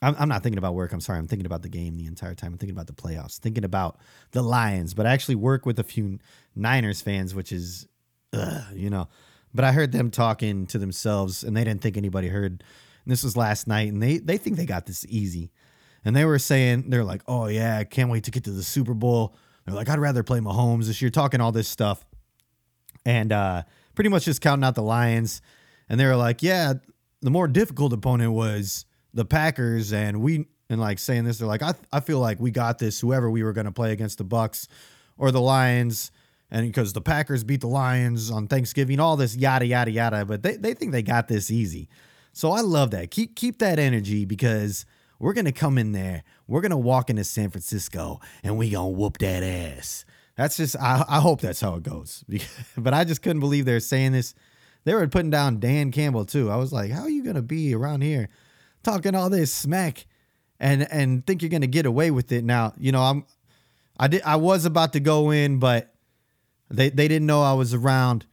I'm, 0.00 0.14
I'm 0.18 0.28
not 0.28 0.42
thinking 0.42 0.58
about 0.58 0.74
work. 0.74 0.92
I'm 0.92 1.00
sorry. 1.00 1.18
I'm 1.18 1.26
thinking 1.26 1.46
about 1.46 1.62
the 1.62 1.68
game 1.68 1.96
the 1.96 2.06
entire 2.06 2.34
time. 2.34 2.52
I'm 2.52 2.58
thinking 2.58 2.76
about 2.76 2.86
the 2.86 2.92
playoffs, 2.92 3.38
thinking 3.38 3.64
about 3.64 3.98
the 4.32 4.42
Lions, 4.42 4.94
but 4.94 5.06
I 5.06 5.12
actually 5.12 5.34
work 5.36 5.66
with 5.66 5.78
a 5.78 5.84
few 5.84 6.18
Niners 6.54 7.00
fans, 7.00 7.34
which 7.34 7.52
is, 7.52 7.86
ugh, 8.32 8.62
you 8.74 8.90
know, 8.90 9.08
but 9.54 9.64
I 9.64 9.72
heard 9.72 9.92
them 9.92 10.10
talking 10.10 10.66
to 10.68 10.78
themselves, 10.78 11.44
and 11.44 11.56
they 11.56 11.64
didn't 11.64 11.82
think 11.82 11.96
anybody 11.96 12.28
heard. 12.28 12.64
And 13.04 13.12
this 13.12 13.22
was 13.22 13.36
last 13.36 13.66
night, 13.66 13.92
and 13.92 14.02
they 14.02 14.18
they 14.18 14.38
think 14.38 14.56
they 14.56 14.66
got 14.66 14.86
this 14.86 15.04
easy. 15.08 15.50
And 16.04 16.16
they 16.16 16.24
were 16.24 16.38
saying 16.38 16.90
they're 16.90 17.04
like, 17.04 17.22
"Oh 17.28 17.46
yeah, 17.46 17.78
I 17.78 17.84
can't 17.84 18.10
wait 18.10 18.24
to 18.24 18.30
get 18.30 18.44
to 18.44 18.50
the 18.50 18.62
Super 18.62 18.94
Bowl." 18.94 19.36
They're 19.64 19.74
like, 19.74 19.88
"I'd 19.88 19.98
rather 19.98 20.22
play 20.22 20.40
Mahomes 20.40 20.86
this 20.86 21.02
year." 21.02 21.10
Talking 21.10 21.40
all 21.40 21.52
this 21.52 21.68
stuff, 21.68 22.04
and 23.04 23.32
uh, 23.32 23.62
pretty 23.94 24.10
much 24.10 24.24
just 24.24 24.40
counting 24.40 24.64
out 24.64 24.74
the 24.74 24.82
Lions. 24.82 25.42
And 25.88 25.98
they 25.98 26.06
were 26.06 26.16
like, 26.16 26.42
"Yeah, 26.42 26.74
the 27.20 27.30
more 27.30 27.48
difficult 27.48 27.92
opponent 27.92 28.32
was 28.32 28.84
the 29.14 29.24
Packers," 29.24 29.92
and 29.92 30.20
we 30.20 30.46
and 30.70 30.80
like 30.80 30.98
saying 30.98 31.24
this, 31.24 31.38
they're 31.38 31.48
like, 31.48 31.62
"I 31.62 31.74
I 31.92 32.00
feel 32.00 32.18
like 32.18 32.40
we 32.40 32.50
got 32.50 32.78
this. 32.78 33.00
Whoever 33.00 33.30
we 33.30 33.42
were 33.42 33.52
going 33.52 33.66
to 33.66 33.72
play 33.72 33.92
against 33.92 34.18
the 34.18 34.24
Bucs 34.24 34.68
or 35.16 35.30
the 35.30 35.40
Lions." 35.40 36.10
and 36.52 36.66
because 36.66 36.92
the 36.92 37.00
Packers 37.00 37.42
beat 37.42 37.62
the 37.62 37.66
Lions 37.66 38.30
on 38.30 38.46
Thanksgiving, 38.46 39.00
all 39.00 39.16
this 39.16 39.34
yada 39.34 39.64
yada 39.64 39.90
yada, 39.90 40.24
but 40.26 40.42
they, 40.42 40.56
they 40.56 40.74
think 40.74 40.92
they 40.92 41.02
got 41.02 41.26
this 41.26 41.50
easy. 41.50 41.88
So 42.34 42.52
I 42.52 42.60
love 42.60 42.90
that. 42.90 43.10
Keep 43.10 43.34
keep 43.34 43.58
that 43.58 43.78
energy 43.78 44.26
because 44.26 44.84
we're 45.18 45.32
gonna 45.32 45.50
come 45.50 45.78
in 45.78 45.92
there, 45.92 46.24
we're 46.46 46.60
gonna 46.60 46.78
walk 46.78 47.08
into 47.08 47.24
San 47.24 47.48
Francisco 47.48 48.20
and 48.44 48.58
we 48.58 48.68
gonna 48.70 48.88
whoop 48.88 49.16
that 49.18 49.42
ass. 49.42 50.04
That's 50.36 50.58
just 50.58 50.76
I, 50.76 51.04
I 51.08 51.20
hope 51.20 51.40
that's 51.40 51.60
how 51.60 51.76
it 51.76 51.82
goes. 51.82 52.22
but 52.76 52.92
I 52.92 53.04
just 53.04 53.22
couldn't 53.22 53.40
believe 53.40 53.64
they're 53.64 53.80
saying 53.80 54.12
this. 54.12 54.34
They 54.84 54.94
were 54.94 55.06
putting 55.06 55.30
down 55.30 55.60
Dan 55.60 55.92
Campbell 55.92 56.24
too. 56.24 56.50
I 56.50 56.56
was 56.56 56.72
like, 56.72 56.90
how 56.90 57.02
are 57.02 57.10
you 57.10 57.24
gonna 57.24 57.42
be 57.42 57.74
around 57.74 58.02
here 58.02 58.28
talking 58.82 59.14
all 59.14 59.30
this 59.30 59.52
smack 59.52 60.06
and 60.62 60.90
and 60.90 61.26
think 61.26 61.42
you're 61.42 61.50
gonna 61.50 61.66
get 61.66 61.86
away 61.86 62.10
with 62.10 62.32
it. 62.32 62.44
Now, 62.44 62.72
you 62.78 62.92
know, 62.92 63.02
I'm 63.02 63.24
I 63.98 64.08
did 64.08 64.22
I 64.22 64.36
was 64.36 64.64
about 64.64 64.92
to 64.94 65.00
go 65.00 65.30
in, 65.30 65.58
but 65.58 65.94
they 66.70 66.90
they 66.90 67.08
didn't 67.08 67.26
know 67.26 67.42
I 67.42 67.52
was 67.52 67.74
around. 67.74 68.26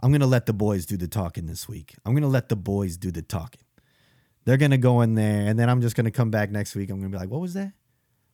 I'm 0.00 0.12
gonna 0.12 0.26
let 0.26 0.46
the 0.46 0.52
boys 0.52 0.86
do 0.86 0.96
the 0.96 1.08
talking 1.08 1.46
this 1.46 1.68
week. 1.68 1.94
I'm 2.04 2.14
gonna 2.14 2.28
let 2.28 2.48
the 2.48 2.56
boys 2.56 2.96
do 2.96 3.10
the 3.10 3.22
talking. 3.22 3.62
They're 4.44 4.56
gonna 4.56 4.78
go 4.78 5.00
in 5.00 5.14
there, 5.14 5.46
and 5.46 5.58
then 5.58 5.68
I'm 5.68 5.80
just 5.80 5.96
gonna 5.96 6.10
come 6.10 6.30
back 6.30 6.50
next 6.50 6.74
week. 6.74 6.90
I'm 6.90 6.98
gonna 6.98 7.10
be 7.10 7.18
like, 7.18 7.30
"What 7.30 7.40
was 7.40 7.54
that? 7.54 7.72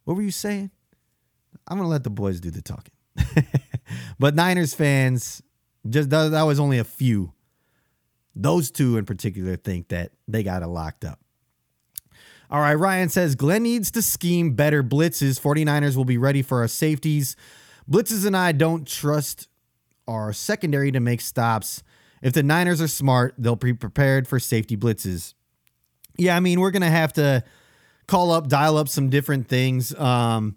What 0.05 0.14
were 0.14 0.22
you 0.22 0.31
saying?" 0.31 0.70
I'm 1.68 1.79
gonna 1.79 1.88
let 1.88 2.05
the 2.05 2.11
boys 2.11 2.40
do 2.40 2.50
the 2.50 2.62
talking. 2.62 2.94
but 4.18 4.35
Niners 4.35 4.74
fans, 4.74 5.42
just 5.88 6.11
that, 6.11 6.31
that 6.31 6.42
was 6.42 6.61
only 6.61 6.79
a 6.79 6.85
few. 6.85 7.33
Those 8.37 8.70
two 8.70 8.96
in 8.99 9.07
particular 9.07 9.57
think 9.57 9.88
that 9.88 10.12
they 10.29 10.42
got 10.42 10.62
it 10.62 10.68
locked 10.68 11.05
up. 11.05 11.18
All 12.51 12.61
right, 12.61 12.75
Ryan 12.75 13.09
says 13.09 13.35
Glenn 13.35 13.64
needs 13.64 13.90
to 13.92 14.03
scheme 14.03 14.53
better 14.53 14.85
blitzes. 14.85 15.40
49ers 15.40 15.96
will 15.96 16.05
be 16.05 16.18
ready 16.18 16.42
for 16.42 16.61
our 16.61 16.68
safeties. 16.68 17.35
Blitzes 17.90 18.25
and 18.25 18.37
I 18.37 18.53
don't 18.53 18.87
trust 18.87 19.49
our 20.07 20.33
secondary 20.33 20.92
to 20.92 21.01
make 21.01 21.20
stops. 21.20 21.83
If 22.22 22.35
the 22.35 22.42
Niners 22.42 22.81
are 22.81 22.88
smart, 22.88 23.35
they'll 23.38 23.57
be 23.57 23.72
prepared 23.72 24.29
for 24.29 24.38
safety 24.38 24.77
blitzes. 24.77 25.35
Yeah, 26.16 26.37
I 26.37 26.40
mean, 26.40 26.61
we're 26.61 26.70
going 26.70 26.83
to 26.83 26.88
have 26.88 27.12
to 27.14 27.42
call 28.07 28.31
up, 28.31 28.49
dial 28.49 28.77
up 28.77 28.88
some 28.88 29.11
different 29.11 29.49
things. 29.49 29.94
Um, 29.96 30.57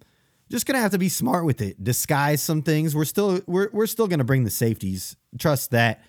just 0.49 0.65
gonna 0.65 0.79
have 0.79 0.91
to 0.91 0.97
be 0.97 1.09
smart 1.09 1.45
with 1.45 1.61
it. 1.61 1.83
Disguise 1.83 2.41
some 2.41 2.63
things. 2.63 2.95
We're 2.95 3.05
still 3.05 3.39
we're 3.45 3.69
we're 3.71 3.87
still 3.87 4.07
gonna 4.07 4.23
bring 4.23 4.43
the 4.43 4.49
safeties. 4.49 5.15
Trust 5.37 5.71
that. 5.71 6.03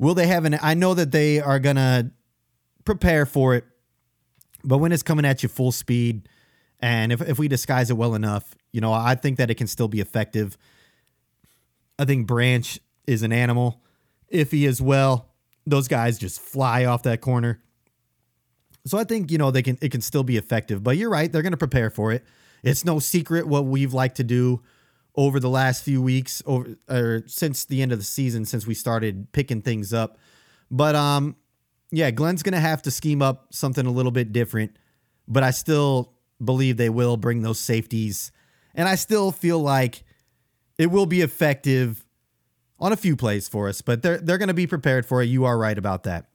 Will 0.00 0.14
they 0.14 0.26
have 0.28 0.46
an? 0.46 0.58
I 0.62 0.72
know 0.72 0.94
that 0.94 1.10
they 1.12 1.40
are 1.40 1.58
gonna 1.58 2.10
prepare 2.86 3.26
for 3.26 3.54
it, 3.54 3.64
but 4.64 4.78
when 4.78 4.92
it's 4.92 5.02
coming 5.02 5.26
at 5.26 5.42
you 5.42 5.48
full 5.50 5.72
speed, 5.72 6.26
and 6.80 7.12
if 7.12 7.20
if 7.20 7.38
we 7.38 7.48
disguise 7.48 7.90
it 7.90 7.98
well 7.98 8.14
enough, 8.14 8.54
you 8.72 8.80
know, 8.80 8.94
I 8.94 9.14
think 9.14 9.36
that 9.36 9.50
it 9.50 9.56
can 9.56 9.66
still 9.66 9.88
be 9.88 10.00
effective. 10.00 10.56
I 11.98 12.06
think 12.06 12.26
Branch 12.26 12.80
is 13.06 13.22
an 13.22 13.30
animal. 13.30 13.82
Iffy 14.32 14.66
as 14.66 14.80
well. 14.80 15.28
Those 15.66 15.86
guys 15.86 16.18
just 16.18 16.40
fly 16.40 16.86
off 16.86 17.02
that 17.02 17.20
corner. 17.20 17.60
So 18.86 18.96
I 18.96 19.04
think 19.04 19.30
you 19.30 19.36
know 19.36 19.50
they 19.50 19.62
can 19.62 19.76
it 19.82 19.92
can 19.92 20.00
still 20.00 20.24
be 20.24 20.38
effective. 20.38 20.82
But 20.82 20.96
you're 20.96 21.10
right; 21.10 21.30
they're 21.30 21.42
to 21.42 21.58
prepare 21.58 21.90
for 21.90 22.10
it. 22.10 22.24
It's 22.62 22.86
no 22.86 23.00
secret 23.00 23.46
what 23.46 23.66
we've 23.66 23.92
liked 23.92 24.16
to 24.16 24.24
do 24.24 24.62
over 25.16 25.40
the 25.40 25.48
last 25.48 25.82
few 25.82 26.00
weeks, 26.00 26.42
over 26.46 26.76
or 26.88 27.22
since 27.26 27.64
the 27.64 27.82
end 27.82 27.92
of 27.92 27.98
the 27.98 28.04
season, 28.04 28.44
since 28.44 28.66
we 28.66 28.74
started 28.74 29.32
picking 29.32 29.62
things 29.62 29.92
up. 29.92 30.18
But 30.70 30.94
um, 30.94 31.36
yeah, 31.90 32.10
Glenn's 32.10 32.42
gonna 32.42 32.60
have 32.60 32.82
to 32.82 32.90
scheme 32.90 33.22
up 33.22 33.48
something 33.50 33.86
a 33.86 33.90
little 33.90 34.12
bit 34.12 34.32
different. 34.32 34.76
But 35.26 35.42
I 35.42 35.50
still 35.50 36.12
believe 36.42 36.76
they 36.76 36.90
will 36.90 37.16
bring 37.16 37.42
those 37.42 37.58
safeties, 37.58 38.32
and 38.74 38.88
I 38.88 38.94
still 38.94 39.32
feel 39.32 39.58
like 39.58 40.04
it 40.78 40.90
will 40.90 41.06
be 41.06 41.20
effective 41.20 42.04
on 42.78 42.92
a 42.92 42.96
few 42.96 43.16
plays 43.16 43.48
for 43.48 43.68
us. 43.68 43.82
But 43.82 44.02
they're 44.02 44.18
they're 44.18 44.38
gonna 44.38 44.54
be 44.54 44.66
prepared 44.66 45.06
for 45.06 45.22
it. 45.22 45.26
You 45.26 45.44
are 45.44 45.58
right 45.58 45.76
about 45.76 46.04
that. 46.04 46.26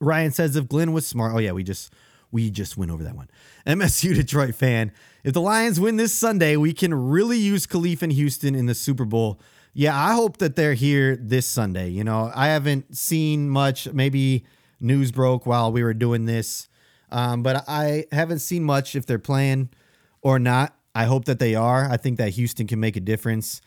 Ryan 0.00 0.32
says 0.32 0.56
if 0.56 0.68
Glenn 0.68 0.92
was 0.92 1.06
smart, 1.06 1.34
oh 1.34 1.38
yeah, 1.38 1.52
we 1.52 1.62
just 1.62 1.92
we 2.34 2.50
just 2.50 2.76
went 2.76 2.90
over 2.90 3.04
that 3.04 3.14
one. 3.14 3.30
MSU 3.64 4.12
Detroit 4.16 4.56
fan. 4.56 4.90
If 5.22 5.32
the 5.32 5.40
Lions 5.40 5.78
win 5.78 5.96
this 5.96 6.12
Sunday, 6.12 6.56
we 6.56 6.72
can 6.74 6.92
really 6.92 7.38
use 7.38 7.64
Kalif 7.64 8.02
and 8.02 8.12
Houston 8.12 8.56
in 8.56 8.66
the 8.66 8.74
Super 8.74 9.04
Bowl. 9.04 9.40
Yeah, 9.72 9.96
I 9.96 10.14
hope 10.14 10.38
that 10.38 10.56
they're 10.56 10.74
here 10.74 11.16
this 11.16 11.46
Sunday. 11.46 11.88
You 11.88 12.02
know, 12.02 12.32
I 12.34 12.48
haven't 12.48 12.96
seen 12.96 13.48
much. 13.48 13.90
Maybe 13.92 14.44
news 14.80 15.12
broke 15.12 15.46
while 15.46 15.70
we 15.70 15.84
were 15.84 15.94
doing 15.94 16.24
this, 16.26 16.68
um, 17.10 17.44
but 17.44 17.64
I 17.68 18.06
haven't 18.10 18.40
seen 18.40 18.64
much 18.64 18.96
if 18.96 19.06
they're 19.06 19.18
playing 19.20 19.70
or 20.20 20.40
not. 20.40 20.76
I 20.92 21.04
hope 21.04 21.26
that 21.26 21.38
they 21.38 21.54
are. 21.54 21.88
I 21.88 21.96
think 21.96 22.18
that 22.18 22.30
Houston 22.30 22.66
can 22.66 22.80
make 22.80 22.96
a 22.96 23.00
difference 23.00 23.60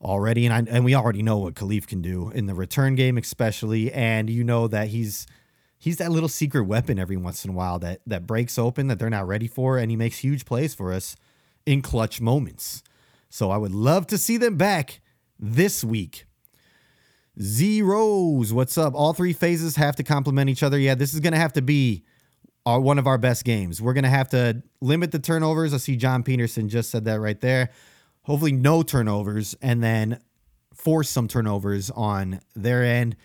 already, 0.00 0.46
and 0.46 0.54
I, 0.54 0.72
and 0.72 0.84
we 0.84 0.94
already 0.94 1.22
know 1.22 1.38
what 1.38 1.54
Kalif 1.54 1.86
can 1.88 2.00
do 2.00 2.30
in 2.30 2.46
the 2.46 2.54
return 2.54 2.94
game, 2.94 3.18
especially. 3.18 3.92
And 3.92 4.30
you 4.30 4.44
know 4.44 4.68
that 4.68 4.88
he's 4.88 5.26
he's 5.82 5.96
that 5.96 6.12
little 6.12 6.28
secret 6.28 6.62
weapon 6.62 6.96
every 6.96 7.16
once 7.16 7.44
in 7.44 7.50
a 7.50 7.54
while 7.54 7.80
that 7.80 8.00
that 8.06 8.24
breaks 8.24 8.56
open 8.56 8.86
that 8.86 9.00
they're 9.00 9.10
not 9.10 9.26
ready 9.26 9.48
for, 9.48 9.78
and 9.78 9.90
he 9.90 9.96
makes 9.96 10.18
huge 10.18 10.44
plays 10.44 10.74
for 10.74 10.92
us 10.92 11.16
in 11.66 11.82
clutch 11.82 12.20
moments. 12.20 12.84
So 13.28 13.50
I 13.50 13.56
would 13.56 13.72
love 13.74 14.06
to 14.08 14.18
see 14.18 14.36
them 14.36 14.56
back 14.56 15.00
this 15.40 15.82
week. 15.82 16.24
Zeros, 17.40 18.52
what's 18.52 18.78
up? 18.78 18.94
All 18.94 19.12
three 19.12 19.32
phases 19.32 19.76
have 19.76 19.96
to 19.96 20.04
complement 20.04 20.50
each 20.50 20.62
other. 20.62 20.78
Yeah, 20.78 20.94
this 20.94 21.14
is 21.14 21.20
going 21.20 21.32
to 21.32 21.38
have 21.38 21.54
to 21.54 21.62
be 21.62 22.04
our, 22.64 22.78
one 22.78 22.98
of 22.98 23.06
our 23.06 23.18
best 23.18 23.44
games. 23.44 23.80
We're 23.80 23.94
going 23.94 24.04
to 24.04 24.10
have 24.10 24.28
to 24.28 24.62
limit 24.80 25.10
the 25.10 25.18
turnovers. 25.18 25.74
I 25.74 25.78
see 25.78 25.96
John 25.96 26.22
Peterson 26.22 26.68
just 26.68 26.90
said 26.90 27.06
that 27.06 27.20
right 27.20 27.40
there. 27.40 27.70
Hopefully, 28.24 28.52
no 28.52 28.84
turnovers, 28.84 29.56
and 29.60 29.82
then 29.82 30.20
force 30.74 31.10
some 31.10 31.26
turnovers 31.26 31.90
on 31.90 32.40
their 32.54 32.84
end. 32.84 33.16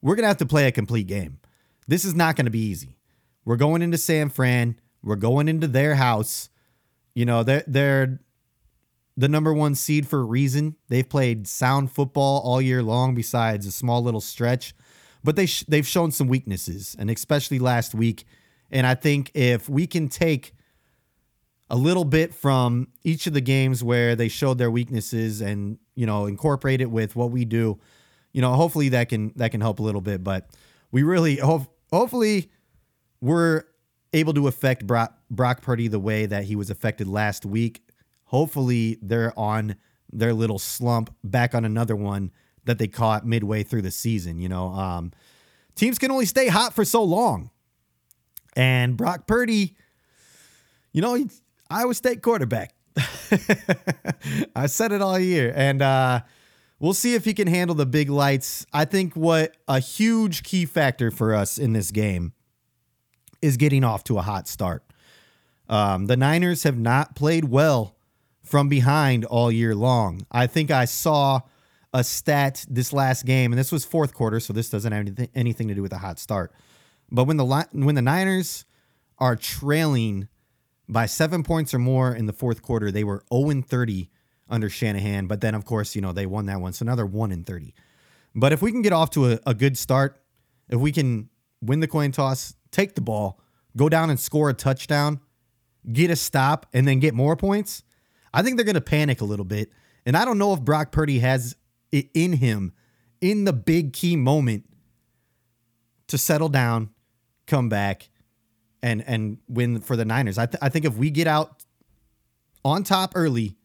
We're 0.00 0.14
going 0.14 0.22
to 0.22 0.28
have 0.28 0.38
to 0.38 0.46
play 0.46 0.68
a 0.68 0.72
complete 0.72 1.06
game. 1.06 1.40
This 1.88 2.04
is 2.04 2.14
not 2.14 2.36
going 2.36 2.44
to 2.44 2.50
be 2.50 2.60
easy. 2.60 2.98
We're 3.44 3.56
going 3.56 3.82
into 3.82 3.98
San 3.98 4.28
Fran. 4.28 4.78
We're 5.02 5.16
going 5.16 5.48
into 5.48 5.66
their 5.66 5.94
house. 5.94 6.50
You 7.14 7.24
know, 7.24 7.42
they're, 7.42 7.64
they're 7.66 8.20
the 9.16 9.28
number 9.28 9.52
one 9.52 9.74
seed 9.74 10.06
for 10.06 10.20
a 10.20 10.24
reason. 10.24 10.76
They've 10.88 11.08
played 11.08 11.48
sound 11.48 11.90
football 11.90 12.40
all 12.44 12.62
year 12.62 12.82
long, 12.82 13.16
besides 13.16 13.66
a 13.66 13.72
small 13.72 14.02
little 14.02 14.20
stretch. 14.20 14.74
But 15.24 15.34
they 15.34 15.46
sh- 15.46 15.64
they've 15.66 15.86
shown 15.86 16.12
some 16.12 16.28
weaknesses, 16.28 16.94
and 16.98 17.10
especially 17.10 17.58
last 17.58 17.94
week. 17.94 18.24
And 18.70 18.86
I 18.86 18.94
think 18.94 19.32
if 19.34 19.68
we 19.68 19.88
can 19.88 20.08
take 20.08 20.54
a 21.68 21.76
little 21.76 22.04
bit 22.04 22.32
from 22.32 22.88
each 23.02 23.26
of 23.26 23.32
the 23.32 23.40
games 23.40 23.82
where 23.82 24.14
they 24.14 24.28
showed 24.28 24.58
their 24.58 24.70
weaknesses 24.70 25.40
and 25.40 25.78
you 25.96 26.06
know 26.06 26.26
incorporate 26.26 26.80
it 26.80 26.90
with 26.90 27.16
what 27.16 27.32
we 27.32 27.44
do, 27.44 27.80
you 28.32 28.40
know, 28.40 28.52
hopefully 28.52 28.90
that 28.90 29.08
can 29.08 29.32
that 29.34 29.50
can 29.50 29.60
help 29.60 29.80
a 29.80 29.82
little 29.82 30.00
bit. 30.00 30.22
But 30.22 30.48
we 30.92 31.02
really 31.02 31.36
hope 31.36 31.74
hopefully 31.90 32.50
we're 33.20 33.64
able 34.12 34.34
to 34.34 34.48
affect 34.48 34.86
Brock, 34.86 35.14
Brock 35.30 35.62
Purdy 35.62 35.88
the 35.88 35.98
way 35.98 36.26
that 36.26 36.44
he 36.44 36.56
was 36.56 36.70
affected 36.70 37.06
last 37.08 37.44
week. 37.44 37.82
Hopefully 38.24 38.98
they're 39.02 39.38
on 39.38 39.76
their 40.12 40.32
little 40.32 40.58
slump, 40.58 41.14
back 41.22 41.54
on 41.54 41.64
another 41.64 41.96
one 41.96 42.30
that 42.64 42.78
they 42.78 42.86
caught 42.86 43.26
midway 43.26 43.62
through 43.62 43.82
the 43.82 43.90
season. 43.90 44.38
You 44.38 44.48
know, 44.48 44.68
um, 44.68 45.12
teams 45.74 45.98
can 45.98 46.10
only 46.10 46.26
stay 46.26 46.48
hot 46.48 46.74
for 46.74 46.84
so 46.84 47.02
long. 47.02 47.50
And 48.56 48.96
Brock 48.96 49.26
Purdy, 49.26 49.76
you 50.92 51.02
know, 51.02 51.26
Iowa 51.70 51.94
State 51.94 52.22
quarterback. 52.22 52.74
I 54.56 54.66
said 54.66 54.92
it 54.92 55.00
all 55.00 55.18
year. 55.18 55.52
And 55.54 55.82
uh, 55.82 56.20
We'll 56.80 56.94
see 56.94 57.14
if 57.14 57.24
he 57.24 57.34
can 57.34 57.48
handle 57.48 57.74
the 57.74 57.86
big 57.86 58.08
lights. 58.08 58.64
I 58.72 58.84
think 58.84 59.14
what 59.14 59.56
a 59.66 59.80
huge 59.80 60.44
key 60.44 60.64
factor 60.64 61.10
for 61.10 61.34
us 61.34 61.58
in 61.58 61.72
this 61.72 61.90
game 61.90 62.32
is 63.42 63.56
getting 63.56 63.82
off 63.82 64.04
to 64.04 64.18
a 64.18 64.22
hot 64.22 64.46
start. 64.46 64.84
Um, 65.68 66.06
the 66.06 66.16
Niners 66.16 66.62
have 66.62 66.78
not 66.78 67.16
played 67.16 67.44
well 67.46 67.96
from 68.42 68.68
behind 68.68 69.24
all 69.24 69.50
year 69.50 69.74
long. 69.74 70.26
I 70.30 70.46
think 70.46 70.70
I 70.70 70.84
saw 70.84 71.40
a 71.92 72.04
stat 72.04 72.64
this 72.68 72.92
last 72.92 73.26
game, 73.26 73.52
and 73.52 73.58
this 73.58 73.72
was 73.72 73.84
fourth 73.84 74.14
quarter, 74.14 74.40
so 74.40 74.52
this 74.52 74.70
doesn't 74.70 74.92
have 74.92 75.00
anything, 75.00 75.28
anything 75.34 75.68
to 75.68 75.74
do 75.74 75.82
with 75.82 75.92
a 75.92 75.98
hot 75.98 76.18
start. 76.18 76.52
But 77.10 77.24
when 77.24 77.36
the 77.36 77.66
when 77.72 77.94
the 77.94 78.02
Niners 78.02 78.64
are 79.18 79.36
trailing 79.36 80.28
by 80.88 81.06
seven 81.06 81.42
points 81.42 81.74
or 81.74 81.78
more 81.78 82.14
in 82.14 82.26
the 82.26 82.32
fourth 82.32 82.62
quarter, 82.62 82.90
they 82.90 83.04
were 83.04 83.24
0 83.32 83.62
30 83.62 84.10
under 84.48 84.68
Shanahan. 84.68 85.26
But 85.26 85.40
then, 85.40 85.54
of 85.54 85.64
course, 85.64 85.94
you 85.94 86.02
know, 86.02 86.12
they 86.12 86.26
won 86.26 86.46
that 86.46 86.60
one. 86.60 86.72
So 86.72 86.84
another 86.84 87.06
one 87.06 87.32
in 87.32 87.44
30. 87.44 87.74
But 88.34 88.52
if 88.52 88.62
we 88.62 88.70
can 88.70 88.82
get 88.82 88.92
off 88.92 89.10
to 89.10 89.32
a, 89.32 89.38
a 89.46 89.54
good 89.54 89.76
start, 89.76 90.22
if 90.68 90.78
we 90.78 90.92
can 90.92 91.28
win 91.60 91.80
the 91.80 91.88
coin 91.88 92.12
toss, 92.12 92.54
take 92.70 92.94
the 92.94 93.00
ball, 93.00 93.40
go 93.76 93.88
down 93.88 94.10
and 94.10 94.20
score 94.20 94.50
a 94.50 94.54
touchdown, 94.54 95.20
get 95.92 96.10
a 96.10 96.16
stop, 96.16 96.66
and 96.72 96.86
then 96.86 97.00
get 97.00 97.14
more 97.14 97.36
points, 97.36 97.82
I 98.32 98.42
think 98.42 98.56
they're 98.56 98.64
going 98.64 98.74
to 98.74 98.80
panic 98.80 99.20
a 99.20 99.24
little 99.24 99.44
bit. 99.44 99.70
And 100.06 100.16
I 100.16 100.24
don't 100.24 100.38
know 100.38 100.52
if 100.52 100.60
Brock 100.60 100.92
Purdy 100.92 101.18
has 101.18 101.56
it 101.90 102.08
in 102.14 102.34
him 102.34 102.72
in 103.20 103.44
the 103.44 103.52
big 103.52 103.92
key 103.92 104.16
moment 104.16 104.64
to 106.08 106.18
settle 106.18 106.48
down, 106.48 106.90
come 107.46 107.68
back, 107.68 108.08
and 108.82 109.02
and 109.06 109.38
win 109.48 109.80
for 109.80 109.96
the 109.96 110.04
Niners. 110.04 110.38
I, 110.38 110.46
th- 110.46 110.58
I 110.62 110.68
think 110.68 110.84
if 110.84 110.96
we 110.96 111.10
get 111.10 111.26
out 111.26 111.64
on 112.64 112.84
top 112.84 113.12
early, 113.14 113.57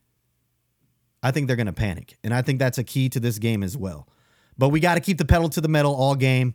I 1.23 1.31
think 1.31 1.47
they're 1.47 1.55
going 1.55 1.67
to 1.67 1.73
panic. 1.73 2.17
And 2.23 2.33
I 2.33 2.41
think 2.41 2.59
that's 2.59 2.77
a 2.77 2.83
key 2.83 3.07
to 3.09 3.19
this 3.19 3.39
game 3.39 3.63
as 3.63 3.77
well. 3.77 4.09
But 4.57 4.69
we 4.69 4.81
got 4.81 4.95
to 4.95 4.99
keep 4.99 5.17
the 5.17 5.25
pedal 5.25 5.49
to 5.49 5.61
the 5.61 5.69
metal 5.69 5.95
all 5.95 6.15
game. 6.15 6.53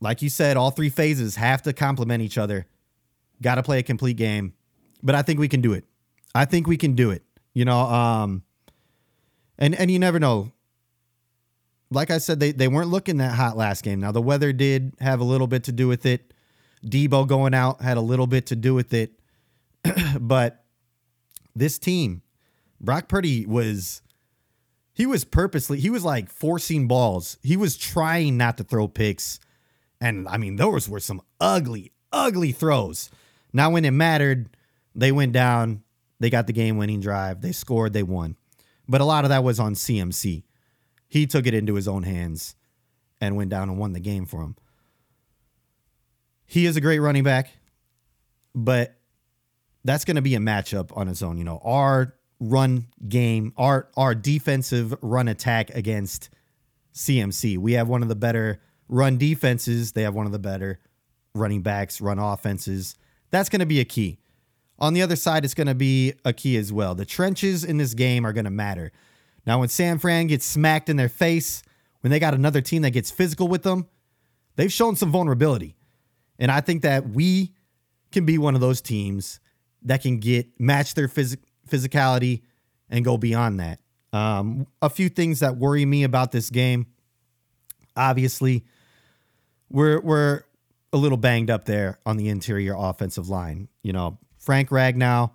Like 0.00 0.20
you 0.20 0.28
said, 0.28 0.56
all 0.56 0.72
three 0.72 0.90
phases 0.90 1.36
have 1.36 1.62
to 1.62 1.72
complement 1.72 2.22
each 2.22 2.36
other. 2.36 2.66
Got 3.40 3.54
to 3.54 3.62
play 3.62 3.78
a 3.78 3.82
complete 3.84 4.16
game. 4.16 4.52
But 5.02 5.14
I 5.14 5.22
think 5.22 5.38
we 5.38 5.48
can 5.48 5.60
do 5.60 5.72
it. 5.72 5.84
I 6.34 6.44
think 6.44 6.66
we 6.66 6.76
can 6.76 6.94
do 6.94 7.10
it. 7.10 7.22
You 7.54 7.64
know, 7.64 7.78
um 7.78 8.42
and 9.58 9.74
and 9.74 9.90
you 9.90 9.98
never 9.98 10.18
know. 10.18 10.52
Like 11.92 12.10
I 12.10 12.18
said, 12.18 12.38
they, 12.38 12.52
they 12.52 12.68
weren't 12.68 12.88
looking 12.88 13.16
that 13.16 13.34
hot 13.34 13.56
last 13.56 13.82
game. 13.82 14.00
Now 14.00 14.12
the 14.12 14.22
weather 14.22 14.52
did 14.52 14.94
have 15.00 15.20
a 15.20 15.24
little 15.24 15.46
bit 15.46 15.64
to 15.64 15.72
do 15.72 15.88
with 15.88 16.06
it. 16.06 16.32
Deebo 16.84 17.26
going 17.26 17.54
out 17.54 17.82
had 17.82 17.96
a 17.96 18.00
little 18.00 18.26
bit 18.26 18.46
to 18.46 18.56
do 18.56 18.74
with 18.74 18.94
it. 18.94 19.12
but 20.20 20.64
this 21.54 21.78
team, 21.78 22.22
Brock 22.80 23.08
Purdy 23.08 23.46
was 23.46 24.02
he 24.92 25.06
was 25.06 25.24
purposely 25.24 25.80
he 25.80 25.90
was 25.90 26.04
like 26.04 26.30
forcing 26.30 26.88
balls. 26.88 27.38
He 27.42 27.56
was 27.56 27.76
trying 27.76 28.36
not 28.36 28.56
to 28.58 28.64
throw 28.64 28.88
picks. 28.88 29.38
And 30.00 30.26
I 30.28 30.38
mean, 30.38 30.56
those 30.56 30.88
were 30.88 31.00
some 31.00 31.20
ugly, 31.40 31.92
ugly 32.12 32.52
throws. 32.52 33.10
Now 33.52 33.70
when 33.70 33.84
it 33.84 33.90
mattered, 33.90 34.56
they 34.94 35.12
went 35.12 35.32
down, 35.32 35.82
they 36.18 36.30
got 36.30 36.46
the 36.46 36.52
game 36.52 36.78
winning 36.78 37.00
drive, 37.00 37.42
they 37.42 37.52
scored, 37.52 37.92
they 37.92 38.02
won. 38.02 38.36
But 38.88 39.00
a 39.00 39.04
lot 39.04 39.24
of 39.24 39.30
that 39.30 39.44
was 39.44 39.60
on 39.60 39.74
CMC. 39.74 40.42
He 41.06 41.26
took 41.26 41.46
it 41.46 41.54
into 41.54 41.74
his 41.74 41.86
own 41.86 42.02
hands 42.02 42.56
and 43.20 43.36
went 43.36 43.50
down 43.50 43.68
and 43.68 43.78
won 43.78 43.92
the 43.92 44.00
game 44.00 44.26
for 44.26 44.42
him. 44.42 44.56
He 46.46 46.66
is 46.66 46.76
a 46.76 46.80
great 46.80 46.98
running 46.98 47.22
back, 47.22 47.50
but 48.54 48.96
that's 49.84 50.04
going 50.04 50.16
to 50.16 50.22
be 50.22 50.34
a 50.34 50.38
matchup 50.40 50.96
on 50.96 51.08
its 51.08 51.22
own. 51.22 51.38
You 51.38 51.44
know, 51.44 51.60
our 51.62 52.14
run 52.40 52.86
game, 53.08 53.52
our 53.56 53.88
our 53.96 54.14
defensive 54.14 54.94
run 55.02 55.28
attack 55.28 55.70
against 55.70 56.30
CMC. 56.94 57.58
We 57.58 57.74
have 57.74 57.88
one 57.88 58.02
of 58.02 58.08
the 58.08 58.16
better 58.16 58.60
run 58.88 59.18
defenses. 59.18 59.92
They 59.92 60.02
have 60.02 60.14
one 60.14 60.26
of 60.26 60.32
the 60.32 60.38
better 60.38 60.80
running 61.34 61.62
backs, 61.62 62.00
run 62.00 62.18
offenses. 62.18 62.96
That's 63.30 63.48
going 63.48 63.60
to 63.60 63.66
be 63.66 63.80
a 63.80 63.84
key. 63.84 64.18
On 64.78 64.94
the 64.94 65.02
other 65.02 65.16
side, 65.16 65.44
it's 65.44 65.54
going 65.54 65.66
to 65.66 65.74
be 65.74 66.14
a 66.24 66.32
key 66.32 66.56
as 66.56 66.72
well. 66.72 66.94
The 66.94 67.04
trenches 67.04 67.62
in 67.62 67.76
this 67.76 67.94
game 67.94 68.26
are 68.26 68.32
going 68.32 68.46
to 68.46 68.50
matter. 68.50 68.92
Now, 69.46 69.60
when 69.60 69.68
San 69.68 69.98
Fran 69.98 70.26
gets 70.26 70.44
smacked 70.44 70.88
in 70.88 70.96
their 70.96 71.08
face, 71.08 71.62
when 72.00 72.10
they 72.10 72.18
got 72.18 72.34
another 72.34 72.60
team 72.60 72.82
that 72.82 72.90
gets 72.90 73.10
physical 73.10 73.46
with 73.46 73.62
them, 73.62 73.86
they've 74.56 74.72
shown 74.72 74.96
some 74.96 75.12
vulnerability. 75.12 75.76
And 76.38 76.50
I 76.50 76.62
think 76.62 76.82
that 76.82 77.10
we 77.10 77.54
can 78.10 78.24
be 78.24 78.38
one 78.38 78.54
of 78.54 78.60
those 78.60 78.80
teams 78.80 79.38
that 79.82 80.02
can 80.02 80.18
get 80.18 80.58
match 80.58 80.94
their 80.94 81.08
phys- 81.08 81.36
physicality 81.70 82.42
and 82.88 83.04
go 83.04 83.16
beyond 83.16 83.60
that. 83.60 83.80
Um, 84.12 84.66
a 84.82 84.90
few 84.90 85.08
things 85.08 85.40
that 85.40 85.56
worry 85.56 85.84
me 85.84 86.02
about 86.02 86.32
this 86.32 86.50
game. 86.50 86.86
Obviously, 87.96 88.64
we're 89.68 90.00
we're 90.00 90.42
a 90.92 90.96
little 90.96 91.18
banged 91.18 91.50
up 91.50 91.64
there 91.64 91.98
on 92.04 92.16
the 92.16 92.28
interior 92.28 92.74
offensive 92.76 93.28
line. 93.28 93.68
You 93.82 93.92
know, 93.92 94.18
Frank 94.38 94.70
Ragnow, 94.70 95.30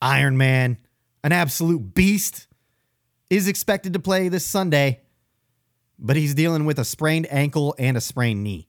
Iron 0.00 0.36
Man, 0.36 0.78
an 1.24 1.32
absolute 1.32 1.94
beast, 1.94 2.46
is 3.30 3.48
expected 3.48 3.94
to 3.94 3.98
play 3.98 4.28
this 4.28 4.44
Sunday, 4.44 5.00
but 5.98 6.14
he's 6.14 6.34
dealing 6.34 6.64
with 6.64 6.78
a 6.78 6.84
sprained 6.84 7.26
ankle 7.30 7.74
and 7.78 7.96
a 7.96 8.00
sprained 8.00 8.44
knee. 8.44 8.68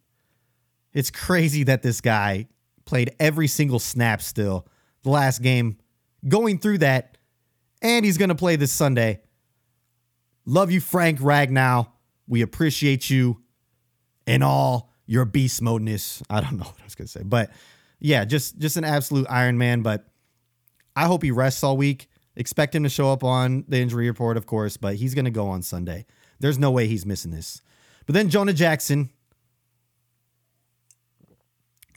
It's 0.93 1.11
crazy 1.11 1.63
that 1.63 1.83
this 1.83 2.01
guy 2.01 2.47
played 2.85 3.13
every 3.19 3.47
single 3.47 3.79
snap 3.79 4.21
still 4.21 4.65
the 5.03 5.09
last 5.09 5.41
game, 5.41 5.77
going 6.27 6.59
through 6.59 6.79
that, 6.79 7.17
and 7.81 8.05
he's 8.05 8.17
going 8.17 8.29
to 8.29 8.35
play 8.35 8.55
this 8.55 8.71
Sunday. 8.71 9.21
Love 10.45 10.71
you, 10.71 10.79
Frank 10.79 11.19
Ragnow. 11.19 11.87
We 12.27 12.41
appreciate 12.41 13.09
you 13.09 13.41
and 14.27 14.43
all 14.43 14.91
your 15.05 15.25
beast 15.25 15.61
modeness. 15.61 16.21
I 16.29 16.41
don't 16.41 16.57
know 16.57 16.65
what 16.65 16.81
I 16.81 16.83
was 16.83 16.95
gonna 16.95 17.07
say, 17.07 17.23
but 17.23 17.51
yeah, 17.99 18.25
just 18.25 18.57
just 18.57 18.77
an 18.77 18.83
absolute 18.83 19.27
Iron 19.29 19.57
Man. 19.57 19.81
But 19.81 20.05
I 20.95 21.05
hope 21.05 21.23
he 21.23 21.31
rests 21.31 21.63
all 21.63 21.77
week. 21.77 22.07
Expect 22.35 22.75
him 22.75 22.83
to 22.83 22.89
show 22.89 23.11
up 23.11 23.23
on 23.23 23.63
the 23.67 23.79
injury 23.79 24.07
report, 24.07 24.37
of 24.37 24.45
course, 24.45 24.77
but 24.77 24.95
he's 24.95 25.13
gonna 25.13 25.31
go 25.31 25.47
on 25.47 25.61
Sunday. 25.61 26.05
There's 26.39 26.59
no 26.59 26.71
way 26.71 26.87
he's 26.87 27.05
missing 27.05 27.31
this. 27.31 27.61
But 28.05 28.13
then 28.13 28.29
Jonah 28.29 28.53
Jackson 28.53 29.09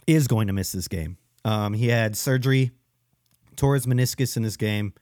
is 0.07 0.26
going 0.26 0.47
to 0.47 0.53
miss 0.53 0.72
this 0.72 0.89
game. 0.89 1.18
Um, 1.45 1.74
he 1.74 1.89
had 1.89 2.16
surgery, 2.16 2.70
tore 3.59 3.75
his 3.75 3.87
meniscus 3.87 4.37
in 4.37 4.43
this 4.43 4.57
game, 4.57 4.95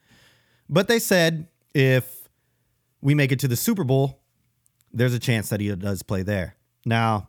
but 0.68 0.88
they 0.88 0.98
said 0.98 1.48
if 1.74 2.28
we 3.00 3.14
make 3.14 3.30
it 3.30 3.38
to 3.40 3.48
the 3.48 3.56
Super 3.56 3.84
Bowl, 3.84 4.20
there's 4.92 5.14
a 5.14 5.18
chance 5.18 5.48
that 5.50 5.60
he 5.60 5.74
does 5.76 6.02
play 6.02 6.22
there. 6.22 6.56
Now, 6.84 7.28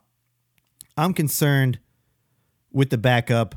I'm 0.96 1.14
concerned 1.14 1.80
with 2.72 2.90
the 2.90 2.98
backup, 2.98 3.56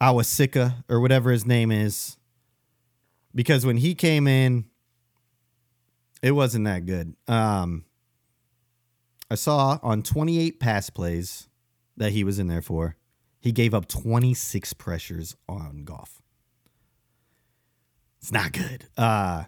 Awosika, 0.00 0.84
or 0.88 1.00
whatever 1.00 1.30
his 1.30 1.44
name 1.44 1.70
is, 1.70 2.16
because 3.34 3.66
when 3.66 3.76
he 3.78 3.94
came 3.94 4.26
in, 4.26 4.66
it 6.22 6.32
wasn't 6.32 6.64
that 6.64 6.86
good. 6.86 7.14
Um, 7.28 7.84
I 9.30 9.34
saw 9.34 9.78
on 9.82 10.02
28 10.02 10.60
pass 10.60 10.88
plays 10.90 11.48
that 11.96 12.12
he 12.12 12.24
was 12.24 12.38
in 12.38 12.46
there 12.46 12.62
for, 12.62 12.96
he 13.40 13.52
gave 13.52 13.74
up 13.74 13.88
26 13.88 14.72
pressures 14.74 15.36
on 15.48 15.84
Goff. 15.84 16.22
It's 18.26 18.32
not 18.32 18.50
good. 18.50 18.84
Uh, 18.96 19.44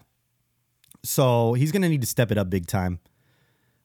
so 1.03 1.51
he's 1.51 1.73
going 1.73 1.81
to 1.81 1.89
need 1.89 1.99
to 1.99 2.07
step 2.07 2.31
it 2.31 2.37
up 2.37 2.49
big 2.49 2.65
time. 2.65 3.01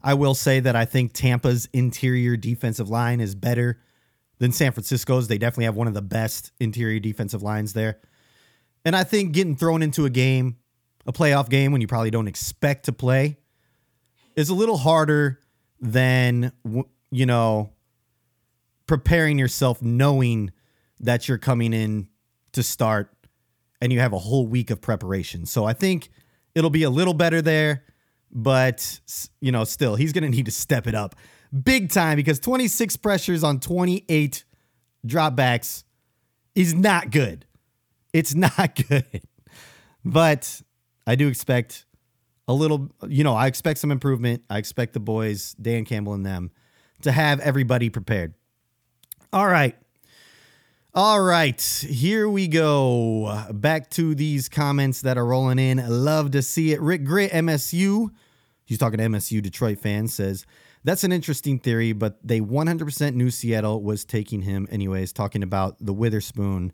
I 0.01 0.15
will 0.15 0.35
say 0.35 0.61
that 0.61 0.77
I 0.77 0.85
think 0.85 1.13
Tampa's 1.13 1.69
interior 1.73 2.37
defensive 2.37 2.89
line 2.89 3.21
is 3.21 3.35
better 3.35 3.81
than 4.39 4.53
San 4.53 4.71
Francisco's. 4.71 5.27
They 5.27 5.37
definitely 5.37 5.65
have 5.65 5.75
one 5.75 5.89
of 5.89 5.95
the 5.95 6.03
best 6.03 6.53
interior 6.61 7.01
defensive 7.01 7.43
lines 7.43 7.73
there. 7.73 7.99
And 8.85 8.95
I 8.95 9.03
think 9.03 9.33
getting 9.33 9.57
thrown 9.57 9.83
into 9.83 10.05
a 10.05 10.11
game, 10.11 10.59
a 11.09 11.13
playoff 11.13 11.49
game 11.49 11.73
when 11.73 11.81
you 11.81 11.89
probably 11.89 12.13
don't 12.13 12.29
expect 12.29 12.85
to 12.85 12.93
play, 12.93 13.39
is 14.37 14.49
a 14.49 14.55
little 14.55 14.77
harder 14.77 15.41
than, 15.81 16.53
you 17.11 17.27
know, 17.27 17.73
preparing 18.87 19.41
yourself 19.41 19.83
knowing 19.83 20.53
that 21.01 21.27
you're 21.27 21.37
coming 21.37 21.73
in 21.73 22.07
to 22.53 22.63
start 22.63 23.14
and 23.85 23.93
you 23.93 24.01
have 24.01 24.15
a 24.15 24.19
whole 24.19 24.47
week 24.47 24.71
of 24.71 24.81
preparation. 24.81 25.45
So 25.47 25.65
I 25.65 25.75
think 25.75 26.09
it'll 26.55 26.71
be 26.71 26.83
a 26.83 26.91
little 26.91 27.15
better 27.15 27.43
there 27.43 27.85
but 28.37 29.01
you 29.41 29.53
know, 29.53 29.63
still 29.63 29.95
he's 29.95 30.13
going 30.13 30.25
to 30.25 30.29
need 30.29 30.47
to 30.47 30.51
step 30.51 30.89
it 30.89 30.95
up 30.95 31.15
big 31.63 31.91
time 31.91 32.17
because 32.17 32.41
26 32.41 32.97
pressures 32.97 33.45
on 33.45 33.61
28 33.61 34.45
dropbacks 35.07 35.85
is 36.55 36.75
not 36.75 37.11
good. 37.11 37.47
It's 38.13 38.35
not 38.57 38.75
good. 38.89 39.23
But 40.05 40.61
I 41.07 41.15
do 41.15 41.29
expect 41.29 41.87
a 42.49 42.53
little, 42.53 42.91
you 43.09 43.25
know, 43.25 43.35
I 43.35 43.47
expect 43.47 43.79
some 43.79 43.91
improvement. 43.91 44.43
I 44.51 44.59
expect 44.59 44.93
the 44.93 45.01
boys, 45.01 45.55
Dan 45.55 45.85
Campbell 45.85 46.15
and 46.15 46.27
them, 46.27 46.51
to 47.03 47.13
have 47.13 47.41
everybody 47.41 47.89
prepared. 47.89 48.35
All 49.33 49.47
right. 49.47 49.77
All 50.97 51.21
right, 51.21 51.61
here 51.61 52.29
we 52.29 52.47
go. 52.47 53.47
Back 53.53 53.91
to 53.91 54.15
these 54.15 54.49
comments 54.49 55.01
that 55.01 55.19
are 55.19 55.27
rolling 55.27 55.59
in. 55.59 55.85
Love 55.89 56.31
to 56.31 56.41
see 56.41 56.73
it. 56.73 56.81
Rick 56.81 57.03
Grit, 57.03 57.33
MSU. 57.33 58.11
He's 58.65 58.79
talking 58.79 58.99
to 58.99 59.05
MSU 59.07 59.43
Detroit 59.43 59.81
fans, 59.81 60.15
says, 60.15 60.47
That's 60.85 61.03
an 61.03 61.11
interesting 61.11 61.59
theory, 61.59 61.95
but 61.95 62.25
they 62.25 62.41
100% 62.41 63.15
knew 63.15 63.33
Seattle 63.33 63.83
was 63.83 64.05
taking 64.05 64.43
him 64.43 64.69
anyways, 64.71 65.13
talking 65.13 65.43
about 65.43 65.85
the 65.85 65.93
Witherspoon 65.93 66.73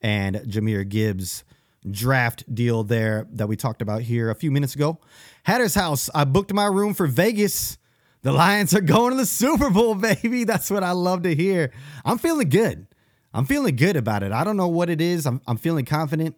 and 0.00 0.36
Jahmyr 0.36 0.88
Gibbs 0.88 1.44
draft 1.90 2.54
deal 2.54 2.82
there 2.82 3.26
that 3.30 3.46
we 3.46 3.56
talked 3.56 3.82
about 3.82 4.00
here 4.00 4.30
a 4.30 4.34
few 4.34 4.50
minutes 4.50 4.74
ago. 4.74 5.00
Hatter's 5.42 5.74
house, 5.74 6.08
I 6.14 6.24
booked 6.24 6.54
my 6.54 6.64
room 6.64 6.94
for 6.94 7.06
Vegas. 7.06 7.76
The 8.22 8.32
Lions 8.32 8.72
are 8.72 8.80
going 8.80 9.10
to 9.10 9.18
the 9.18 9.26
Super 9.26 9.68
Bowl, 9.68 9.94
baby. 9.96 10.44
That's 10.44 10.70
what 10.70 10.82
I 10.82 10.92
love 10.92 11.24
to 11.24 11.34
hear. 11.34 11.72
I'm 12.06 12.16
feeling 12.16 12.48
good. 12.48 12.86
I'm 13.32 13.44
feeling 13.44 13.76
good 13.76 13.96
about 13.96 14.22
it. 14.22 14.32
I 14.32 14.44
don't 14.44 14.56
know 14.56 14.68
what 14.68 14.90
it 14.90 15.00
is. 15.00 15.26
I'm, 15.26 15.40
I'm 15.46 15.56
feeling 15.56 15.84
confident. 15.84 16.36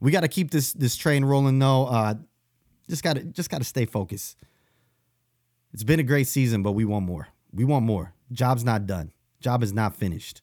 We 0.00 0.10
got 0.10 0.20
to 0.20 0.28
keep 0.28 0.50
this 0.50 0.72
this 0.72 0.96
train 0.96 1.24
rolling 1.24 1.58
though. 1.58 1.86
Uh, 1.86 2.14
just 2.88 3.02
got 3.02 3.16
to 3.16 3.24
just 3.24 3.50
got 3.50 3.58
to 3.58 3.64
stay 3.64 3.86
focused. 3.86 4.36
It's 5.72 5.84
been 5.84 6.00
a 6.00 6.04
great 6.04 6.26
season, 6.26 6.62
but 6.62 6.72
we 6.72 6.84
want 6.84 7.06
more. 7.06 7.28
We 7.52 7.64
want 7.64 7.84
more. 7.84 8.14
Job's 8.32 8.64
not 8.64 8.86
done. 8.86 9.12
Job 9.40 9.62
is 9.62 9.72
not 9.72 9.94
finished. 9.94 10.42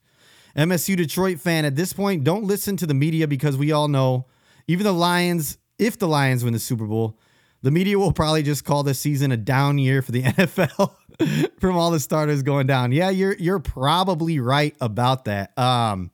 MSU 0.56 0.96
Detroit 0.96 1.40
fan 1.40 1.66
at 1.66 1.76
this 1.76 1.94
point, 1.94 2.24
don't 2.24 2.44
listen 2.44 2.78
to 2.78 2.86
the 2.86 2.94
media 2.94 3.28
because 3.28 3.58
we 3.58 3.72
all 3.72 3.88
know 3.88 4.28
even 4.68 4.84
the 4.84 4.94
Lions, 4.94 5.58
if 5.80 5.98
the 5.98 6.08
Lions 6.08 6.44
win 6.44 6.54
the 6.54 6.60
Super 6.60 6.86
Bowl, 6.86 7.18
the 7.64 7.72
media 7.72 7.98
will 7.98 8.12
probably 8.12 8.44
just 8.44 8.64
call 8.64 8.84
this 8.84 9.00
season 9.00 9.32
a 9.32 9.38
down 9.38 9.78
year 9.78 10.02
for 10.02 10.12
the 10.12 10.22
NFL 10.24 10.96
from 11.60 11.78
all 11.78 11.92
the 11.92 12.00
starters 12.00 12.44
going 12.44 12.68
down. 12.68 12.92
Yeah, 12.92 13.10
you're 13.10 13.36
you're 13.36 13.60
probably 13.60 14.40
right 14.40 14.76
about 14.82 15.26
that. 15.26 15.58
Um, 15.58 16.12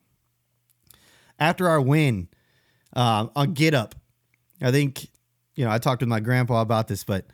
after 1.39 1.69
our 1.69 1.81
win 1.81 2.27
um, 2.93 3.31
on 3.35 3.53
Get 3.53 3.73
Up, 3.73 3.95
I 4.61 4.71
think 4.71 5.07
you 5.55 5.65
know 5.65 5.71
I 5.71 5.77
talked 5.77 6.01
with 6.01 6.09
my 6.09 6.19
grandpa 6.19 6.61
about 6.61 6.87
this, 6.87 7.03
but 7.03 7.25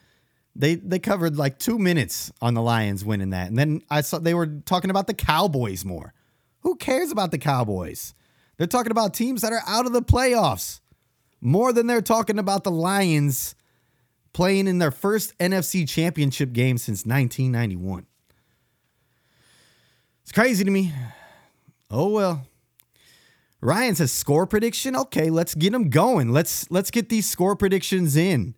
they 0.55 0.76
they 0.76 0.99
covered 0.99 1.38
like 1.38 1.59
two 1.59 1.78
minutes 1.80 2.32
on 2.41 2.53
the 2.53 2.61
Lions 2.61 3.03
winning 3.03 3.32
that, 3.32 3.47
and 3.47 3.57
then 3.57 3.82
I 3.89 4.01
saw 4.01 4.20
they 4.20 4.34
were 4.34 4.47
talking 4.47 4.89
about 4.89 5.07
the 5.07 5.13
Cowboys 5.13 5.84
more. 5.86 6.13
Who 6.59 6.76
cares 6.76 7.11
about 7.11 7.32
the 7.32 7.38
Cowboys? 7.38 8.13
They're 8.57 8.68
talking 8.68 8.91
about 8.91 9.13
teams 9.13 9.41
that 9.41 9.53
are 9.53 9.61
out 9.68 9.86
of 9.86 9.93
the 9.93 10.01
playoffs 10.01 10.80
more 11.41 11.74
than 11.74 11.88
they're 11.88 12.01
talking 12.01 12.39
about 12.39 12.63
the 12.63 12.72
Lions 12.72 13.53
playing 14.36 14.68
in 14.68 14.78
their 14.80 14.92
first 14.92 15.36
NFC 15.40 15.88
championship 15.88 16.52
game 16.52 16.78
since 16.78 17.06
1991. 17.06 18.06
It's 20.24 20.34
crazy 20.34 20.66
to 20.66 20.72
me. 20.72 20.92
Oh 21.90 22.10
well. 22.10 22.46
Ryan 23.62 23.96
says 23.96 24.12
score 24.12 24.46
prediction. 24.46 24.94
Okay, 24.94 25.30
let's 25.30 25.56
get 25.56 25.72
them 25.72 25.90
going. 25.90 26.34
Let's 26.34 26.70
let's 26.70 26.92
get 26.92 27.08
these 27.08 27.26
score 27.26 27.56
predictions 27.56 28.18
in. 28.18 28.56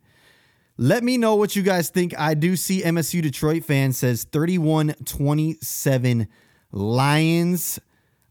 Let 0.77 1.03
me 1.03 1.15
know 1.15 1.35
what 1.35 1.55
you 1.55 1.61
guys 1.61 1.89
think. 1.89 2.17
I 2.17 2.33
do 2.33 2.55
see 2.55 2.81
MSU 2.81 3.21
Detroit 3.21 3.63
fan 3.63 3.93
says 3.93 4.25
31-27 4.25 6.27
Lions. 6.71 7.79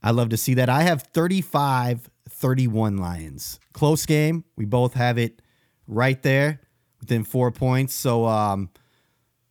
I 0.03 0.11
love 0.11 0.31
to 0.31 0.37
see 0.37 0.55
that. 0.55 0.69
I 0.69 0.83
have 0.83 1.03
35 1.15 2.11
31 2.29 2.97
Lions. 2.97 3.61
Close 3.73 4.05
game. 4.05 4.43
We 4.57 4.65
both 4.65 4.95
have 4.95 5.17
it 5.17 5.41
right 5.87 6.21
there 6.25 6.61
within 7.01 7.25
four 7.25 7.51
points. 7.51 7.95
So 7.95 8.27
um, 8.27 8.71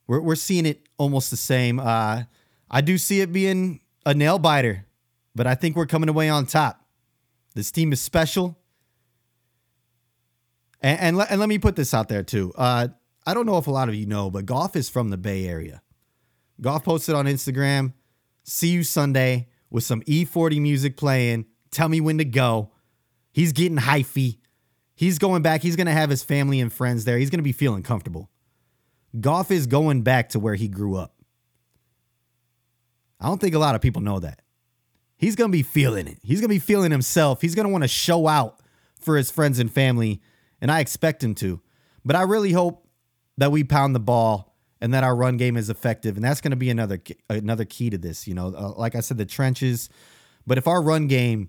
we're, 0.06 0.20
we're 0.20 0.34
seeing 0.34 0.66
it 0.66 0.88
almost 0.98 1.30
the 1.30 1.36
same. 1.36 1.78
Uh, 1.80 2.24
I 2.70 2.80
do 2.80 2.98
see 2.98 3.20
it 3.20 3.32
being 3.32 3.80
a 4.04 4.14
nail 4.14 4.38
biter, 4.38 4.86
but 5.34 5.46
I 5.46 5.54
think 5.54 5.76
we're 5.76 5.86
coming 5.86 6.08
away 6.08 6.28
on 6.28 6.46
top. 6.46 6.84
This 7.54 7.70
team 7.70 7.92
is 7.92 8.00
special. 8.00 8.58
And, 10.80 11.00
and, 11.00 11.16
let, 11.16 11.30
and 11.30 11.40
let 11.40 11.48
me 11.48 11.58
put 11.58 11.76
this 11.76 11.94
out 11.94 12.08
there 12.08 12.22
too. 12.22 12.52
Uh, 12.56 12.88
I 13.26 13.34
don't 13.34 13.46
know 13.46 13.58
if 13.58 13.66
a 13.66 13.70
lot 13.70 13.88
of 13.88 13.94
you 13.94 14.06
know, 14.06 14.30
but 14.30 14.46
Goff 14.46 14.76
is 14.76 14.88
from 14.88 15.10
the 15.10 15.16
Bay 15.16 15.46
Area. 15.46 15.82
Goff 16.60 16.84
posted 16.84 17.14
on 17.14 17.26
Instagram, 17.26 17.92
see 18.44 18.68
you 18.68 18.82
Sunday 18.82 19.48
with 19.70 19.84
some 19.84 20.02
E40 20.02 20.60
music 20.60 20.96
playing. 20.96 21.46
Tell 21.70 21.88
me 21.88 22.00
when 22.00 22.18
to 22.18 22.24
go. 22.24 22.70
He's 23.32 23.52
getting 23.52 23.78
hyphy. 23.78 24.38
He's 24.96 25.18
going 25.18 25.42
back. 25.42 25.62
He's 25.62 25.76
going 25.76 25.86
to 25.86 25.92
have 25.92 26.10
his 26.10 26.24
family 26.24 26.58
and 26.58 26.72
friends 26.72 27.04
there. 27.04 27.18
He's 27.18 27.30
going 27.30 27.38
to 27.38 27.44
be 27.44 27.52
feeling 27.52 27.82
comfortable. 27.82 28.30
Goff 29.20 29.50
is 29.50 29.66
going 29.66 30.02
back 30.02 30.30
to 30.30 30.40
where 30.40 30.54
he 30.54 30.68
grew 30.68 30.96
up. 30.96 31.14
I 33.20 33.26
don't 33.26 33.40
think 33.40 33.54
a 33.54 33.58
lot 33.58 33.74
of 33.74 33.82
people 33.82 34.02
know 34.02 34.18
that. 34.20 34.40
He's 35.18 35.36
going 35.36 35.50
to 35.50 35.56
be 35.56 35.62
feeling 35.62 36.06
it. 36.08 36.18
He's 36.22 36.40
going 36.40 36.48
to 36.48 36.54
be 36.54 36.58
feeling 36.58 36.90
himself. 36.90 37.40
He's 37.40 37.54
going 37.54 37.66
to 37.66 37.72
want 37.72 37.84
to 37.84 37.88
show 37.88 38.26
out 38.26 38.60
for 39.00 39.16
his 39.16 39.30
friends 39.30 39.58
and 39.58 39.72
family, 39.72 40.20
and 40.60 40.70
I 40.70 40.80
expect 40.80 41.22
him 41.22 41.34
to. 41.36 41.60
But 42.04 42.16
I 42.16 42.22
really 42.22 42.52
hope 42.52 42.86
that 43.38 43.52
we 43.52 43.64
pound 43.64 43.94
the 43.94 44.00
ball 44.00 44.56
and 44.80 44.92
that 44.92 45.04
our 45.04 45.16
run 45.16 45.36
game 45.36 45.56
is 45.56 45.70
effective, 45.70 46.16
and 46.16 46.24
that's 46.24 46.40
going 46.40 46.50
to 46.50 46.56
be 46.56 46.70
another 46.70 47.00
another 47.30 47.64
key 47.64 47.90
to 47.90 47.98
this. 47.98 48.26
You 48.26 48.34
know, 48.34 48.48
uh, 48.48 48.72
like 48.76 48.94
I 48.94 49.00
said, 49.00 49.16
the 49.18 49.26
trenches. 49.26 49.88
But 50.46 50.58
if 50.58 50.66
our 50.66 50.82
run 50.82 51.06
game 51.06 51.48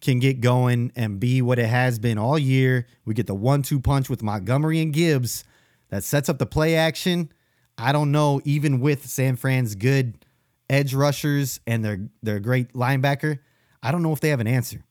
can 0.00 0.18
get 0.18 0.40
going 0.40 0.92
and 0.94 1.18
be 1.18 1.40
what 1.42 1.58
it 1.58 1.66
has 1.66 1.98
been 1.98 2.18
all 2.18 2.38
year, 2.38 2.86
we 3.04 3.14
get 3.14 3.26
the 3.26 3.34
one-two 3.34 3.80
punch 3.80 4.10
with 4.10 4.22
Montgomery 4.22 4.80
and 4.80 4.92
Gibbs 4.92 5.44
that 5.88 6.04
sets 6.04 6.28
up 6.28 6.38
the 6.38 6.46
play 6.46 6.76
action. 6.76 7.32
I 7.78 7.92
don't 7.92 8.12
know, 8.12 8.40
even 8.44 8.80
with 8.80 9.06
San 9.06 9.36
Fran's 9.36 9.74
good 9.74 10.24
edge 10.68 10.94
rushers 10.94 11.60
and 11.66 11.84
their 11.84 12.08
their 12.22 12.40
great 12.40 12.72
linebacker, 12.72 13.38
I 13.82 13.92
don't 13.92 14.02
know 14.02 14.12
if 14.12 14.20
they 14.20 14.30
have 14.30 14.40
an 14.40 14.46
answer. 14.46 14.84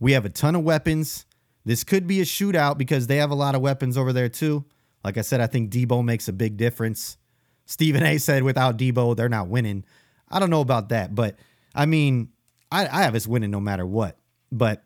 We 0.00 0.12
have 0.12 0.24
a 0.24 0.30
ton 0.30 0.54
of 0.54 0.62
weapons. 0.62 1.26
This 1.64 1.84
could 1.84 2.06
be 2.06 2.20
a 2.20 2.24
shootout 2.24 2.78
because 2.78 3.06
they 3.06 3.16
have 3.16 3.30
a 3.30 3.34
lot 3.34 3.54
of 3.54 3.60
weapons 3.60 3.98
over 3.98 4.12
there 4.12 4.28
too. 4.28 4.64
Like 5.04 5.18
I 5.18 5.22
said, 5.22 5.40
I 5.40 5.46
think 5.46 5.70
Deebo 5.70 6.04
makes 6.04 6.28
a 6.28 6.32
big 6.32 6.56
difference. 6.56 7.18
Stephen 7.66 8.02
A 8.02 8.18
said 8.18 8.42
without 8.42 8.78
Deebo, 8.78 9.16
they're 9.16 9.28
not 9.28 9.48
winning. 9.48 9.84
I 10.30 10.38
don't 10.38 10.50
know 10.50 10.60
about 10.60 10.88
that, 10.90 11.14
but 11.14 11.36
I 11.74 11.86
mean, 11.86 12.30
I, 12.70 12.86
I 12.86 13.02
have 13.02 13.14
us 13.14 13.26
winning 13.26 13.50
no 13.50 13.60
matter 13.60 13.86
what. 13.86 14.16
But 14.50 14.84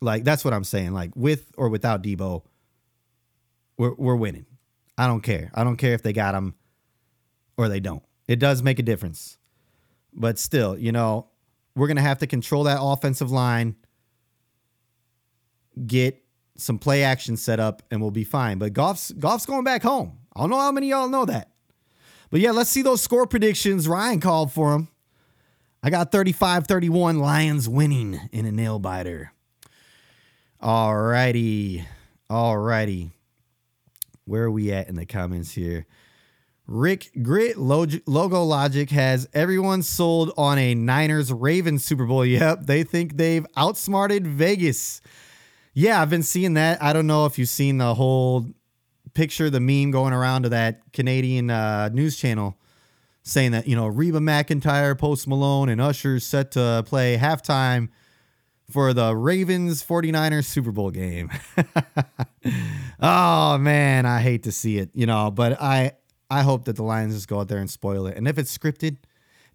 like 0.00 0.24
that's 0.24 0.44
what 0.44 0.54
I'm 0.54 0.64
saying. 0.64 0.92
Like 0.92 1.10
with 1.14 1.52
or 1.56 1.68
without 1.68 2.02
Deebo, 2.02 2.42
we're 3.76 3.94
we're 3.94 4.16
winning. 4.16 4.46
I 4.96 5.06
don't 5.06 5.22
care. 5.22 5.50
I 5.54 5.64
don't 5.64 5.76
care 5.76 5.94
if 5.94 6.02
they 6.02 6.12
got 6.12 6.34
him 6.34 6.54
or 7.56 7.68
they 7.68 7.80
don't. 7.80 8.02
It 8.28 8.38
does 8.38 8.62
make 8.62 8.78
a 8.78 8.82
difference. 8.82 9.38
But 10.12 10.38
still, 10.38 10.78
you 10.78 10.92
know, 10.92 11.26
we're 11.74 11.88
to 11.92 12.00
have 12.00 12.18
to 12.18 12.26
control 12.26 12.64
that 12.64 12.78
offensive 12.80 13.32
line, 13.32 13.74
get 15.86 16.22
some 16.56 16.78
play 16.78 17.02
action 17.02 17.36
set 17.36 17.58
up, 17.58 17.82
and 17.90 18.00
we'll 18.00 18.12
be 18.12 18.24
fine. 18.24 18.58
But 18.58 18.72
Goff's 18.72 19.10
Goff's 19.12 19.46
going 19.46 19.64
back 19.64 19.82
home. 19.82 20.18
I 20.36 20.40
don't 20.40 20.50
know 20.50 20.60
how 20.60 20.72
many 20.72 20.90
y'all 20.90 21.08
know 21.08 21.24
that. 21.24 21.50
But 22.30 22.40
yeah, 22.40 22.52
let's 22.52 22.70
see 22.70 22.82
those 22.82 23.00
score 23.00 23.26
predictions. 23.26 23.86
Ryan 23.88 24.20
called 24.20 24.52
for 24.52 24.72
them. 24.72 24.88
I 25.86 25.90
got 25.90 26.10
35 26.10 26.66
31 26.66 27.18
Lions 27.18 27.68
winning 27.68 28.18
in 28.32 28.46
a 28.46 28.50
nail 28.50 28.78
biter. 28.78 29.32
All 30.58 30.96
righty. 30.96 31.86
All 32.30 32.56
righty. 32.56 33.10
Where 34.24 34.44
are 34.44 34.50
we 34.50 34.72
at 34.72 34.88
in 34.88 34.96
the 34.96 35.04
comments 35.04 35.50
here? 35.50 35.84
Rick 36.66 37.10
Grit 37.22 37.58
Logo 37.58 38.44
Logic 38.44 38.88
has 38.88 39.28
everyone 39.34 39.82
sold 39.82 40.32
on 40.38 40.56
a 40.56 40.74
Niners 40.74 41.30
Ravens 41.30 41.84
Super 41.84 42.06
Bowl. 42.06 42.24
Yep, 42.24 42.60
they 42.62 42.82
think 42.82 43.18
they've 43.18 43.46
outsmarted 43.54 44.26
Vegas. 44.26 45.02
Yeah, 45.74 46.00
I've 46.00 46.08
been 46.08 46.22
seeing 46.22 46.54
that. 46.54 46.82
I 46.82 46.94
don't 46.94 47.06
know 47.06 47.26
if 47.26 47.38
you've 47.38 47.50
seen 47.50 47.76
the 47.76 47.94
whole 47.94 48.46
picture, 49.12 49.50
the 49.50 49.60
meme 49.60 49.90
going 49.90 50.14
around 50.14 50.44
to 50.44 50.48
that 50.48 50.80
Canadian 50.94 51.50
uh, 51.50 51.90
news 51.90 52.16
channel 52.16 52.56
saying 53.24 53.52
that, 53.52 53.66
you 53.66 53.74
know, 53.74 53.86
Reba 53.86 54.20
McEntire, 54.20 54.96
Post 54.96 55.26
Malone, 55.26 55.68
and 55.68 55.80
Usher 55.80 56.20
set 56.20 56.52
to 56.52 56.84
play 56.86 57.16
halftime 57.16 57.88
for 58.70 58.92
the 58.92 59.14
Ravens 59.16 59.82
49ers 59.82 60.44
Super 60.44 60.70
Bowl 60.70 60.90
game. 60.90 61.30
oh 63.00 63.58
man, 63.58 64.06
I 64.06 64.20
hate 64.20 64.44
to 64.44 64.52
see 64.52 64.78
it, 64.78 64.90
you 64.94 65.06
know, 65.06 65.30
but 65.30 65.60
I 65.60 65.92
I 66.30 66.42
hope 66.42 66.64
that 66.64 66.76
the 66.76 66.82
Lions 66.82 67.14
just 67.14 67.28
go 67.28 67.40
out 67.40 67.48
there 67.48 67.58
and 67.58 67.70
spoil 67.70 68.06
it. 68.06 68.16
And 68.16 68.28
if 68.28 68.38
it's 68.38 68.56
scripted, 68.56 68.98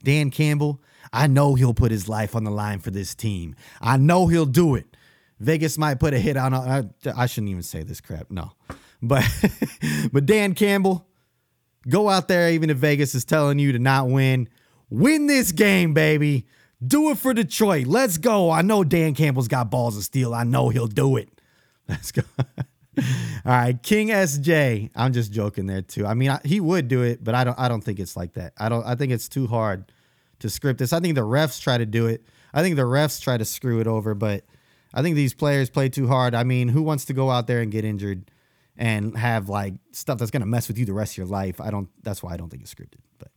Dan 0.04 0.32
Campbell, 0.32 0.82
I 1.12 1.28
know 1.28 1.56
he'll 1.56 1.74
put 1.74 1.92
his 1.92 2.08
life 2.08 2.36
on 2.36 2.44
the 2.44 2.52
line 2.52 2.80
for 2.80 2.92
this 2.92 3.16
team. 3.16 3.56
I 3.82 3.98
know 3.98 4.28
he'll 4.28 4.46
do 4.46 4.76
it. 4.76 4.96
Vegas 5.40 5.78
might 5.78 6.00
put 6.00 6.14
a 6.14 6.20
hit 6.20 6.38
on. 6.38 6.54
I, 6.54 6.84
I 7.16 7.26
shouldn't 7.26 7.50
even 7.50 7.64
say 7.64 7.84
this 7.84 8.02
crap. 8.02 8.30
No, 8.30 8.52
but 9.02 9.26
but 10.12 10.26
Dan 10.26 10.54
Campbell, 10.54 11.08
go 11.90 12.10
out 12.10 12.28
there 12.28 12.50
even 12.52 12.70
if 12.70 12.78
Vegas 12.78 13.16
is 13.16 13.26
telling 13.26 13.60
you 13.60 13.72
to 13.72 13.80
not 13.80 14.08
win. 14.08 14.48
Win 14.90 15.28
this 15.28 15.52
game, 15.52 15.94
baby. 15.94 16.46
Do 16.86 17.12
it 17.12 17.18
for 17.18 17.34
Detroit. 17.34 17.88
Let's 17.88 18.18
go. 18.18 18.50
I 18.50 18.62
know 18.62 18.84
Dan 18.84 19.14
Campbell's 19.14 19.48
got 19.48 19.70
balls 19.70 19.98
of 19.98 20.04
steel. 20.04 20.34
I 20.34 20.44
know 20.44 20.70
he'll 20.70 20.88
do 20.88 21.18
it. 21.18 21.30
Let's 21.88 22.12
go. 22.12 22.22
All 22.38 23.06
right, 23.46 23.82
King 23.82 24.10
SJ. 24.10 24.92
I'm 24.96 25.14
just 25.14 25.32
joking 25.32 25.68
there 25.68 25.82
too. 25.82 26.06
I 26.06 26.14
mean, 26.14 26.32
I, 26.32 26.40
he 26.44 26.60
would 26.60 26.88
do 26.88 27.04
it, 27.04 27.24
but 27.24 27.36
I 27.36 27.44
don't. 27.44 27.58
I 27.60 27.68
don't 27.68 27.82
think 27.82 28.00
it's 28.00 28.16
like 28.18 28.34
that. 28.34 28.54
I 28.58 28.70
don't. 28.70 28.86
I 28.86 28.96
think 28.96 29.12
it's 29.12 29.30
too 29.30 29.48
hard 29.48 29.92
to 30.40 30.50
script 30.50 30.80
this. 30.80 30.94
I 30.94 31.00
think 31.00 31.16
the 31.16 31.22
refs 31.22 31.62
try 31.62 31.78
to 31.78 31.86
do 31.86 32.08
it. 32.08 32.24
I 32.54 32.62
think 32.62 32.76
the 32.76 32.84
refs 32.84 33.22
try 33.22 33.38
to 33.38 33.46
screw 33.46 33.80
it 33.80 33.88
over, 33.88 34.14
but 34.16 34.44
I 34.94 35.02
think 35.02 35.16
these 35.16 35.34
players 35.34 35.70
play 35.70 35.90
too 35.90 36.08
hard. 36.08 36.34
I 36.34 36.44
mean, 36.44 36.70
who 36.70 36.82
wants 36.82 37.06
to 37.06 37.14
go 37.14 37.30
out 37.30 37.48
there 37.48 37.62
and 37.62 37.72
get 37.72 37.86
injured 37.86 38.30
and 38.80 39.16
have 39.16 39.50
like 39.50 39.76
stuff 39.92 40.18
that's 40.18 40.32
gonna 40.32 40.48
mess 40.48 40.68
with 40.68 40.80
you 40.80 40.86
the 40.86 40.94
rest 40.94 41.14
of 41.14 41.18
your 41.18 41.28
life? 41.28 41.62
I 41.62 41.70
don't. 41.70 41.90
That's 42.02 42.24
why 42.24 42.34
I 42.34 42.38
don't 42.38 42.50
think 42.50 42.64
it's 42.64 42.74
scripted. 42.74 43.02
But 43.20 43.28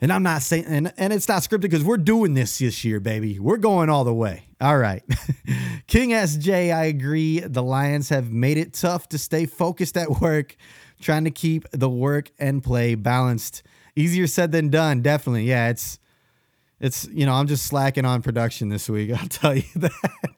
and 0.00 0.10
I'm 0.12 0.22
not 0.22 0.40
saying, 0.40 0.64
and, 0.66 0.92
and 0.96 1.12
it's 1.12 1.28
not 1.28 1.42
scripted 1.42 1.60
because 1.60 1.84
we're 1.84 1.98
doing 1.98 2.32
this 2.32 2.58
this 2.58 2.84
year, 2.84 3.00
baby. 3.00 3.38
We're 3.38 3.58
going 3.58 3.90
all 3.90 4.04
the 4.04 4.14
way. 4.14 4.44
All 4.58 4.78
right. 4.78 5.02
King 5.86 6.10
SJ, 6.10 6.74
I 6.74 6.84
agree. 6.84 7.40
The 7.40 7.62
Lions 7.62 8.08
have 8.08 8.32
made 8.32 8.56
it 8.56 8.72
tough 8.72 9.10
to 9.10 9.18
stay 9.18 9.44
focused 9.44 9.98
at 9.98 10.20
work, 10.22 10.56
trying 11.02 11.24
to 11.24 11.30
keep 11.30 11.68
the 11.72 11.90
work 11.90 12.30
and 12.38 12.64
play 12.64 12.94
balanced. 12.94 13.62
Easier 13.94 14.26
said 14.26 14.52
than 14.52 14.70
done, 14.70 15.02
definitely. 15.02 15.44
Yeah, 15.44 15.68
it's, 15.68 15.98
it's, 16.80 17.06
you 17.12 17.26
know, 17.26 17.34
I'm 17.34 17.46
just 17.46 17.66
slacking 17.66 18.06
on 18.06 18.22
production 18.22 18.70
this 18.70 18.88
week. 18.88 19.10
I'll 19.20 19.28
tell 19.28 19.54
you 19.54 19.64
that. 19.76 20.30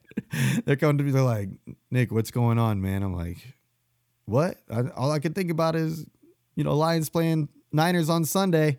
they're 0.64 0.76
coming 0.76 0.98
to 0.98 1.04
me, 1.04 1.12
they're 1.12 1.22
like, 1.22 1.50
Nick, 1.92 2.10
what's 2.10 2.32
going 2.32 2.58
on, 2.58 2.82
man? 2.82 3.04
I'm 3.04 3.14
like, 3.14 3.38
what? 4.26 4.58
I, 4.70 4.82
all 4.96 5.10
I 5.10 5.18
can 5.18 5.34
think 5.34 5.50
about 5.50 5.76
is, 5.76 6.06
you 6.54 6.64
know, 6.64 6.76
Lions 6.76 7.08
playing 7.08 7.48
Niners 7.72 8.08
on 8.08 8.24
Sunday. 8.24 8.78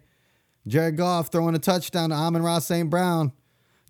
Jared 0.65 0.95
Goff 0.97 1.31
throwing 1.31 1.55
a 1.55 1.59
touchdown 1.59 2.09
to 2.09 2.15
Amon-Ra 2.15 2.59
St. 2.59 2.89
Brown. 2.89 3.33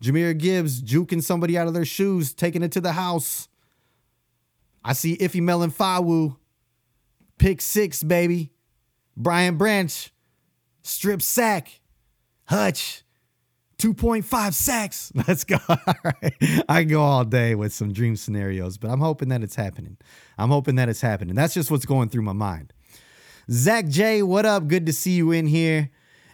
Jahmyr 0.01 0.37
Gibbs 0.37 0.81
juking 0.81 1.23
somebody 1.23 1.57
out 1.57 1.67
of 1.67 1.73
their 1.73 1.85
shoes, 1.85 2.33
taking 2.33 2.63
it 2.63 2.71
to 2.73 2.81
the 2.81 2.93
house. 2.93 3.47
I 4.83 4.93
see 4.93 5.15
Iffy 5.17 5.41
Melifonwu. 5.41 6.35
Pick 7.37 7.61
six, 7.61 8.03
baby. 8.03 8.51
Brian 9.15 9.57
Branch. 9.57 10.11
Strip 10.81 11.21
sack. 11.21 11.79
Hutch. 12.45 13.02
2.5 13.77 14.53
sacks. 14.53 15.11
Let's 15.27 15.43
go. 15.43 15.57
All 15.69 15.77
right. 16.03 16.63
I 16.69 16.83
go 16.83 17.01
all 17.01 17.25
day 17.25 17.55
with 17.55 17.73
some 17.73 17.91
dream 17.91 18.15
scenarios, 18.15 18.77
but 18.77 18.89
I'm 18.89 18.99
hoping 18.99 19.29
that 19.29 19.43
it's 19.43 19.55
happening. 19.55 19.97
I'm 20.37 20.49
hoping 20.49 20.75
that 20.75 20.89
it's 20.89 21.01
happening. 21.01 21.35
That's 21.35 21.53
just 21.53 21.69
what's 21.71 21.85
going 21.85 22.09
through 22.09 22.21
my 22.23 22.33
mind. 22.33 22.73
Zach 23.51 23.87
J, 23.87 24.23
what 24.23 24.45
up? 24.45 24.67
Good 24.67 24.85
to 24.85 24.93
see 24.93 25.11
you 25.11 25.31
in 25.31 25.47
here. 25.47 25.89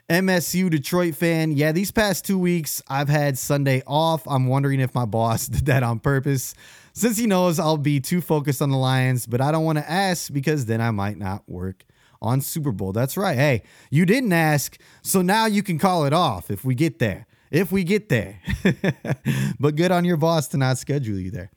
MSU 0.10 0.70
Detroit 0.70 1.16
fan. 1.16 1.52
Yeah, 1.52 1.72
these 1.72 1.92
past 1.92 2.26
two 2.26 2.40
weeks, 2.40 2.82
I've 2.88 3.10
had 3.10 3.38
Sunday 3.38 3.84
off. 3.86 4.28
I'm 4.28 4.48
wondering 4.48 4.80
if 4.80 4.94
my 4.96 5.06
boss 5.06 5.48
did 5.48 5.66
that 5.68 5.84
on 5.84 6.00
purpose 6.00 6.56
since 6.94 7.18
he 7.18 7.28
knows 7.28 7.60
I'll 7.60 7.78
be 7.78 8.00
too 8.00 8.20
focused 8.20 8.62
on 8.62 8.72
the 8.72 8.78
Lions, 8.78 9.26
but 9.26 9.40
I 9.40 9.52
don't 9.52 9.64
want 9.64 9.78
to 9.78 9.90
ask 9.90 10.34
because 10.34 10.66
then 10.66 10.82
I 10.82 10.92
might 10.92 11.18
not 11.18 11.48
work 11.48 11.86
on 12.22 12.42
Super 12.42 12.72
Bowl. 12.72 12.92
That's 12.92 13.16
right. 13.16 13.38
Hey, 13.38 13.64
you 13.90 14.06
didn't 14.06 14.34
ask, 14.34 14.78
so 15.02 15.22
now 15.22 15.46
you 15.46 15.64
can 15.64 15.78
call 15.78 16.06
it 16.06 16.14
off 16.14 16.52
if 16.52 16.66
we 16.66 16.76
get 16.76 17.00
there. 17.00 17.26
If 17.52 17.72
we 17.72 17.84
get 17.84 18.10
there. 18.10 18.42
but 19.60 19.76
good 19.76 19.92
on 19.92 20.06
your 20.06 20.18
boss 20.18 20.48
to 20.50 20.58
not 20.58 20.78
schedule 20.78 21.18
you 21.18 21.32
there. 21.32 21.52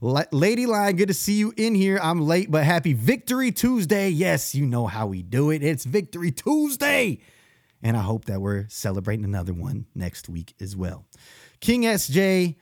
Lady 0.00 0.66
Lion, 0.66 0.94
good 0.94 1.08
to 1.08 1.14
see 1.14 1.34
you 1.34 1.52
in 1.56 1.74
here. 1.74 1.98
I'm 2.00 2.20
late, 2.20 2.50
but 2.50 2.62
happy 2.62 2.92
Victory 2.92 3.50
Tuesday. 3.50 4.08
Yes, 4.10 4.54
you 4.54 4.64
know 4.64 4.86
how 4.86 5.08
we 5.08 5.22
do 5.22 5.50
it. 5.50 5.64
It's 5.64 5.84
Victory 5.84 6.30
Tuesday. 6.30 7.18
And 7.82 7.96
I 7.96 8.02
hope 8.02 8.26
that 8.26 8.40
we're 8.40 8.66
celebrating 8.68 9.24
another 9.24 9.52
one 9.52 9.86
next 9.94 10.28
week 10.28 10.54
as 10.60 10.76
well. 10.76 11.04
King 11.60 11.82
SJ, 11.82 12.56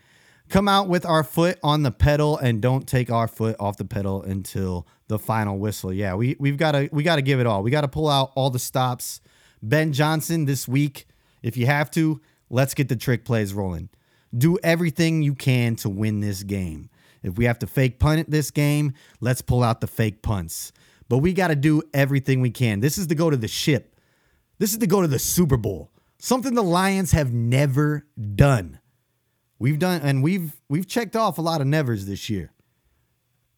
come 0.49 0.69
out 0.69 0.89
with 0.89 1.05
our 1.05 1.23
foot 1.25 1.59
on 1.63 1.83
the 1.83 1.91
pedal 1.91 2.39
and 2.39 2.63
don't 2.63 2.87
take 2.87 3.11
our 3.11 3.29
foot 3.29 3.57
off 3.59 3.77
the 3.77 3.85
pedal 3.85 4.23
until 4.23 4.87
the 5.09 5.19
final 5.19 5.59
whistle. 5.59 5.93
Yeah, 5.93 6.15
we 6.15 6.37
we've 6.39 6.57
got 6.57 6.73
to 6.73 6.89
we 6.93 7.03
got 7.03 7.17
to 7.17 7.23
give 7.23 7.41
it 7.41 7.47
all. 7.47 7.63
We 7.63 7.71
got 7.71 7.83
to 7.83 7.89
pull 7.89 8.09
out 8.09 8.33
all 8.35 8.51
the 8.51 8.59
stops. 8.59 9.21
Ben 9.63 9.93
Johnson 9.93 10.45
this 10.45 10.69
week, 10.69 11.07
if 11.43 11.57
you 11.57 11.67
have 11.67 11.91
to, 11.93 12.21
let's 12.51 12.75
get 12.75 12.89
the 12.89 12.97
trick 12.97 13.25
plays 13.25 13.55
rolling. 13.55 13.89
Do 14.37 14.59
everything 14.63 15.23
you 15.23 15.35
can 15.35 15.77
to 15.77 15.89
win 15.89 16.21
this 16.21 16.43
game. 16.43 16.91
If 17.23 17.37
we 17.39 17.45
have 17.47 17.59
to 17.61 17.67
fake 17.67 17.99
punt 17.99 18.31
this 18.31 18.51
game, 18.51 18.93
let's 19.21 19.43
pull 19.43 19.63
out 19.63 19.81
the 19.81 19.87
fake 19.87 20.23
punts. 20.23 20.73
But 21.09 21.19
we 21.19 21.33
got 21.33 21.49
to 21.49 21.57
do 21.57 21.83
everything 21.95 22.41
we 22.41 22.51
can. 22.51 22.81
This 22.81 22.99
is 22.99 23.07
to 23.09 23.15
go 23.15 23.31
to 23.31 23.37
the 23.37 23.49
ship. 23.49 23.99
This 24.59 24.73
is 24.73 24.79
to 24.79 24.87
go 24.87 25.03
to 25.03 25.09
the 25.09 25.19
Super 25.19 25.57
Bowl. 25.57 25.91
Something 26.19 26.55
the 26.55 26.63
Lions 26.63 27.13
have 27.13 27.33
never 27.33 28.07
done. 28.35 28.81
We've 29.59 29.79
done 29.79 30.01
and 30.03 30.23
we've 30.23 30.61
we've 30.69 30.87
checked 30.87 31.17
off 31.17 31.39
a 31.39 31.43
lot 31.43 31.61
of 31.61 31.67
nevers 31.67 32.07
this 32.07 32.29
year. 32.29 32.53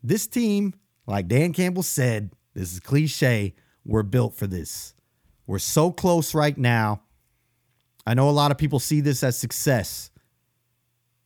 This 0.02 0.26
team, 0.26 0.74
like 1.06 1.28
Dan 1.28 1.52
Campbell 1.52 1.82
said, 1.82 2.32
this 2.54 2.72
is 2.72 2.80
cliche, 2.80 3.54
we're 3.84 4.02
built 4.02 4.34
for 4.34 4.46
this. 4.46 4.94
We're 5.46 5.58
so 5.58 5.90
close 5.90 6.34
right 6.34 6.56
now. 6.56 7.02
I 8.08 8.14
know 8.14 8.30
a 8.30 8.32
lot 8.32 8.50
of 8.50 8.56
people 8.56 8.78
see 8.78 9.02
this 9.02 9.22
as 9.22 9.38
success. 9.38 10.10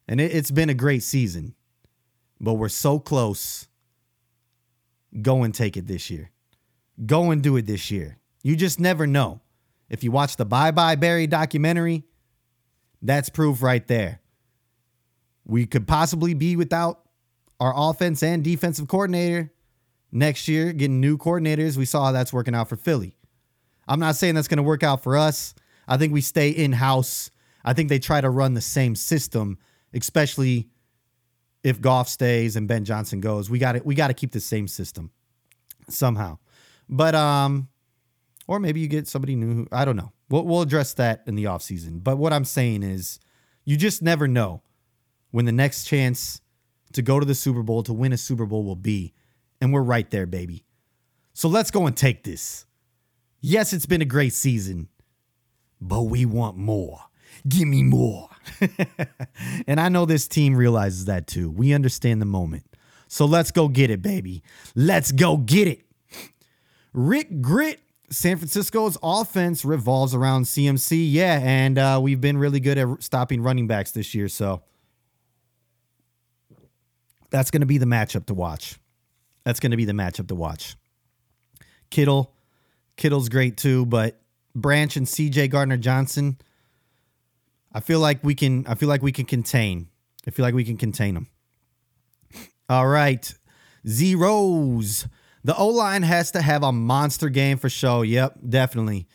And 0.08 0.20
it, 0.20 0.32
has 0.32 0.50
been 0.50 0.68
a 0.68 0.74
great 0.74 1.04
season. 1.04 1.54
But 2.40 2.54
we're 2.54 2.68
so 2.68 2.98
close. 2.98 3.68
Go 5.22 5.44
and 5.44 5.54
take 5.54 5.76
it 5.76 5.86
this 5.86 6.10
year. 6.10 6.32
Go 7.06 7.30
and 7.30 7.40
do 7.40 7.56
it 7.56 7.66
this 7.66 7.92
year. 7.92 8.18
You 8.42 8.56
just 8.56 8.80
never 8.80 9.06
know. 9.06 9.42
If 9.90 10.02
you 10.02 10.10
watch 10.10 10.34
the 10.34 10.44
Bye 10.44 10.72
Bye 10.72 10.96
Barry 10.96 11.28
documentary, 11.28 12.02
that's 13.00 13.28
proof 13.28 13.62
right 13.62 13.86
there. 13.86 14.20
We 15.44 15.66
could 15.66 15.86
possibly 15.86 16.34
be 16.34 16.56
without 16.56 17.02
our 17.60 17.72
offense 17.76 18.24
and 18.24 18.42
defensive 18.42 18.88
coordinator 18.88 19.52
next 20.10 20.48
year, 20.48 20.72
getting 20.72 21.00
new 21.00 21.16
coordinators. 21.16 21.76
We 21.76 21.84
saw 21.84 22.06
how 22.06 22.12
that's 22.12 22.32
working 22.32 22.56
out 22.56 22.68
for 22.68 22.76
Philly. 22.76 23.16
I'm 23.86 24.00
not 24.00 24.16
saying 24.16 24.34
that's 24.34 24.48
going 24.48 24.56
to 24.56 24.64
work 24.64 24.82
out 24.82 25.04
for 25.04 25.16
us. 25.16 25.54
I 25.86 25.96
think 25.96 26.12
we 26.12 26.20
stay 26.20 26.50
in 26.50 26.72
house. 26.72 27.30
I 27.64 27.72
think 27.72 27.88
they 27.88 27.98
try 27.98 28.20
to 28.20 28.30
run 28.30 28.54
the 28.54 28.60
same 28.60 28.94
system, 28.94 29.58
especially 29.92 30.68
if 31.62 31.80
Goff 31.80 32.08
stays 32.08 32.56
and 32.56 32.66
Ben 32.66 32.84
Johnson 32.84 33.20
goes. 33.20 33.48
We 33.48 33.58
got 33.58 33.72
to 33.72 33.82
we 33.84 33.94
got 33.94 34.08
to 34.08 34.14
keep 34.14 34.32
the 34.32 34.40
same 34.40 34.68
system 34.68 35.10
somehow. 35.88 36.38
But 36.88 37.14
um 37.14 37.68
or 38.46 38.58
maybe 38.58 38.80
you 38.80 38.88
get 38.88 39.06
somebody 39.08 39.36
new. 39.36 39.66
I 39.70 39.84
don't 39.84 39.96
know. 39.96 40.12
We'll, 40.28 40.44
we'll 40.44 40.62
address 40.62 40.94
that 40.94 41.22
in 41.26 41.36
the 41.36 41.44
offseason. 41.44 42.02
But 42.02 42.18
what 42.18 42.32
I'm 42.32 42.44
saying 42.44 42.82
is 42.82 43.20
you 43.64 43.76
just 43.76 44.02
never 44.02 44.26
know 44.26 44.62
when 45.30 45.44
the 45.44 45.52
next 45.52 45.84
chance 45.84 46.40
to 46.92 47.02
go 47.02 47.18
to 47.20 47.26
the 47.26 47.34
Super 47.34 47.62
Bowl, 47.62 47.82
to 47.84 47.92
win 47.92 48.12
a 48.12 48.18
Super 48.18 48.46
Bowl 48.46 48.64
will 48.64 48.76
be. 48.76 49.14
And 49.60 49.72
we're 49.72 49.82
right 49.82 50.10
there, 50.10 50.26
baby. 50.26 50.64
So 51.34 51.48
let's 51.48 51.70
go 51.70 51.86
and 51.86 51.96
take 51.96 52.24
this. 52.24 52.66
Yes, 53.40 53.72
it's 53.72 53.86
been 53.86 54.02
a 54.02 54.06
great 54.06 54.32
season, 54.32 54.88
but 55.82 56.02
we 56.02 56.24
want 56.24 56.56
more. 56.56 57.00
Give 57.48 57.66
me 57.66 57.82
more. 57.82 58.28
and 59.66 59.80
I 59.80 59.88
know 59.88 60.04
this 60.04 60.28
team 60.28 60.54
realizes 60.54 61.06
that 61.06 61.26
too. 61.26 61.50
We 61.50 61.72
understand 61.72 62.20
the 62.20 62.26
moment. 62.26 62.64
So 63.08 63.26
let's 63.26 63.50
go 63.50 63.68
get 63.68 63.90
it, 63.90 64.00
baby. 64.00 64.42
Let's 64.74 65.12
go 65.12 65.36
get 65.36 65.68
it. 65.68 65.82
Rick 66.94 67.40
Grit, 67.40 67.80
San 68.10 68.36
Francisco's 68.36 68.96
offense 69.02 69.64
revolves 69.64 70.14
around 70.14 70.44
CMC. 70.44 71.10
Yeah, 71.10 71.40
and 71.42 71.78
uh, 71.78 72.00
we've 72.02 72.20
been 72.20 72.38
really 72.38 72.60
good 72.60 72.78
at 72.78 73.02
stopping 73.02 73.42
running 73.42 73.66
backs 73.66 73.90
this 73.90 74.14
year. 74.14 74.28
So 74.28 74.62
that's 77.30 77.50
going 77.50 77.60
to 77.60 77.66
be 77.66 77.78
the 77.78 77.86
matchup 77.86 78.26
to 78.26 78.34
watch. 78.34 78.78
That's 79.44 79.58
going 79.58 79.72
to 79.72 79.76
be 79.76 79.84
the 79.84 79.92
matchup 79.92 80.28
to 80.28 80.34
watch. 80.34 80.76
Kittle, 81.90 82.34
Kittle's 82.96 83.28
great 83.28 83.56
too, 83.56 83.84
but 83.84 84.21
Branch 84.54 84.96
and 84.96 85.06
CJ 85.06 85.50
Gardner 85.50 85.76
Johnson, 85.76 86.38
I 87.72 87.80
feel 87.80 88.00
like 88.00 88.22
we 88.22 88.34
can. 88.34 88.66
I 88.66 88.74
feel 88.74 88.88
like 88.88 89.02
we 89.02 89.12
can 89.12 89.24
contain. 89.24 89.88
I 90.26 90.30
feel 90.30 90.44
like 90.44 90.54
we 90.54 90.64
can 90.64 90.76
contain 90.76 91.14
them. 91.14 91.28
All 92.68 92.86
right, 92.86 93.32
zeros. 93.86 95.06
The 95.44 95.56
O 95.56 95.66
line 95.68 96.02
has 96.02 96.30
to 96.32 96.42
have 96.42 96.62
a 96.62 96.72
monster 96.72 97.28
game 97.28 97.58
for 97.58 97.68
show. 97.68 98.02
Yep, 98.02 98.38
definitely. 98.48 99.08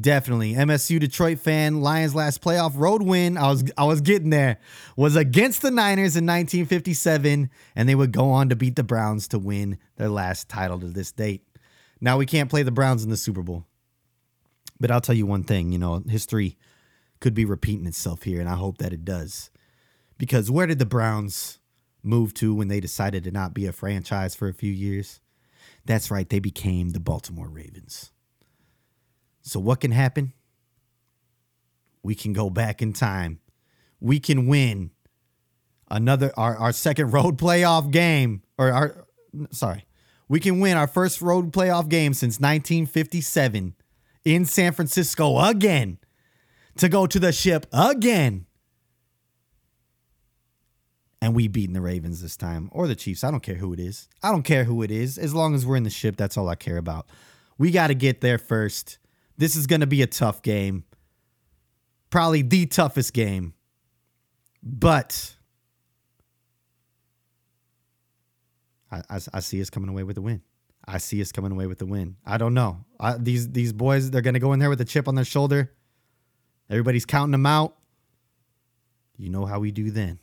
Definitely. 0.00 0.54
MSU 0.54 0.98
Detroit 0.98 1.38
fan, 1.38 1.80
Lions 1.80 2.14
last 2.14 2.42
playoff 2.42 2.72
road 2.74 3.02
win. 3.02 3.36
I 3.36 3.48
was 3.48 3.64
I 3.76 3.84
was 3.84 4.00
getting 4.00 4.30
there. 4.30 4.58
Was 4.96 5.14
against 5.14 5.62
the 5.62 5.70
Niners 5.70 6.16
in 6.16 6.24
1957 6.24 7.50
and 7.76 7.88
they 7.88 7.94
would 7.94 8.12
go 8.12 8.30
on 8.30 8.48
to 8.48 8.56
beat 8.56 8.76
the 8.76 8.82
Browns 8.82 9.28
to 9.28 9.38
win 9.38 9.78
their 9.96 10.08
last 10.08 10.48
title 10.48 10.80
to 10.80 10.86
this 10.86 11.12
date. 11.12 11.42
Now 12.00 12.16
we 12.16 12.26
can't 12.26 12.50
play 12.50 12.62
the 12.62 12.72
Browns 12.72 13.04
in 13.04 13.10
the 13.10 13.16
Super 13.16 13.42
Bowl. 13.42 13.66
But 14.78 14.90
I'll 14.90 15.00
tell 15.00 15.14
you 15.14 15.26
one 15.26 15.44
thing, 15.44 15.72
you 15.72 15.78
know, 15.78 16.02
history 16.08 16.58
could 17.20 17.34
be 17.34 17.44
repeating 17.44 17.86
itself 17.86 18.24
here 18.24 18.40
and 18.40 18.48
I 18.48 18.54
hope 18.54 18.78
that 18.78 18.92
it 18.92 19.04
does. 19.04 19.50
Because 20.18 20.50
where 20.50 20.66
did 20.66 20.78
the 20.78 20.86
Browns 20.86 21.58
move 22.02 22.34
to 22.34 22.54
when 22.54 22.68
they 22.68 22.80
decided 22.80 23.24
to 23.24 23.30
not 23.30 23.54
be 23.54 23.66
a 23.66 23.72
franchise 23.72 24.34
for 24.34 24.48
a 24.48 24.54
few 24.54 24.72
years? 24.72 25.20
That's 25.84 26.10
right, 26.10 26.28
they 26.28 26.38
became 26.38 26.90
the 26.90 27.00
Baltimore 27.00 27.48
Ravens. 27.48 28.10
So, 29.42 29.60
what 29.60 29.80
can 29.80 29.90
happen? 29.90 30.32
We 32.02 32.14
can 32.14 32.32
go 32.32 32.50
back 32.50 32.80
in 32.80 32.92
time. 32.92 33.40
We 34.00 34.20
can 34.20 34.46
win 34.46 34.90
another 35.90 36.32
our, 36.36 36.56
our 36.56 36.72
second 36.72 37.10
road 37.12 37.38
playoff 37.38 37.90
game 37.90 38.42
or 38.58 38.72
our 38.72 39.06
sorry 39.50 39.86
we 40.28 40.40
can 40.40 40.60
win 40.60 40.76
our 40.76 40.86
first 40.86 41.20
road 41.20 41.52
playoff 41.52 41.88
game 41.88 42.14
since 42.14 42.40
1957 42.40 43.74
in 44.24 44.44
san 44.44 44.72
francisco 44.72 45.38
again 45.40 45.98
to 46.76 46.88
go 46.88 47.06
to 47.06 47.18
the 47.18 47.32
ship 47.32 47.66
again 47.72 48.46
and 51.20 51.34
we 51.34 51.48
beating 51.48 51.74
the 51.74 51.80
ravens 51.80 52.20
this 52.20 52.36
time 52.36 52.68
or 52.72 52.86
the 52.86 52.94
chiefs 52.94 53.24
i 53.24 53.30
don't 53.30 53.42
care 53.42 53.56
who 53.56 53.72
it 53.72 53.80
is 53.80 54.08
i 54.22 54.30
don't 54.30 54.42
care 54.42 54.64
who 54.64 54.82
it 54.82 54.90
is 54.90 55.18
as 55.18 55.34
long 55.34 55.54
as 55.54 55.64
we're 55.64 55.76
in 55.76 55.84
the 55.84 55.90
ship 55.90 56.16
that's 56.16 56.36
all 56.36 56.48
i 56.48 56.54
care 56.54 56.76
about 56.76 57.06
we 57.58 57.70
got 57.70 57.88
to 57.88 57.94
get 57.94 58.20
there 58.20 58.38
first 58.38 58.98
this 59.36 59.56
is 59.56 59.66
going 59.66 59.80
to 59.80 59.86
be 59.86 60.02
a 60.02 60.06
tough 60.06 60.42
game. 60.42 60.84
Probably 62.10 62.42
the 62.42 62.66
toughest 62.66 63.12
game. 63.12 63.54
But 64.62 65.34
I, 68.90 69.02
I, 69.10 69.20
I, 69.34 69.40
see 69.40 69.60
us 69.60 69.68
coming 69.68 69.90
away 69.90 70.04
with 70.04 70.14
the 70.14 70.22
win. 70.22 70.42
I 70.86 70.98
see 70.98 71.20
us 71.20 71.32
coming 71.32 71.52
away 71.52 71.66
with 71.66 71.78
the 71.78 71.86
win. 71.86 72.16
I 72.24 72.38
don't 72.38 72.54
know. 72.54 72.84
I, 73.04 73.18
these 73.18 73.50
these 73.52 73.72
boys, 73.72 74.10
they're 74.10 74.22
to 74.22 74.38
go 74.38 74.54
in 74.54 74.60
there 74.60 74.70
with 74.70 74.80
a 74.80 74.84
chip 74.84 75.08
on 75.08 75.14
their 75.14 75.26
shoulder. 75.26 75.70
Everybody's 76.70 77.04
counting 77.04 77.32
them 77.32 77.44
out. 77.44 77.76
You 79.18 79.28
know 79.28 79.44
how 79.44 79.60
we 79.60 79.70
do 79.70 79.90
then. 79.90 80.18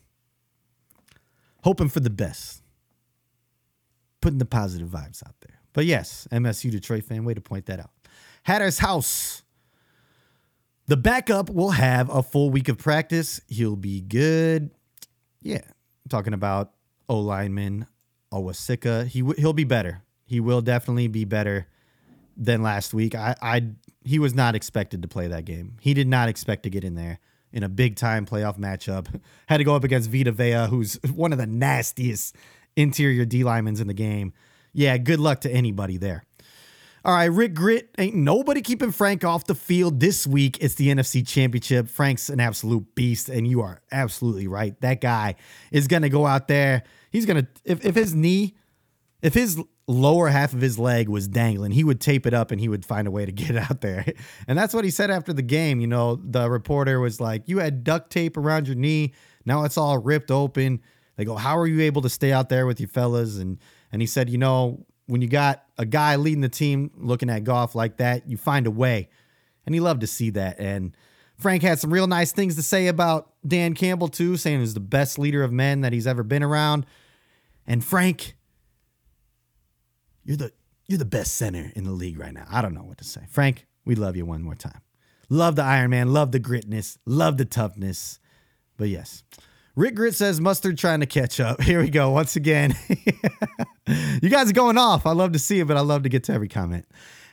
Hoping 1.63 1.89
for 1.89 1.99
the 1.99 2.09
best. 2.09 2.63
Putting 4.19 4.39
the 4.39 4.45
positive 4.45 4.89
vibes 4.89 5.25
out 5.25 5.35
there. 5.41 5.59
But 5.73 5.85
yes, 5.85 6.27
MSU 6.31 6.71
Detroit 6.71 7.03
fan, 7.03 7.23
way 7.23 7.35
to 7.35 7.41
point 7.41 7.67
that 7.67 7.79
out. 7.79 7.91
Hatter's 8.43 8.79
house. 8.79 9.43
The 10.87 10.97
backup 10.97 11.51
will 11.51 11.69
have 11.69 12.09
a 12.09 12.23
full 12.23 12.49
week 12.49 12.67
of 12.67 12.79
practice. 12.79 13.39
He'll 13.47 13.75
be 13.75 14.01
good. 14.01 14.71
Yeah, 15.41 15.61
talking 16.09 16.33
about 16.33 16.71
O 17.07 17.19
lineman 17.19 17.85
Awosika. 18.33 19.05
He 19.05 19.21
w- 19.21 19.39
he'll 19.39 19.53
be 19.53 19.63
better. 19.63 20.01
He 20.25 20.39
will 20.39 20.61
definitely 20.61 21.07
be 21.07 21.25
better 21.25 21.67
than 22.41 22.63
last 22.63 22.93
week. 22.93 23.15
I, 23.15 23.35
I 23.41 23.67
he 24.03 24.19
was 24.19 24.33
not 24.33 24.55
expected 24.55 25.03
to 25.03 25.07
play 25.07 25.27
that 25.27 25.45
game. 25.45 25.77
He 25.79 25.93
did 25.93 26.07
not 26.07 26.27
expect 26.27 26.63
to 26.63 26.69
get 26.69 26.83
in 26.83 26.95
there 26.95 27.19
in 27.53 27.63
a 27.63 27.69
big 27.69 27.95
time 27.95 28.25
playoff 28.25 28.57
matchup. 28.57 29.07
Had 29.47 29.57
to 29.57 29.63
go 29.63 29.75
up 29.75 29.83
against 29.83 30.09
Vita 30.09 30.31
Vea, 30.31 30.67
who's 30.67 30.95
one 31.13 31.31
of 31.31 31.37
the 31.37 31.45
nastiest 31.45 32.35
interior 32.75 33.25
D 33.25 33.43
linemen 33.43 33.79
in 33.79 33.87
the 33.87 33.93
game. 33.93 34.33
Yeah, 34.73 34.97
good 34.97 35.19
luck 35.19 35.41
to 35.41 35.51
anybody 35.51 35.97
there. 35.97 36.23
All 37.03 37.13
right, 37.15 37.25
Rick 37.25 37.55
Grit, 37.55 37.89
ain't 37.97 38.15
nobody 38.15 38.61
keeping 38.61 38.91
Frank 38.91 39.23
off 39.23 39.45
the 39.45 39.55
field 39.55 39.99
this 39.99 40.27
week. 40.27 40.59
It's 40.61 40.75
the 40.75 40.89
NFC 40.89 41.27
Championship. 41.27 41.89
Frank's 41.89 42.29
an 42.29 42.39
absolute 42.39 42.93
beast, 42.93 43.27
and 43.27 43.47
you 43.47 43.61
are 43.61 43.81
absolutely 43.91 44.47
right. 44.47 44.79
That 44.81 45.01
guy 45.01 45.35
is 45.71 45.87
going 45.87 46.03
to 46.03 46.09
go 46.09 46.27
out 46.27 46.47
there. 46.47 46.83
He's 47.09 47.25
going 47.25 47.43
to, 47.43 47.47
if, 47.65 47.83
if 47.83 47.95
his 47.95 48.13
knee, 48.13 48.55
if 49.23 49.33
his 49.33 49.59
lower 49.87 50.27
half 50.27 50.53
of 50.53 50.61
his 50.61 50.79
leg 50.79 51.09
was 51.09 51.27
dangling. 51.27 51.71
He 51.71 51.83
would 51.83 51.99
tape 51.99 52.25
it 52.25 52.33
up 52.33 52.51
and 52.51 52.61
he 52.61 52.69
would 52.69 52.85
find 52.85 53.07
a 53.07 53.11
way 53.11 53.25
to 53.25 53.31
get 53.31 53.55
out 53.55 53.81
there. 53.81 54.05
And 54.47 54.57
that's 54.57 54.73
what 54.73 54.85
he 54.85 54.91
said 54.91 55.11
after 55.11 55.33
the 55.33 55.41
game. 55.41 55.79
You 55.79 55.87
know, 55.87 56.15
the 56.15 56.49
reporter 56.49 56.99
was 56.99 57.19
like, 57.19 57.47
You 57.47 57.59
had 57.59 57.83
duct 57.83 58.11
tape 58.11 58.37
around 58.37 58.67
your 58.67 58.75
knee. 58.75 59.13
Now 59.45 59.63
it's 59.63 59.77
all 59.77 59.97
ripped 59.97 60.31
open. 60.31 60.81
They 61.17 61.25
go, 61.25 61.35
How 61.35 61.57
are 61.57 61.67
you 61.67 61.81
able 61.81 62.01
to 62.03 62.09
stay 62.09 62.31
out 62.31 62.49
there 62.49 62.65
with 62.65 62.79
you 62.79 62.87
fellas? 62.87 63.37
And 63.37 63.59
and 63.91 64.01
he 64.01 64.07
said, 64.07 64.29
You 64.29 64.37
know, 64.37 64.85
when 65.07 65.21
you 65.21 65.27
got 65.27 65.63
a 65.77 65.85
guy 65.85 66.15
leading 66.15 66.41
the 66.41 66.49
team 66.49 66.91
looking 66.95 67.29
at 67.29 67.43
Goff 67.43 67.75
like 67.75 67.97
that, 67.97 68.29
you 68.29 68.37
find 68.37 68.67
a 68.67 68.71
way. 68.71 69.09
And 69.65 69.75
he 69.75 69.81
loved 69.81 70.01
to 70.01 70.07
see 70.07 70.29
that. 70.31 70.59
And 70.59 70.95
Frank 71.37 71.63
had 71.63 71.79
some 71.79 71.91
real 71.91 72.07
nice 72.07 72.31
things 72.31 72.55
to 72.55 72.61
say 72.61 72.87
about 72.87 73.31
Dan 73.45 73.73
Campbell, 73.73 74.07
too, 74.07 74.37
saying 74.37 74.59
he's 74.59 74.73
the 74.73 74.79
best 74.79 75.19
leader 75.19 75.43
of 75.43 75.51
men 75.51 75.81
that 75.81 75.91
he's 75.91 76.07
ever 76.07 76.23
been 76.23 76.43
around. 76.43 76.85
And 77.67 77.83
Frank, 77.83 78.35
you're 80.23 80.37
the 80.37 80.51
you're 80.87 80.99
the 80.99 81.05
best 81.05 81.35
center 81.35 81.71
in 81.75 81.83
the 81.83 81.91
league 81.91 82.19
right 82.19 82.33
now. 82.33 82.45
I 82.49 82.61
don't 82.61 82.73
know 82.73 82.83
what 82.83 82.97
to 82.97 83.03
say. 83.03 83.21
Frank, 83.29 83.65
we 83.85 83.95
love 83.95 84.15
you 84.15 84.25
one 84.25 84.43
more 84.43 84.55
time. 84.55 84.81
Love 85.29 85.55
the 85.55 85.63
Iron 85.63 85.91
Man, 85.91 86.11
love 86.11 86.31
the 86.31 86.39
gritness, 86.39 86.97
love 87.05 87.37
the 87.37 87.45
toughness. 87.45 88.19
But 88.77 88.89
yes. 88.89 89.23
Rick 89.75 89.95
Grit 89.95 90.13
says 90.13 90.41
mustard 90.41 90.77
trying 90.77 90.99
to 90.99 91.05
catch 91.05 91.39
up. 91.39 91.61
Here 91.63 91.79
we 91.81 91.89
go. 91.89 92.09
Once 92.09 92.35
again. 92.35 92.75
you 93.87 94.29
guys 94.29 94.49
are 94.49 94.53
going 94.53 94.77
off. 94.77 95.05
I 95.05 95.11
love 95.13 95.31
to 95.31 95.39
see 95.39 95.59
it, 95.59 95.67
but 95.67 95.77
I 95.77 95.81
love 95.81 96.03
to 96.03 96.09
get 96.09 96.25
to 96.25 96.33
every 96.33 96.49
comment. 96.49 96.85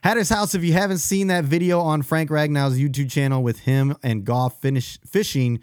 Hatter's 0.05 0.29
House, 0.29 0.55
if 0.55 0.63
you 0.63 0.73
haven't 0.73 0.99
seen 0.99 1.27
that 1.27 1.45
video 1.45 1.81
on 1.81 2.03
Frank 2.03 2.31
Ragnow's 2.31 2.79
YouTube 2.79 3.11
channel 3.11 3.43
with 3.43 3.61
him 3.61 3.97
and 4.05 4.25
Goff 4.25 4.61
finish 4.61 5.01
fishing, 5.05 5.59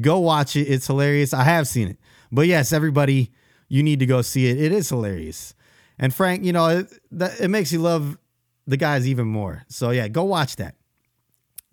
go 0.00 0.18
watch 0.18 0.54
it. 0.56 0.64
It's 0.64 0.86
hilarious. 0.86 1.32
I 1.32 1.44
have 1.44 1.66
seen 1.66 1.88
it. 1.88 1.98
But 2.30 2.46
yes, 2.46 2.72
everybody, 2.74 3.32
you 3.68 3.82
need 3.82 4.00
to 4.00 4.06
go 4.06 4.20
see 4.20 4.48
it. 4.48 4.60
It 4.60 4.72
is 4.72 4.90
hilarious. 4.90 5.54
And 5.98 6.14
Frank, 6.14 6.44
you 6.44 6.52
know, 6.52 6.68
it, 6.68 6.92
that, 7.12 7.40
it 7.40 7.48
makes 7.48 7.72
you 7.72 7.80
love 7.80 8.18
the 8.66 8.76
guys 8.76 9.08
even 9.08 9.26
more. 9.26 9.64
So 9.68 9.90
yeah, 9.90 10.08
go 10.08 10.24
watch 10.24 10.56
that. 10.56 10.74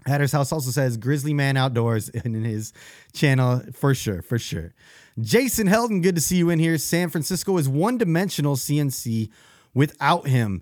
Hatter's 0.05 0.31
House 0.31 0.51
also 0.51 0.71
says 0.71 0.97
Grizzly 0.97 1.33
Man 1.33 1.57
Outdoors 1.57 2.09
in 2.25 2.43
his 2.43 2.73
channel 3.13 3.61
for 3.73 3.93
sure, 3.93 4.21
for 4.21 4.39
sure. 4.39 4.73
Jason 5.19 5.67
Heldon, 5.67 6.01
good 6.01 6.15
to 6.15 6.21
see 6.21 6.37
you 6.37 6.49
in 6.49 6.59
here. 6.59 6.77
San 6.77 7.09
Francisco 7.09 7.57
is 7.57 7.69
one 7.69 7.97
dimensional 7.97 8.55
CMC 8.55 9.29
without 9.73 10.27
him. 10.27 10.61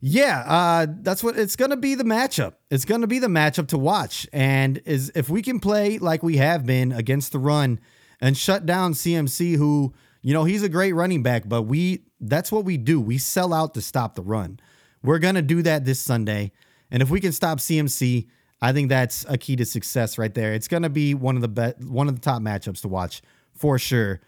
Yeah, 0.00 0.44
uh, 0.46 0.86
that's 1.00 1.24
what 1.24 1.36
it's 1.36 1.56
going 1.56 1.70
to 1.70 1.76
be 1.76 1.94
the 1.94 2.04
matchup. 2.04 2.54
It's 2.70 2.84
going 2.84 3.00
to 3.00 3.06
be 3.06 3.18
the 3.18 3.26
matchup 3.26 3.68
to 3.68 3.78
watch. 3.78 4.28
And 4.32 4.80
is 4.84 5.10
if 5.14 5.28
we 5.28 5.42
can 5.42 5.58
play 5.58 5.98
like 5.98 6.22
we 6.22 6.36
have 6.36 6.64
been 6.64 6.92
against 6.92 7.32
the 7.32 7.38
run 7.38 7.80
and 8.20 8.36
shut 8.36 8.64
down 8.64 8.92
CMC, 8.92 9.56
who, 9.56 9.92
you 10.28 10.34
know, 10.34 10.44
he's 10.44 10.62
a 10.62 10.68
great 10.68 10.92
running 10.92 11.22
back, 11.22 11.48
but 11.48 11.62
we 11.62 12.02
that's 12.20 12.52
what 12.52 12.66
we 12.66 12.76
do. 12.76 13.00
We 13.00 13.16
sell 13.16 13.54
out 13.54 13.72
to 13.72 13.80
stop 13.80 14.14
the 14.14 14.20
run. 14.20 14.60
We're 15.02 15.20
going 15.20 15.36
to 15.36 15.42
do 15.42 15.62
that 15.62 15.86
this 15.86 16.00
Sunday. 16.00 16.52
And 16.90 17.00
if 17.00 17.08
we 17.08 17.18
can 17.18 17.32
stop 17.32 17.60
CMC, 17.60 18.26
I 18.60 18.74
think 18.74 18.90
that's 18.90 19.24
a 19.26 19.38
key 19.38 19.56
to 19.56 19.64
success 19.64 20.18
right 20.18 20.34
there. 20.34 20.52
It's 20.52 20.68
going 20.68 20.82
to 20.82 20.90
be 20.90 21.14
one 21.14 21.36
of 21.36 21.40
the 21.40 21.48
best, 21.48 21.82
one 21.82 22.08
of 22.08 22.14
the 22.14 22.20
top 22.20 22.42
matchups 22.42 22.82
to 22.82 22.88
watch 22.88 23.22
for 23.54 23.78
sure 23.78 24.20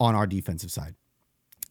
on 0.00 0.16
our 0.16 0.26
defensive 0.26 0.72
side. 0.72 0.96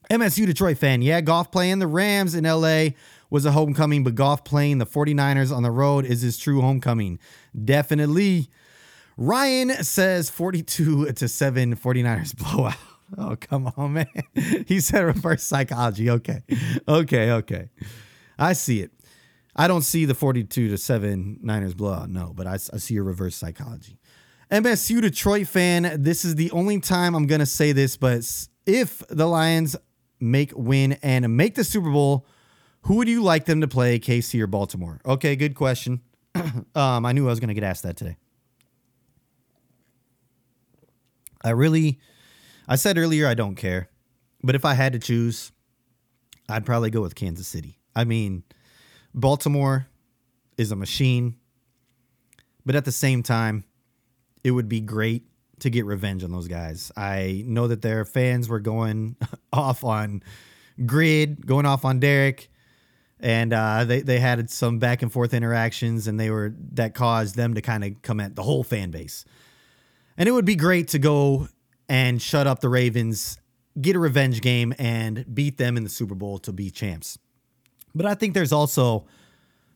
MSU 0.10 0.46
Detroit 0.46 0.78
fan. 0.78 1.02
Yeah, 1.02 1.20
Goff 1.20 1.52
playing 1.52 1.80
the 1.80 1.88
Rams 1.88 2.34
in 2.34 2.46
LA 2.46 2.92
was 3.30 3.46
a 3.46 3.52
homecoming, 3.52 4.06
but 4.06 4.16
Goff 4.16 4.46
playing 4.46 4.78
the 4.78 4.86
49ers 4.86 5.54
on 5.54 5.64
the 5.64 5.72
road 5.72 6.06
is 6.06 6.22
his 6.22 6.38
true 6.38 6.62
homecoming. 6.62 7.20
Definitely. 7.66 8.48
Ryan 9.18 9.84
says 9.84 10.30
42 10.30 11.12
to 11.14 11.28
7 11.28 11.76
49ers 11.76 12.36
blowout. 12.54 12.76
Oh, 13.18 13.36
come 13.40 13.72
on, 13.78 13.94
man. 13.94 14.08
He 14.68 14.80
said 14.80 15.02
reverse 15.02 15.44
psychology. 15.44 16.10
Okay. 16.10 16.44
Okay. 16.88 17.32
Okay. 17.32 17.70
I 18.38 18.54
see 18.54 18.82
it. 18.82 18.92
I 19.56 19.68
don't 19.68 19.84
see 19.84 20.06
the 20.06 20.14
42 20.14 20.70
to 20.70 20.78
7 20.78 21.40
Niners 21.42 21.74
blowout. 21.74 22.10
No, 22.10 22.34
but 22.36 22.46
I, 22.46 22.54
I 22.56 22.78
see 22.78 22.98
a 22.98 23.04
reverse 23.04 23.36
psychology. 23.36 24.00
MSU 24.52 25.02
Detroit 25.02 25.48
fan, 25.48 26.02
this 26.02 26.26
is 26.26 26.36
the 26.36 26.52
only 26.52 26.80
time 26.80 27.16
I'm 27.16 27.26
going 27.26 27.40
to 27.40 27.46
say 27.46 27.72
this, 27.72 27.96
but 27.98 28.30
if 28.66 29.02
the 29.10 29.26
Lions 29.26 29.76
make 30.20 30.52
win 30.56 30.94
and 31.02 31.36
make 31.36 31.56
the 31.56 31.64
Super 31.64 31.90
Bowl, 31.90 32.28
who 32.82 32.96
would 32.96 33.08
you 33.08 33.24
like 33.24 33.46
them 33.46 33.62
to 33.62 33.68
play, 33.68 33.98
KC 33.98 34.40
or 34.42 34.48
Baltimore? 34.48 35.00
Okay, 35.06 35.36
good 35.36 35.56
question. 35.56 36.02
um, 36.76 37.06
I 37.06 37.12
knew 37.14 37.26
I 37.26 37.30
was 37.30 37.40
going 37.40 37.48
to 37.48 37.54
get 37.54 37.64
asked 37.64 37.84
that 37.84 37.96
today. 37.96 38.18
I 41.46 41.52
really 41.52 42.00
I 42.68 42.76
said 42.76 42.98
earlier 42.98 43.28
I 43.28 43.36
don't 43.36 43.56
care, 43.56 43.90
but 44.44 44.56
if 44.56 44.66
I 44.66 44.74
had 44.74 44.94
to 44.94 45.00
choose, 45.00 45.52
I'd 46.50 46.66
probably 46.66 46.90
go 46.90 47.02
with 47.02 47.14
Kansas 47.14 47.48
City. 47.48 47.80
I 47.96 48.04
mean, 48.04 48.44
Baltimore 49.14 49.88
is 50.58 50.72
a 50.72 50.76
machine, 50.76 51.36
but 52.66 52.76
at 52.76 52.84
the 52.84 52.92
same 52.92 53.22
time, 53.22 53.64
it 54.44 54.52
would 54.52 54.68
be 54.68 54.82
great 54.82 55.24
to 55.60 55.70
get 55.70 55.86
revenge 55.86 56.24
on 56.24 56.32
those 56.32 56.48
guys. 56.48 56.92
I 56.98 57.44
know 57.46 57.68
that 57.68 57.82
their 57.82 58.06
fans 58.06 58.50
were 58.50 58.60
going 58.60 59.16
off 59.54 59.84
on 59.84 60.24
Grid, 60.86 61.46
going 61.46 61.68
off 61.68 61.86
on 61.86 62.00
Derek, 62.00 62.50
and 63.20 63.54
uh, 63.54 63.86
they 63.86 64.02
they 64.02 64.20
had 64.20 64.50
some 64.50 64.80
back 64.80 65.04
and 65.04 65.14
forth 65.14 65.34
interactions, 65.34 66.08
and 66.08 66.20
they 66.20 66.32
were 66.32 66.56
that 66.74 66.96
caused 66.96 67.36
them 67.36 67.54
to 67.54 67.62
kind 67.62 67.84
of 67.84 68.02
come 68.02 68.20
at 68.20 68.36
the 68.36 68.44
whole 68.44 68.64
fan 68.64 68.90
base. 68.90 69.26
And 70.18 70.30
it 70.30 70.32
would 70.32 70.46
be 70.46 70.56
great 70.56 70.88
to 70.90 71.00
go 71.00 71.50
and 71.90 72.22
shut 72.22 72.48
up 72.48 72.62
the 72.62 72.70
Ravens, 72.70 73.38
get 73.80 73.96
a 73.96 74.00
revenge 74.00 74.42
game, 74.42 74.74
and 74.80 75.26
beat 75.34 75.58
them 75.58 75.78
in 75.78 75.84
the 75.84 75.90
Super 75.90 76.16
Bowl 76.16 76.40
to 76.40 76.54
be 76.54 76.70
champs. 76.70 77.18
But 77.94 78.06
I 78.06 78.16
think 78.16 78.34
there's 78.34 78.52
also 78.52 79.06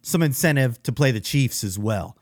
some 0.02 0.22
incentive 0.22 0.82
to 0.84 0.92
play 0.92 1.12
the 1.12 1.20
Chiefs 1.20 1.64
as 1.64 1.78
well. 1.78 2.18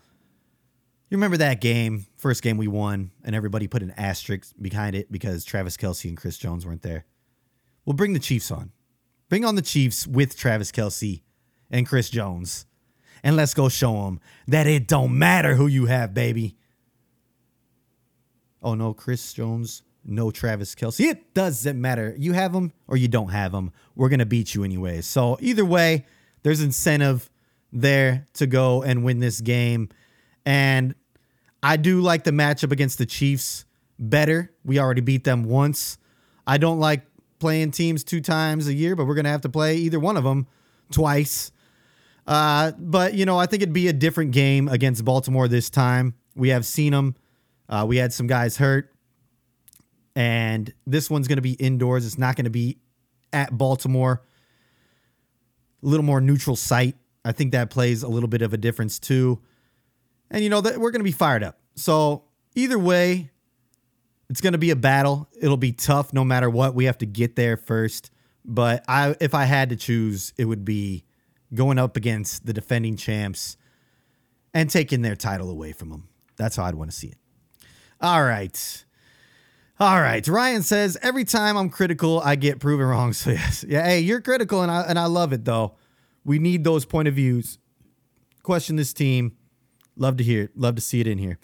You 1.10 1.18
remember 1.18 1.38
that 1.38 1.62
game, 1.62 2.06
first 2.18 2.44
game 2.44 2.58
we 2.58 2.68
won, 2.68 3.12
and 3.24 3.36
everybody 3.36 3.68
put 3.68 3.82
an 3.82 3.94
asterisk 3.96 4.52
behind 4.60 4.96
it 4.96 5.12
because 5.12 5.46
Travis 5.46 5.78
Kelce 5.78 6.10
and 6.10 6.18
Chris 6.18 6.38
Jones 6.38 6.66
weren't 6.66 6.82
there. 6.82 7.06
We'll 7.86 7.96
bring 7.96 8.14
the 8.14 8.20
Chiefs 8.20 8.52
on. 8.52 8.72
Bring 9.30 9.46
on 9.46 9.56
the 9.56 9.62
Chiefs 9.62 10.06
with 10.06 10.36
Travis 10.36 10.72
Kelce 10.72 11.22
and 11.72 11.88
Chris 11.88 12.10
Jones. 12.10 12.66
And 13.24 13.36
let's 13.36 13.54
go 13.54 13.70
show 13.70 14.06
them 14.06 14.20
that 14.48 14.68
it 14.68 14.88
don't 14.88 15.18
matter 15.18 15.56
who 15.56 15.68
you 15.68 15.86
have, 15.86 16.14
baby 16.14 16.58
oh 18.68 18.76
no, 18.76 18.94
Chris 18.94 19.32
Jones, 19.32 19.82
no 20.04 20.30
Travis 20.30 20.76
Kelce. 20.76 21.00
It 21.10 21.34
doesn't 21.34 21.80
matter. 21.80 22.14
You 22.18 22.34
have 22.34 22.52
them 22.52 22.74
or 22.88 22.98
you 22.98 23.08
don't 23.08 23.30
have 23.30 23.54
them. 23.54 23.72
We're 23.96 24.10
going 24.10 24.20
to 24.20 24.26
beat 24.26 24.54
you 24.54 24.66
anyway. 24.66 25.00
So 25.00 25.38
either 25.40 25.64
way, 25.64 26.06
there's 26.44 26.60
incentive 26.60 27.30
there 27.72 28.26
to 28.34 28.46
go 28.46 28.84
and 28.84 29.06
win 29.06 29.20
this 29.20 29.40
game. 29.40 29.88
And 30.46 30.96
I 31.64 31.78
do 31.78 32.02
like 32.02 32.26
the 32.26 32.32
matchup 32.32 32.74
against 32.74 32.98
the 32.98 33.06
Chiefs 33.06 33.64
better. 33.98 34.52
We 34.66 34.80
already 34.80 35.02
beat 35.02 35.24
them 35.24 35.46
once. 35.46 35.98
I 36.46 36.58
don't 36.58 36.80
like 36.80 37.06
playing 37.40 37.72
teams 37.72 38.04
two 38.04 38.20
times 38.20 38.68
a 38.68 38.74
year, 38.74 38.98
but 38.98 39.06
we're 39.06 39.16
going 39.16 39.26
to 39.26 39.32
have 39.32 39.42
to 39.42 39.50
play 39.50 39.78
either 39.78 40.00
one 40.00 40.18
of 40.18 40.26
them 40.26 40.48
twice. 40.92 41.54
Uh, 42.26 42.72
but, 42.78 43.14
you 43.14 43.26
know, 43.26 43.38
I 43.38 43.46
think 43.46 43.64
it'd 43.64 43.74
be 43.74 43.88
a 43.88 43.94
different 43.94 44.32
game 44.32 44.68
against 44.68 45.06
Baltimore 45.06 45.48
this 45.48 45.70
time. 45.70 46.16
We 46.36 46.50
have 46.50 46.66
seen 46.66 46.92
them 46.92 47.16
uh, 47.70 47.86
we 47.88 47.98
had 47.98 48.14
some 48.14 48.28
guys 48.28 48.58
hurt, 48.58 48.94
and 50.16 50.74
this 50.86 51.10
one's 51.10 51.28
going 51.28 51.38
to 51.38 51.42
be 51.42 51.54
indoors. 51.54 52.06
It's 52.06 52.18
not 52.18 52.36
going 52.36 52.46
to 52.46 52.50
be 52.52 52.80
at 53.34 53.56
Baltimore. 53.56 54.24
A 55.84 55.86
little 55.86 56.06
more 56.06 56.20
neutral 56.20 56.56
site. 56.56 56.96
I 57.24 57.34
think 57.34 57.52
that 57.52 57.70
plays 57.70 58.04
a 58.04 58.08
little 58.08 58.30
bit 58.30 58.42
of 58.42 58.54
a 58.54 58.58
difference 58.58 59.00
too. 59.00 59.42
And 60.32 60.44
you 60.44 60.50
know 60.50 60.62
that 60.62 60.78
we're 60.78 60.92
going 60.92 61.02
to 61.02 61.06
be 61.06 61.12
fired 61.12 61.44
up. 61.44 61.60
So 61.76 62.24
either 62.56 62.80
way, 62.80 63.30
it's 64.30 64.42
going 64.42 64.54
to 64.54 64.60
be 64.60 64.72
a 64.72 64.76
battle. 64.76 65.30
It'll 65.40 65.58
be 65.58 65.72
tough 65.72 66.14
no 66.14 66.24
matter 66.24 66.50
what. 66.50 66.74
We 66.74 66.86
have 66.86 66.98
to 67.00 67.06
get 67.06 67.36
there 67.36 67.58
first. 67.58 68.12
But 68.44 68.84
I, 68.88 69.16
if 69.20 69.34
I 69.34 69.44
had 69.46 69.70
to 69.70 69.76
choose, 69.76 70.34
it 70.38 70.46
would 70.46 70.66
be 70.66 71.04
going 71.54 71.78
up 71.78 71.96
against 71.96 72.46
the 72.46 72.54
defending 72.54 72.98
champs 72.98 73.58
and 74.54 74.70
taking 74.70 75.02
their 75.02 75.16
title 75.16 75.50
away 75.50 75.74
from 75.74 75.90
them. 75.90 76.10
That's 76.38 76.56
how 76.56 76.66
I'd 76.66 76.76
want 76.76 76.92
to 76.92 76.98
see 76.98 77.08
it. 77.08 77.18
All 78.02 78.24
right. 78.24 78.86
All 79.80 80.02
right. 80.02 80.28
Ryan 80.28 80.64
says 80.64 80.98
every 81.02 81.24
time 81.24 81.58
I'm 81.58 81.70
critical, 81.70 82.20
I 82.22 82.36
get 82.36 82.60
proven 82.60 82.86
wrong. 82.88 83.14
So 83.14 83.32
yes, 83.32 83.66
yeah. 83.68 83.86
Hey, 83.86 84.00
you're 84.00 84.22
critical, 84.22 84.62
and 84.62 84.72
I 84.72 84.82
and 84.82 84.98
I 85.00 85.06
love 85.06 85.34
it 85.34 85.46
though. 85.46 85.76
We 86.26 86.40
need 86.40 86.64
those 86.64 86.86
point 86.86 87.08
of 87.08 87.14
views. 87.14 87.58
Question 88.44 88.76
this 88.76 88.94
team. 88.94 89.36
Love 89.96 90.18
to 90.18 90.24
hear 90.24 90.44
it. 90.44 90.58
Love 90.58 90.76
to 90.76 90.82
see 90.82 91.00
it 91.00 91.08
in 91.08 91.18
here. 91.18 91.40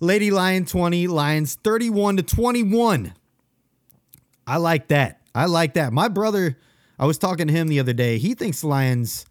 Lady 0.00 0.30
Lion 0.30 0.64
20, 0.64 1.06
Lions 1.06 1.54
31 1.62 2.16
to 2.16 2.22
21. 2.22 3.14
I 4.46 4.56
like 4.56 4.88
that. 4.88 5.20
I 5.34 5.46
like 5.46 5.74
that. 5.74 5.92
My 5.92 6.08
brother, 6.08 6.58
I 6.98 7.06
was 7.06 7.18
talking 7.18 7.46
to 7.46 7.52
him 7.52 7.68
the 7.68 7.78
other 7.78 7.92
day. 7.92 8.18
He 8.18 8.34
thinks 8.34 8.64
Lions 8.64 9.26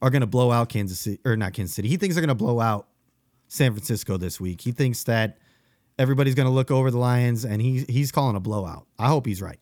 are 0.00 0.10
going 0.10 0.20
to 0.20 0.26
blow 0.26 0.50
out 0.50 0.68
Kansas 0.68 1.00
City, 1.00 1.20
or 1.24 1.36
not 1.36 1.52
Kansas 1.52 1.74
City. 1.74 1.88
He 1.88 1.96
thinks 1.96 2.14
they're 2.14 2.22
going 2.22 2.28
to 2.28 2.34
blow 2.34 2.60
out 2.60 2.88
San 3.48 3.72
Francisco 3.72 4.16
this 4.16 4.40
week. 4.40 4.60
He 4.60 4.72
thinks 4.72 5.04
that 5.04 5.38
everybody's 5.98 6.34
going 6.34 6.48
to 6.48 6.52
look 6.52 6.70
over 6.70 6.90
the 6.90 6.98
Lions, 6.98 7.44
and 7.44 7.60
he 7.60 7.84
he's 7.88 8.12
calling 8.12 8.36
a 8.36 8.40
blowout. 8.40 8.86
I 8.98 9.08
hope 9.08 9.26
he's 9.26 9.42
right. 9.42 9.58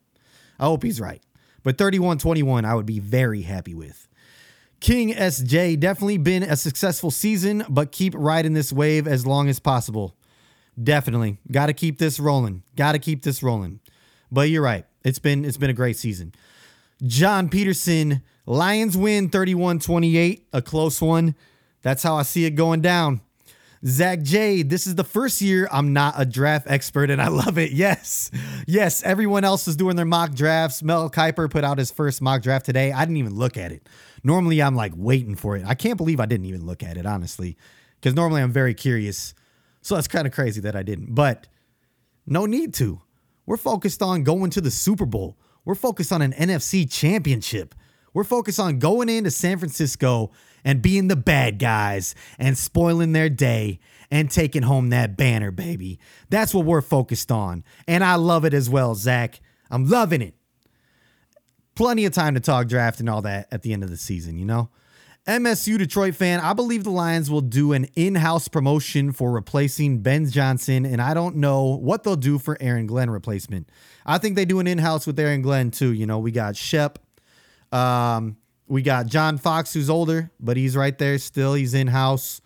I 0.59 0.65
hope 0.65 0.83
he's 0.83 1.01
right. 1.01 1.23
But 1.63 1.79
31 1.79 2.19
21, 2.19 2.65
I 2.65 2.75
would 2.75 2.87
be 2.87 2.99
very 2.99 3.43
happy 3.43 3.75
with. 3.75 4.09
King 4.81 5.15
SJ, 5.15 5.79
definitely 5.79 6.19
been 6.19 6.43
a 6.43 6.57
successful 6.57 7.13
season, 7.13 7.65
but 7.69 7.93
keep 7.93 8.15
riding 8.17 8.53
this 8.53 8.73
wave 8.73 9.07
as 9.07 9.25
long 9.25 9.49
as 9.49 9.61
possible. 9.61 10.17
Definitely. 10.83 11.39
Got 11.51 11.67
to 11.67 11.73
keep 11.73 11.99
this 11.99 12.19
rolling. 12.19 12.65
Got 12.75 12.93
to 12.93 12.99
keep 12.99 13.23
this 13.23 13.43
rolling. 13.43 13.79
But 14.33 14.51
you're 14.51 14.63
right. 14.63 14.85
It's 15.05 15.19
been 15.19 15.45
it's 15.45 15.57
been 15.57 15.71
a 15.71 15.75
great 15.75 15.97
season. 15.97 16.35
John 17.05 17.49
Peterson, 17.49 18.23
Lions 18.47 18.97
win 18.97 19.29
31-28, 19.29 20.43
a 20.53 20.63
close 20.63 21.01
one. 21.01 21.35
That's 21.83 22.03
how 22.03 22.17
I 22.17 22.23
see 22.23 22.45
it 22.45 22.53
going 22.53 22.81
down. 22.81 23.21
Zach 23.85 24.23
J, 24.23 24.63
this 24.63 24.87
is 24.87 24.95
the 24.95 25.05
first 25.05 25.41
year 25.41 25.69
I'm 25.73 25.93
not 25.93 26.15
a 26.17 26.25
draft 26.25 26.67
expert 26.71 27.11
and 27.11 27.21
I 27.21 27.29
love 27.29 27.59
it. 27.59 27.73
Yes. 27.73 28.31
Yes, 28.67 29.03
everyone 29.03 29.43
else 29.43 29.67
is 29.67 29.75
doing 29.75 29.97
their 29.97 30.07
mock 30.07 30.35
drafts. 30.35 30.83
Mel 30.83 31.11
Kiper 31.11 31.51
put 31.51 31.65
out 31.65 31.79
his 31.79 31.91
first 31.91 32.23
mock 32.23 32.43
draft 32.43 32.65
today. 32.65 32.93
I 32.93 33.01
didn't 33.05 33.17
even 33.17 33.35
look 33.35 33.57
at 33.57 33.73
it. 33.73 33.89
Normally 34.23 34.63
I'm 34.63 34.77
like 34.77 34.93
waiting 34.95 35.35
for 35.35 35.57
it. 35.57 35.65
I 35.67 35.75
can't 35.75 35.97
believe 35.97 36.21
I 36.21 36.27
didn't 36.27 36.47
even 36.47 36.65
look 36.65 36.85
at 36.85 36.97
it, 36.97 37.07
honestly, 37.07 37.57
because 38.01 38.15
normally 38.15 38.41
I'm 38.41 38.53
very 38.53 38.75
curious. 38.75 39.35
So 39.81 39.97
that's 39.97 40.09
kind 40.09 40.29
of 40.29 40.33
crazy 40.33 40.61
that 40.61 40.77
I 40.77 40.85
didn't. 40.85 41.15
But 41.15 41.49
no 42.25 42.47
need 42.47 42.75
to. 42.75 43.01
We're 43.47 43.57
focused 43.57 44.01
on 44.01 44.23
going 44.23 44.51
to 44.51 44.61
the 44.61 44.71
Super 44.71 45.07
Bowl. 45.07 45.37
We're 45.65 45.75
focused 45.75 46.13
on 46.13 46.23
an 46.23 46.33
NFC 46.33 46.89
championship. 46.89 47.75
We're 48.15 48.23
focused 48.23 48.61
on 48.61 48.79
going 48.79 49.09
into 49.09 49.33
San 49.33 49.59
Francisco 49.59 50.31
and 50.65 50.83
being 50.83 51.09
the 51.09 51.17
bad 51.17 51.59
guys 51.59 52.15
and 52.39 52.57
spoiling 52.57 53.13
their 53.13 53.29
day 53.29 53.81
and 54.11 54.31
taking 54.31 54.63
home 54.63 54.91
that 54.91 55.17
banner, 55.17 55.51
baby. 55.51 55.99
That's 56.29 56.55
what 56.55 56.67
we're 56.67 56.83
focused 56.83 57.33
on. 57.33 57.65
And 57.89 58.05
I 58.05 58.17
love 58.17 58.45
it 58.45 58.55
as 58.55 58.69
well, 58.69 58.95
Zach. 58.95 59.41
I'm 59.71 59.89
loving 59.89 60.23
it. 60.23 60.35
Plenty 61.75 62.05
of 62.05 62.13
time 62.13 62.35
to 62.35 62.41
talk 62.41 62.69
draft 62.69 63.01
and 63.01 63.09
all 63.09 63.23
that 63.23 63.49
at 63.51 63.63
the 63.63 63.73
end 63.73 63.83
of 63.83 63.91
the 63.91 63.97
season, 63.97 64.37
you 64.37 64.45
know? 64.45 64.69
MSU 65.27 65.79
Detroit 65.79 66.17
fan, 66.17 66.41
I 66.41 66.53
believe 66.53 66.83
the 66.83 66.91
Lions 66.91 67.31
will 67.31 67.43
do 67.43 67.73
an 67.73 67.85
in 67.95 68.17
house 68.17 68.49
promotion 68.49 69.13
for 69.13 69.31
replacing 69.31 70.01
Ben 70.01 70.29
Johnson, 70.29 70.85
and 70.85 71.01
I 71.01 71.15
don't 71.15 71.37
know 71.37 71.77
what 71.77 72.03
they'll 72.03 72.17
do 72.17 72.39
for 72.39 72.57
Aaron 72.61 72.87
Glenn 72.87 73.09
replacement. 73.09 73.71
I 74.05 74.19
think 74.19 74.35
they 74.35 74.45
do 74.45 74.59
an 74.59 74.67
in 74.67 74.79
house 74.79 75.07
with 75.07 75.19
Aaron 75.21 75.41
Glenn 75.41 75.71
too. 75.71 75.93
You 75.93 76.07
know, 76.07 76.19
we 76.19 76.33
got 76.33 76.57
Shep, 76.57 76.99
um, 77.71 78.37
we 78.67 78.83
got 78.83 79.07
John 79.07 79.39
Fox, 79.39 79.75
who's 79.75 79.91
older, 79.91 80.31
but 80.41 80.57
he's 80.57 80.77
right 80.77 80.97
there 80.97 81.19
still. 81.19 81.55
He's 81.55 81.75
in 81.75 81.89
house. 81.89 82.41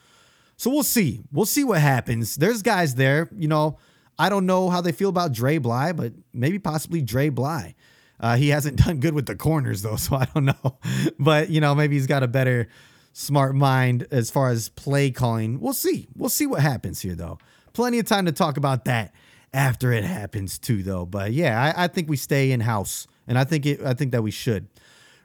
So 0.57 0.71
we'll 0.71 0.83
see. 0.83 1.23
We'll 1.31 1.47
see 1.47 1.65
what 1.65 1.81
happens. 1.81 2.37
There's 2.37 2.63
guys 2.63 2.95
there. 2.95 3.29
You 3.37 3.49
know, 3.49 3.79
I 4.19 4.29
don't 4.29 4.47
know 4.47 4.71
how 4.71 4.81
they 4.81 4.93
feel 4.93 5.11
about 5.11 5.33
Dre 5.33 5.59
Bly, 5.59 5.93
but 5.93 6.13
maybe 6.33 6.59
possibly 6.59 7.03
Dre 7.03 7.29
Bly. 7.29 7.75
Uh, 8.19 8.37
he 8.37 8.49
hasn't 8.49 8.77
done 8.85 9.01
good 9.01 9.15
with 9.15 9.27
the 9.27 9.37
corners 9.37 9.83
though, 9.83 9.97
so 9.97 10.17
I 10.17 10.27
don't 10.35 10.47
know. 10.47 10.79
but 11.19 11.51
you 11.51 11.61
know, 11.61 11.75
maybe 11.75 11.97
he's 11.97 12.07
got 12.07 12.23
a 12.23 12.29
better 12.29 12.69
smart 13.13 13.55
mind 13.55 14.07
as 14.11 14.31
far 14.31 14.51
as 14.51 14.69
play 14.71 15.11
calling. 15.11 15.61
We'll 15.61 15.73
see. 15.73 16.09
We'll 16.17 16.29
see 16.29 16.47
what 16.47 16.61
happens 16.61 17.01
here 17.01 17.15
though. 17.15 17.39
Plenty 17.73 17.99
of 17.99 18.07
time 18.07 18.25
to 18.27 18.33
talk 18.33 18.57
about 18.57 18.87
that 18.87 19.13
after 19.53 19.93
it 19.93 20.05
happens 20.05 20.59
too, 20.59 20.83
though. 20.83 21.07
But 21.07 21.33
yeah, 21.33 21.73
I, 21.77 21.85
I 21.85 21.89
think 21.89 22.09
we 22.09 22.17
stay 22.17 22.53
in 22.53 22.61
house, 22.61 23.07
and 23.27 23.39
I 23.39 23.45
think 23.45 23.67
it. 23.67 23.81
I 23.85 23.95
think 23.95 24.13
that 24.13 24.23
we 24.23 24.31
should. 24.31 24.69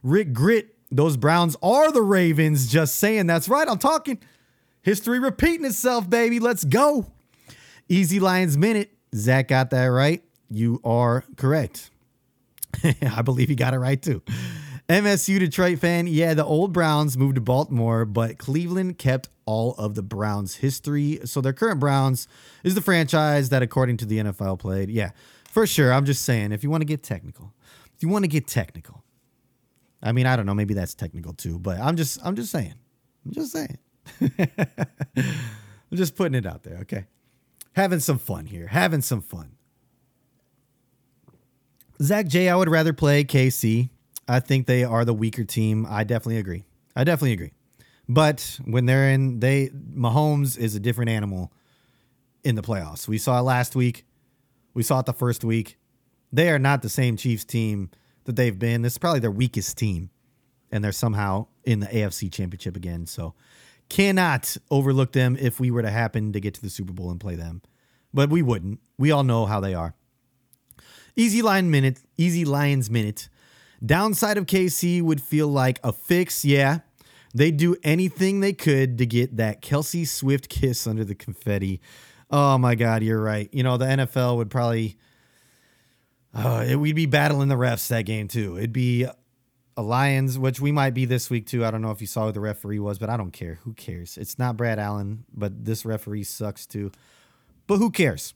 Rick 0.04 0.34
Grit, 0.34 0.76
those 0.92 1.18
Browns 1.18 1.56
are 1.64 1.92
the 1.92 2.02
Ravens. 2.02 2.68
Just 2.72 2.96
saying. 2.96 3.28
That's 3.28 3.50
right. 3.50 3.68
I'm 3.68 3.80
talking. 3.80 4.20
History 4.82 5.20
repeating 5.20 5.66
itself, 5.66 6.10
baby. 6.10 6.40
Let's 6.40 6.64
go. 6.64 7.08
Easy 7.88 8.20
Lions 8.20 8.58
minute. 8.58 8.92
Zach 9.16 9.48
got 9.48 9.70
that 9.72 9.86
right. 9.86 10.24
You 10.50 10.82
are 10.84 11.24
correct. 11.38 11.90
I 13.02 13.22
believe 13.22 13.50
he 13.50 13.56
got 13.56 13.74
it 13.74 13.80
right 13.80 14.02
too. 14.02 14.22
MSU 14.90 15.40
Detroit 15.40 15.80
fan, 15.80 16.08
yeah, 16.08 16.34
the 16.34 16.44
old 16.44 16.74
Browns 16.74 17.18
moved 17.18 17.36
to 17.36 17.42
Baltimore, 17.42 18.04
but 18.04 18.38
Cleveland 18.38 18.98
kept 18.98 19.30
all 19.46 19.74
of 19.76 19.96
the 19.96 20.02
Browns' 20.02 20.56
history. 20.56 21.20
So 21.24 21.40
their 21.40 21.54
current 21.54 21.80
Browns 21.80 22.28
is 22.64 22.76
the 22.76 22.82
franchise 22.82 23.50
that, 23.50 23.62
according 23.62 23.98
to 23.98 24.06
the 24.06 24.18
NFL, 24.18 24.60
played. 24.60 24.90
Yeah, 24.90 25.12
for 25.50 25.66
sure. 25.66 25.94
I'm 25.94 26.04
just 26.06 26.24
saying, 26.24 26.52
if 26.52 26.64
you 26.64 26.70
want 26.70 26.82
to 26.82 26.86
get 26.86 27.04
technical, 27.04 27.54
if 27.96 28.04
you 28.04 28.10
want 28.10 28.26
to 28.26 28.28
get 28.28 28.48
technical, 28.48 29.01
I 30.04 30.12
mean, 30.12 30.26
I 30.26 30.36
don't 30.36 30.46
know, 30.46 30.54
maybe 30.54 30.74
that's 30.74 30.94
technical 30.94 31.34
too, 31.34 31.60
but 31.60 31.80
I'm 31.80 31.96
just, 31.96 32.20
I'm 32.24 32.36
just 32.36 32.52
saying, 32.52 32.76
I'm 33.26 33.32
just 33.32 33.52
saying, 33.52 33.78
I'm 34.22 35.96
just 35.98 36.16
putting 36.16 36.36
it 36.36 36.46
out 36.46 36.64
there. 36.64 36.78
Okay, 36.82 37.06
having 37.74 38.00
some 38.00 38.18
fun 38.18 38.46
here, 38.46 38.68
having 38.68 39.02
some 39.02 39.22
fun. 39.22 39.52
Zach 42.02 42.28
J, 42.28 42.50
I 42.50 42.56
would 42.56 42.70
rather 42.70 42.94
play 42.94 43.24
KC. 43.24 43.90
I 44.28 44.40
think 44.40 44.66
they 44.66 44.84
are 44.84 45.06
the 45.06 45.14
weaker 45.14 45.44
team. 45.44 45.86
I 45.88 46.04
definitely 46.04 46.38
agree. 46.38 46.64
I 46.96 47.04
definitely 47.04 47.34
agree. 47.34 47.52
But 48.10 48.60
when 48.66 48.88
they're 48.88 49.10
in, 49.10 49.40
they 49.40 49.70
Mahomes 49.70 50.58
is 50.58 50.76
a 50.76 50.80
different 50.80 51.12
animal 51.12 51.52
in 52.44 52.56
the 52.56 52.62
playoffs. 52.62 53.08
We 53.08 53.18
saw 53.18 53.40
it 53.40 53.44
last 53.44 53.76
week. 53.76 54.06
We 54.74 54.84
saw 54.84 55.00
it 55.00 55.06
the 55.06 55.14
first 55.14 55.44
week. 55.44 55.78
They 56.32 56.50
are 56.50 56.60
not 56.60 56.82
the 56.82 56.90
same 56.90 57.18
Chiefs 57.18 57.44
team 57.46 57.90
that 58.26 58.36
they've 58.36 58.58
been. 58.58 58.82
This 58.82 58.94
is 58.94 58.98
probably 58.98 59.20
their 59.20 59.32
weakest 59.32 59.78
team, 59.78 60.10
and 60.72 60.84
they're 60.84 60.92
somehow 60.92 61.48
in 61.64 61.80
the 61.80 61.88
AFC 61.88 62.32
Championship 62.32 62.76
again. 62.76 63.06
So 63.06 63.34
cannot 63.90 64.56
overlook 64.70 65.12
them 65.12 65.36
if 65.40 65.60
we 65.60 65.70
were 65.72 65.82
to 65.82 65.92
happen 65.92 66.32
to 66.34 66.40
get 66.40 66.54
to 66.56 66.62
the 66.62 66.70
Super 66.70 66.94
Bowl 66.94 67.12
and 67.12 67.20
play 67.20 67.36
them. 67.36 67.62
But 68.14 68.30
we 68.30 68.42
wouldn't. 68.42 68.80
We 68.98 69.12
all 69.12 69.24
know 69.24 69.46
how 69.46 69.60
they 69.60 69.74
are. 69.74 69.96
Easy 71.16 71.42
line 71.42 71.70
minute, 71.70 72.00
easy 72.18 72.46
Lions 72.46 72.90
minute. 72.90 73.28
Downside 73.86 74.38
of 74.38 74.46
KC 74.46 75.02
would 75.02 75.22
feel 75.22 75.48
like 75.48 75.80
a 75.84 75.92
fix. 75.92 76.46
Yeah, 76.46 76.80
they'd 77.34 77.58
do 77.58 77.76
anything 77.84 78.40
they 78.40 78.54
could 78.54 78.98
to 78.98 79.06
get 79.06 79.38
that 79.38 79.62
Kelce 79.62 80.08
Swift 80.08 80.48
kiss 80.48 80.88
under 80.88 81.04
the 81.04 81.16
confetti. 81.16 81.82
Oh 82.30 82.58
my 82.58 82.76
God, 82.76 83.04
you're 83.04 83.22
right. 83.22 83.50
You 83.52 83.64
know 83.64 83.78
the 83.78 83.86
NFL 83.86 84.38
would 84.38 84.50
probably. 84.50 84.98
Uh, 86.34 86.66
it, 86.68 86.76
we'd 86.76 86.96
be 86.96 87.06
battling 87.06 87.50
the 87.50 87.56
refs 87.56 87.88
that 87.90 88.04
game 88.04 88.28
too. 88.28 88.58
It'd 88.58 88.74
be 88.74 89.06
a 89.78 89.82
Lions, 89.82 90.38
which 90.38 90.60
we 90.60 90.72
might 90.72 90.94
be 90.94 91.06
this 91.06 91.30
week 91.30 91.48
too. 91.48 91.66
I 91.66 91.72
don't 91.72 91.82
know 91.82 91.92
if 91.92 92.02
you 92.02 92.08
saw 92.08 92.28
who 92.28 92.32
the 92.32 92.40
referee 92.40 92.80
was, 92.80 93.00
but 93.00 93.10
I 93.10 93.18
don't 93.18 93.32
care. 93.32 93.60
Who 93.64 93.74
cares? 93.74 94.18
It's 94.18 94.38
not 94.38 94.58
Brad 94.58 94.80
Allen, 94.80 95.26
but 95.34 95.66
this 95.66 95.86
referee 95.86 96.24
sucks 96.24 96.66
too. 96.66 96.92
But 97.68 97.78
who 97.78 97.90
cares? 97.90 98.34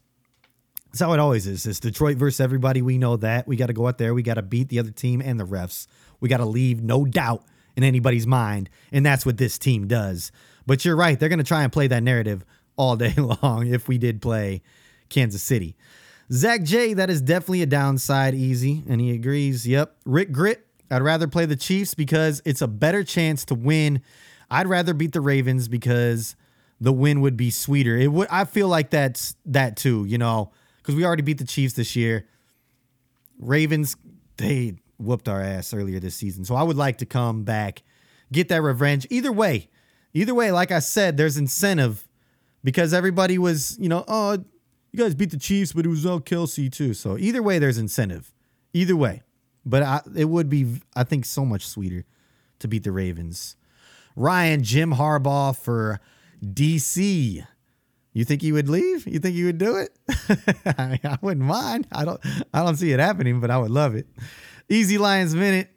That's 0.86 1.00
how 1.00 1.12
it 1.12 1.20
always 1.20 1.46
is. 1.46 1.66
It's 1.66 1.80
Detroit 1.80 2.16
versus 2.16 2.40
everybody. 2.40 2.80
We 2.80 2.96
know 2.96 3.16
that. 3.18 3.46
We 3.46 3.56
got 3.56 3.66
to 3.66 3.72
go 3.74 3.86
out 3.86 3.98
there. 3.98 4.14
We 4.14 4.22
got 4.22 4.34
to 4.34 4.42
beat 4.42 4.68
the 4.68 4.78
other 4.78 4.90
team 4.90 5.20
and 5.20 5.38
the 5.38 5.44
refs. 5.44 5.86
We 6.20 6.28
got 6.28 6.38
to 6.38 6.46
leave 6.46 6.82
no 6.82 7.04
doubt 7.04 7.44
in 7.76 7.84
anybody's 7.84 8.26
mind. 8.26 8.70
And 8.92 9.04
that's 9.04 9.26
what 9.26 9.36
this 9.36 9.58
team 9.58 9.86
does. 9.86 10.32
But 10.66 10.84
you're 10.84 10.96
right. 10.96 11.18
They're 11.18 11.28
going 11.28 11.38
to 11.38 11.44
try 11.44 11.62
and 11.62 11.72
play 11.72 11.86
that 11.88 12.02
narrative 12.02 12.44
all 12.76 12.96
day 12.96 13.14
long 13.14 13.66
if 13.66 13.88
we 13.88 13.98
did 13.98 14.22
play 14.22 14.62
Kansas 15.08 15.42
City. 15.42 15.76
Zach 16.32 16.62
J, 16.62 16.94
that 16.94 17.08
is 17.08 17.20
definitely 17.22 17.62
a 17.62 17.66
downside, 17.66 18.34
easy. 18.34 18.82
And 18.88 19.00
he 19.00 19.12
agrees. 19.12 19.66
Yep. 19.66 19.96
Rick 20.04 20.32
Grit, 20.32 20.66
I'd 20.90 21.02
rather 21.02 21.28
play 21.28 21.46
the 21.46 21.56
Chiefs 21.56 21.94
because 21.94 22.42
it's 22.44 22.62
a 22.62 22.68
better 22.68 23.04
chance 23.04 23.44
to 23.46 23.54
win. 23.54 24.02
I'd 24.50 24.66
rather 24.66 24.94
beat 24.94 25.12
the 25.12 25.20
Ravens 25.20 25.68
because 25.68 26.36
the 26.80 26.92
win 26.92 27.20
would 27.20 27.36
be 27.36 27.50
sweeter. 27.50 27.96
It 27.96 28.08
would 28.12 28.28
I 28.30 28.44
feel 28.44 28.68
like 28.68 28.90
that's 28.90 29.36
that 29.46 29.76
too, 29.76 30.04
you 30.06 30.18
know 30.18 30.52
because 30.86 30.94
we 30.94 31.04
already 31.04 31.22
beat 31.22 31.38
the 31.38 31.44
Chiefs 31.44 31.74
this 31.74 31.96
year. 31.96 32.26
Ravens, 33.40 33.96
they 34.36 34.76
whooped 34.98 35.28
our 35.28 35.42
ass 35.42 35.74
earlier 35.74 35.98
this 35.98 36.14
season. 36.14 36.44
So 36.44 36.54
I 36.54 36.62
would 36.62 36.76
like 36.76 36.98
to 36.98 37.06
come 37.06 37.42
back, 37.42 37.82
get 38.30 38.48
that 38.50 38.62
revenge. 38.62 39.04
Either 39.10 39.32
way, 39.32 39.68
either 40.14 40.32
way, 40.32 40.52
like 40.52 40.70
I 40.70 40.78
said, 40.78 41.16
there's 41.16 41.36
incentive 41.36 42.06
because 42.62 42.94
everybody 42.94 43.36
was, 43.36 43.76
you 43.80 43.88
know, 43.88 44.04
oh, 44.06 44.44
you 44.96 45.04
guys 45.04 45.14
beat 45.14 45.30
the 45.30 45.38
Chiefs, 45.38 45.72
but 45.72 45.84
it 45.84 45.88
was 45.88 46.06
all 46.06 46.20
Kelce 46.20 46.72
too. 46.72 46.94
So 46.94 47.18
either 47.18 47.42
way, 47.42 47.58
there's 47.58 47.78
incentive. 47.78 48.32
Either 48.72 48.96
way. 48.96 49.22
But 49.64 49.82
I, 49.82 50.00
it 50.14 50.26
would 50.26 50.48
be, 50.48 50.80
I 50.94 51.04
think, 51.04 51.24
so 51.24 51.44
much 51.44 51.66
sweeter 51.66 52.04
to 52.60 52.68
beat 52.68 52.84
the 52.84 52.92
Ravens. 52.92 53.56
Ryan, 54.14 54.62
Jim 54.62 54.94
Harbaugh 54.94 55.56
for 55.56 56.00
DC. 56.42 57.44
You 58.12 58.24
think 58.24 58.40
he 58.40 58.52
would 58.52 58.68
leave? 58.68 59.06
You 59.06 59.18
think 59.18 59.34
he 59.34 59.44
would 59.44 59.58
do 59.58 59.76
it? 59.76 59.98
I, 60.78 60.98
I 61.04 61.18
wouldn't 61.20 61.44
mind. 61.44 61.86
I 61.92 62.04
don't 62.06 62.20
I 62.54 62.62
don't 62.62 62.76
see 62.76 62.92
it 62.92 63.00
happening, 63.00 63.40
but 63.40 63.50
I 63.50 63.58
would 63.58 63.70
love 63.70 63.94
it. 63.94 64.06
Easy 64.70 64.96
Lions 64.96 65.34
minute. 65.34 65.68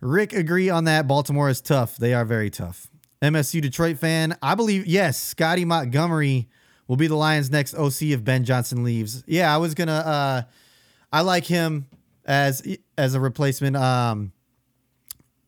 Rick 0.00 0.32
agree 0.32 0.70
on 0.70 0.84
that. 0.84 1.08
Baltimore 1.08 1.48
is 1.48 1.60
tough. 1.60 1.96
They 1.96 2.14
are 2.14 2.24
very 2.24 2.50
tough. 2.50 2.88
MSU 3.20 3.60
Detroit 3.60 3.98
fan. 3.98 4.36
I 4.42 4.54
believe 4.54 4.86
yes, 4.86 5.18
Scotty 5.18 5.64
Montgomery 5.64 6.48
will 6.88 6.96
be 6.96 7.06
the 7.06 7.16
Lions' 7.16 7.50
next 7.50 7.74
OC 7.74 8.02
if 8.02 8.24
Ben 8.24 8.44
Johnson 8.44 8.84
leaves. 8.84 9.24
Yeah, 9.26 9.52
I 9.52 9.58
was 9.58 9.74
gonna. 9.74 9.92
Uh, 9.92 10.42
I 11.12 11.20
like 11.22 11.44
him 11.44 11.86
as 12.24 12.62
as 12.96 13.14
a 13.14 13.20
replacement. 13.20 13.76
Um, 13.76 14.32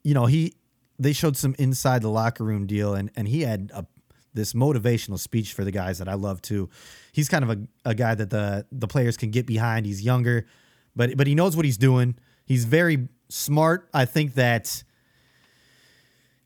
you 0.03 0.15
know 0.15 0.27
he 0.27 0.55
they 0.99 1.13
showed 1.13 1.37
some 1.37 1.55
inside 1.59 2.03
the 2.03 2.11
locker 2.11 2.45
room 2.45 2.67
deal, 2.67 2.95
and 2.95 3.11
and 3.17 3.29
he 3.29 3.43
had 3.43 3.71
a 3.75 3.87
this 4.35 4.53
motivational 4.53 5.19
speech 5.19 5.53
for 5.53 5.65
the 5.65 5.71
guys 5.71 5.99
that 5.99 6.09
I 6.09 6.15
love 6.15 6.41
too. 6.43 6.69
He's 7.13 7.29
kind 7.29 7.43
of 7.43 7.51
a, 7.51 7.91
a 7.91 7.95
guy 7.95 8.15
that 8.15 8.31
the 8.31 8.67
the 8.71 8.87
players 8.87 9.17
can 9.17 9.31
get 9.31 9.47
behind. 9.47 9.87
He's 9.87 10.03
younger, 10.03 10.47
but 10.95 11.17
but 11.17 11.27
he 11.27 11.35
knows 11.35 11.57
what 11.57 11.65
he's 11.65 11.79
doing. 11.79 12.17
He's 12.47 12.65
very 12.65 13.09
smart. 13.29 13.89
I 13.93 14.05
think 14.05 14.35
that 14.35 14.83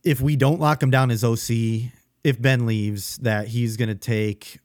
if 0.02 0.20
we 0.20 0.36
don't 0.36 0.60
lock 0.60 0.82
him 0.82 0.90
down 0.90 1.10
as 1.10 1.22
OC, 1.22 1.92
if 2.24 2.40
Ben 2.40 2.66
leaves, 2.66 3.18
that 3.18 3.48
he's 3.48 3.76
going 3.76 3.88
to 3.88 3.94
take 3.94 4.58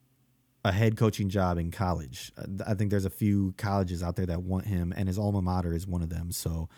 a 0.65 0.71
head 0.71 0.97
coaching 0.97 1.29
job 1.29 1.57
in 1.57 1.71
college. 1.71 2.31
Uh, 2.37 2.63
I 2.65 2.73
think 2.73 2.91
there's 2.91 3.05
a 3.05 3.09
few 3.09 3.53
colleges 3.57 4.03
out 4.03 4.15
there 4.15 4.25
that 4.25 4.43
want 4.43 4.65
him, 4.65 4.93
and 4.95 5.07
his 5.07 5.17
alma 5.17 5.41
mater 5.41 5.73
is 5.73 5.87
one 5.87 6.01
of 6.01 6.09
them. 6.09 6.31
So, 6.31 6.69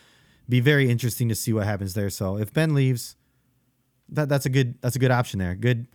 be 0.47 0.59
very 0.59 0.89
interesting 0.89 1.29
to 1.29 1.35
see 1.35 1.53
what 1.53 1.65
happens 1.65 1.93
there. 1.93 2.09
So, 2.09 2.37
if 2.37 2.53
Ben 2.53 2.73
leaves, 2.73 3.15
that 4.09 4.29
that's 4.29 4.45
a 4.45 4.49
good 4.49 4.81
that's 4.81 4.95
a 4.95 4.99
good 4.99 5.11
option 5.11 5.39
there. 5.39 5.55
Good 5.55 5.87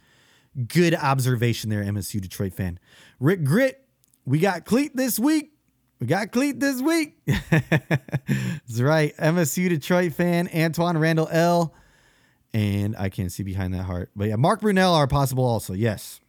good 0.68 0.95
observation 0.95 1.70
there, 1.70 1.82
MSU 1.82 2.20
Detroit 2.20 2.55
fan. 2.55 2.78
Rick 3.20 3.45
Grit, 3.45 3.85
we 4.24 4.39
got 4.39 4.64
Cleat 4.64 4.97
this 4.97 5.18
week. 5.18 5.53
We 6.01 6.07
got 6.07 6.32
Cleat 6.32 6.61
this 6.61 6.80
week. 6.80 7.16
That's 7.26 8.80
right. 8.80 9.16
MSU 9.16 9.68
Detroit 9.68 10.12
fan, 10.12 10.49
Antoine 10.55 10.99
Randall 10.99 11.28
L. 11.30 11.74
And 12.53 12.95
I 12.97 13.09
can't 13.09 13.32
see 13.32 13.43
behind 13.43 13.74
that 13.74 13.85
heart. 13.85 14.11
But 14.14 14.28
yeah, 14.28 14.37
Mark 14.37 14.61
Brunell 14.61 14.93
are 14.93 15.09
possible 15.09 15.45
also. 15.45 15.72
Yes. 15.72 16.20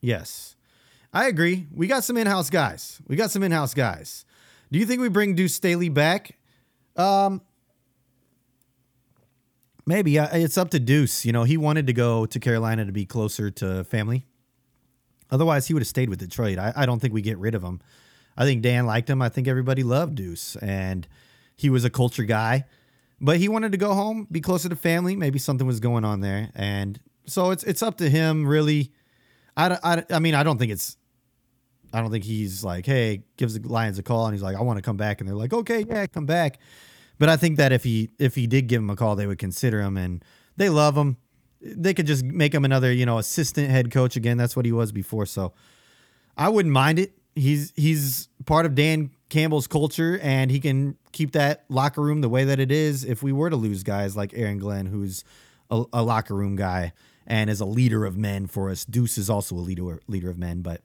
Yes. 0.00 0.56
I 1.12 1.26
agree. 1.26 1.66
We 1.74 1.86
got 1.86 2.04
some 2.04 2.16
in-house 2.16 2.50
guys. 2.50 3.00
We 3.08 3.16
got 3.16 3.30
some 3.30 3.42
in-house 3.42 3.74
guys. 3.74 4.24
Do 4.70 4.78
you 4.78 4.86
think 4.86 5.00
we 5.00 5.08
bring 5.08 5.34
Deuce 5.34 5.54
Staley 5.54 5.88
back? 5.88 6.36
Um, 6.96 7.40
maybe 9.86 10.16
it's 10.18 10.58
up 10.58 10.70
to 10.70 10.78
Deuce. 10.78 11.24
You 11.24 11.32
know, 11.32 11.44
he 11.44 11.56
wanted 11.56 11.86
to 11.86 11.92
go 11.92 12.26
to 12.26 12.38
Carolina 12.38 12.84
to 12.84 12.92
be 12.92 13.06
closer 13.06 13.50
to 13.52 13.84
family. 13.84 14.26
Otherwise, 15.30 15.66
he 15.66 15.74
would 15.74 15.82
have 15.82 15.88
stayed 15.88 16.10
with 16.10 16.18
Detroit. 16.18 16.58
I, 16.58 16.72
I 16.76 16.86
don't 16.86 17.00
think 17.00 17.14
we 17.14 17.22
get 17.22 17.38
rid 17.38 17.54
of 17.54 17.62
him. 17.62 17.80
I 18.36 18.44
think 18.44 18.62
Dan 18.62 18.86
liked 18.86 19.10
him. 19.10 19.20
I 19.20 19.28
think 19.28 19.48
everybody 19.48 19.82
loved 19.82 20.14
Deuce, 20.14 20.56
and 20.56 21.08
he 21.56 21.70
was 21.70 21.84
a 21.84 21.90
culture 21.90 22.24
guy. 22.24 22.64
But 23.20 23.38
he 23.38 23.48
wanted 23.48 23.72
to 23.72 23.78
go 23.78 23.94
home, 23.94 24.28
be 24.30 24.40
closer 24.40 24.68
to 24.68 24.76
family. 24.76 25.16
Maybe 25.16 25.38
something 25.38 25.66
was 25.66 25.80
going 25.80 26.04
on 26.04 26.20
there, 26.20 26.50
and 26.54 27.00
so 27.26 27.50
it's 27.50 27.64
it's 27.64 27.82
up 27.82 27.96
to 27.98 28.08
him 28.08 28.46
really. 28.46 28.92
I, 29.58 29.78
I, 29.82 30.04
I 30.10 30.18
mean 30.18 30.34
I 30.34 30.42
don't 30.42 30.58
think 30.58 30.72
it's 30.72 30.96
I 31.92 32.00
don't 32.00 32.10
think 32.10 32.24
he's 32.24 32.62
like 32.64 32.86
hey 32.86 33.22
gives 33.36 33.58
the 33.58 33.68
Lions 33.68 33.98
a 33.98 34.02
call 34.02 34.26
and 34.26 34.34
he's 34.34 34.42
like 34.42 34.56
I 34.56 34.62
want 34.62 34.78
to 34.78 34.82
come 34.82 34.96
back 34.96 35.20
and 35.20 35.28
they're 35.28 35.36
like 35.36 35.52
okay 35.52 35.84
yeah 35.88 36.06
come 36.06 36.26
back. 36.26 36.58
But 37.18 37.28
I 37.28 37.36
think 37.36 37.56
that 37.56 37.72
if 37.72 37.82
he 37.82 38.10
if 38.18 38.34
he 38.34 38.46
did 38.46 38.68
give 38.68 38.80
him 38.80 38.90
a 38.90 38.96
call, 38.96 39.16
they 39.16 39.26
would 39.26 39.38
consider 39.38 39.80
him, 39.82 39.96
and 39.96 40.24
they 40.56 40.68
love 40.68 40.96
him. 40.96 41.16
They 41.60 41.92
could 41.92 42.06
just 42.06 42.24
make 42.24 42.54
him 42.54 42.64
another 42.64 42.92
you 42.92 43.04
know 43.04 43.18
assistant 43.18 43.70
head 43.70 43.90
coach 43.90 44.14
again. 44.14 44.36
That's 44.36 44.54
what 44.54 44.64
he 44.64 44.70
was 44.70 44.92
before, 44.92 45.26
so 45.26 45.52
I 46.36 46.48
wouldn't 46.48 46.72
mind 46.72 47.00
it 47.00 47.18
he's 47.38 47.72
he's 47.76 48.28
part 48.44 48.66
of 48.66 48.74
Dan 48.74 49.10
Campbell's 49.28 49.66
culture, 49.66 50.18
and 50.22 50.50
he 50.50 50.60
can 50.60 50.96
keep 51.12 51.32
that 51.32 51.64
locker 51.68 52.02
room 52.02 52.20
the 52.20 52.28
way 52.28 52.44
that 52.44 52.58
it 52.58 52.70
is. 52.70 53.04
If 53.04 53.22
we 53.22 53.32
were 53.32 53.50
to 53.50 53.56
lose 53.56 53.82
guys 53.82 54.16
like 54.16 54.32
Aaron 54.34 54.58
Glenn, 54.58 54.86
who's 54.86 55.24
a, 55.70 55.84
a 55.92 56.02
locker 56.02 56.34
room 56.34 56.56
guy 56.56 56.92
and 57.28 57.48
is 57.50 57.60
a 57.60 57.66
leader 57.66 58.04
of 58.04 58.16
men 58.16 58.46
for 58.46 58.70
us, 58.70 58.84
Deuce 58.84 59.18
is 59.18 59.30
also 59.30 59.54
a 59.54 59.60
leader 59.60 60.00
leader 60.08 60.30
of 60.30 60.38
men. 60.38 60.62
But 60.62 60.80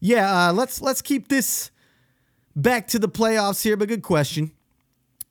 yeah, 0.00 0.48
uh, 0.48 0.52
let's 0.54 0.80
let's 0.80 1.02
keep 1.02 1.28
this 1.28 1.70
back 2.56 2.86
to 2.88 2.98
the 2.98 3.08
playoffs 3.08 3.62
here. 3.62 3.76
But 3.76 3.88
good 3.88 4.02
question, 4.02 4.52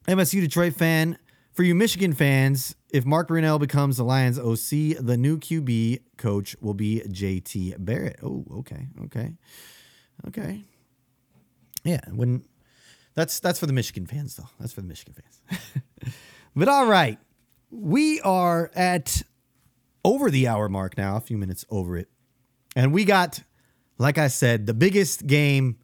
MSU 0.08 0.42
Detroit 0.42 0.76
fan. 0.76 1.18
For 1.54 1.64
you 1.64 1.76
Michigan 1.76 2.14
fans, 2.14 2.76
if 2.92 3.06
Mark 3.06 3.28
Brunell 3.28 3.60
becomes 3.60 3.98
the 3.98 4.06
Lions 4.06 4.40
OC, 4.40 5.04
the 5.04 5.18
new 5.18 5.38
QB 5.38 6.00
coach 6.18 6.56
will 6.62 6.74
be 6.74 7.02
JT 7.06 7.76
Barrett. 7.84 8.20
Oh, 8.24 8.46
okay, 8.60 8.88
okay. 9.06 9.34
Okay. 10.28 10.64
Yeah, 11.84 12.00
when 12.14 12.46
that's 13.16 13.40
that's 13.40 13.60
for 13.60 13.66
the 13.66 13.74
Michigan 13.74 14.06
fans 14.06 14.36
though. 14.36 14.50
That's 14.60 14.72
for 14.72 14.82
the 14.82 14.88
Michigan 14.88 15.14
fans. 15.14 16.14
but 16.56 16.68
all 16.68 16.86
right. 16.86 17.18
We 17.70 18.20
are 18.22 18.70
at 18.76 19.24
over 20.04 20.32
the 20.32 20.48
hour 20.48 20.70
mark 20.70 20.98
now, 20.98 21.16
a 21.16 21.22
few 21.22 21.38
minutes 21.38 21.66
over 21.70 21.98
it. 21.98 22.10
And 22.76 22.94
we 22.94 23.06
got 23.06 23.42
like 24.02 24.18
I 24.18 24.30
said, 24.30 24.66
the 24.66 24.74
biggest 24.74 25.28
game 25.28 25.78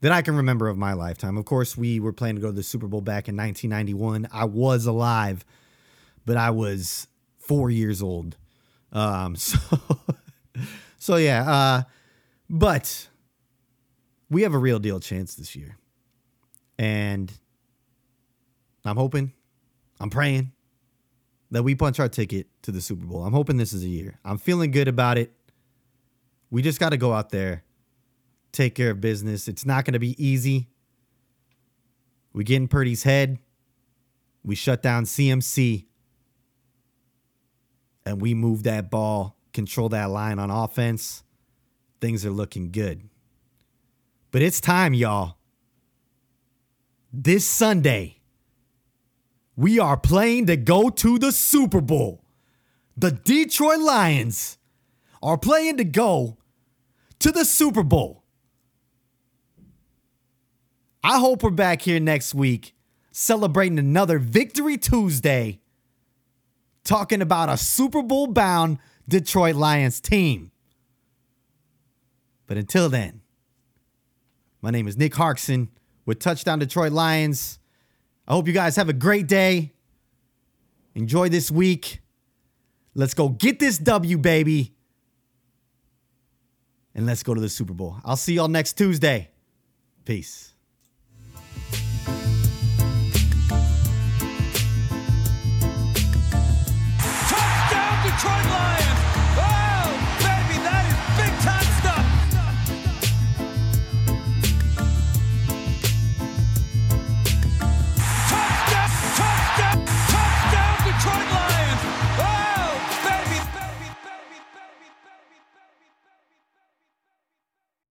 that 0.00 0.12
I 0.12 0.22
can 0.22 0.36
remember 0.36 0.68
of 0.68 0.78
my 0.78 0.92
lifetime. 0.92 1.36
Of 1.36 1.46
course, 1.46 1.76
we 1.76 1.98
were 1.98 2.12
planning 2.12 2.36
to 2.36 2.40
go 2.40 2.46
to 2.48 2.52
the 2.52 2.62
Super 2.62 2.86
Bowl 2.86 3.00
back 3.00 3.28
in 3.28 3.36
1991. 3.36 4.28
I 4.30 4.44
was 4.44 4.86
alive, 4.86 5.44
but 6.24 6.36
I 6.36 6.50
was 6.50 7.08
4 7.38 7.70
years 7.70 8.02
old. 8.02 8.36
Um 8.92 9.34
so 9.36 9.58
so 10.96 11.16
yeah, 11.16 11.50
uh 11.50 11.82
but 12.48 13.08
we 14.30 14.42
have 14.42 14.54
a 14.54 14.58
real 14.58 14.78
deal 14.78 15.00
chance 15.00 15.34
this 15.34 15.56
year. 15.56 15.76
And 16.78 17.32
I'm 18.84 18.96
hoping, 18.96 19.32
I'm 19.98 20.10
praying 20.10 20.52
that 21.54 21.62
we 21.62 21.76
punch 21.76 22.00
our 22.00 22.08
ticket 22.08 22.48
to 22.62 22.72
the 22.72 22.80
Super 22.80 23.06
Bowl. 23.06 23.22
I'm 23.22 23.32
hoping 23.32 23.58
this 23.58 23.72
is 23.72 23.84
a 23.84 23.88
year. 23.88 24.18
I'm 24.24 24.38
feeling 24.38 24.72
good 24.72 24.88
about 24.88 25.18
it. 25.18 25.32
We 26.50 26.62
just 26.62 26.80
got 26.80 26.88
to 26.88 26.96
go 26.96 27.12
out 27.12 27.30
there, 27.30 27.62
take 28.50 28.74
care 28.74 28.90
of 28.90 29.00
business. 29.00 29.46
It's 29.46 29.64
not 29.64 29.84
going 29.84 29.92
to 29.92 30.00
be 30.00 30.20
easy. 30.22 30.68
We 32.32 32.42
get 32.42 32.56
in 32.56 32.66
Purdy's 32.66 33.04
head. 33.04 33.38
We 34.42 34.56
shut 34.56 34.82
down 34.82 35.04
CMC. 35.04 35.86
And 38.04 38.20
we 38.20 38.34
move 38.34 38.64
that 38.64 38.90
ball, 38.90 39.36
control 39.52 39.88
that 39.90 40.10
line 40.10 40.40
on 40.40 40.50
offense. 40.50 41.22
Things 42.00 42.26
are 42.26 42.30
looking 42.30 42.72
good. 42.72 43.08
But 44.32 44.42
it's 44.42 44.60
time, 44.60 44.92
y'all. 44.92 45.36
This 47.12 47.46
Sunday, 47.46 48.22
we 49.56 49.78
are 49.78 49.96
playing 49.96 50.46
to 50.46 50.56
go 50.56 50.90
to 50.90 51.18
the 51.18 51.32
Super 51.32 51.80
Bowl. 51.80 52.24
The 52.96 53.10
Detroit 53.10 53.80
Lions 53.80 54.58
are 55.22 55.38
playing 55.38 55.78
to 55.78 55.84
go 55.84 56.38
to 57.20 57.32
the 57.32 57.44
Super 57.44 57.82
Bowl. 57.82 58.24
I 61.02 61.18
hope 61.18 61.42
we're 61.42 61.50
back 61.50 61.82
here 61.82 62.00
next 62.00 62.34
week 62.34 62.74
celebrating 63.14 63.78
another 63.78 64.18
Victory 64.18 64.76
Tuesday, 64.76 65.60
talking 66.82 67.22
about 67.22 67.48
a 67.48 67.56
Super 67.56 68.02
Bowl 68.02 68.26
bound 68.26 68.78
Detroit 69.08 69.54
Lions 69.54 70.00
team. 70.00 70.50
But 72.46 72.56
until 72.56 72.88
then, 72.88 73.22
my 74.60 74.70
name 74.70 74.88
is 74.88 74.96
Nick 74.96 75.14
Harkson 75.14 75.68
with 76.04 76.18
Touchdown 76.18 76.58
Detroit 76.58 76.92
Lions. 76.92 77.60
I 78.26 78.32
hope 78.32 78.46
you 78.46 78.54
guys 78.54 78.76
have 78.76 78.88
a 78.88 78.94
great 78.94 79.26
day. 79.26 79.72
Enjoy 80.94 81.28
this 81.28 81.50
week. 81.50 82.00
Let's 82.94 83.14
go 83.14 83.28
get 83.28 83.58
this 83.58 83.78
W, 83.78 84.16
baby. 84.18 84.74
And 86.94 87.06
let's 87.06 87.22
go 87.22 87.34
to 87.34 87.40
the 87.40 87.48
Super 87.48 87.74
Bowl. 87.74 87.96
I'll 88.04 88.16
see 88.16 88.34
y'all 88.34 88.48
next 88.48 88.78
Tuesday. 88.78 89.30
Peace. 90.04 90.53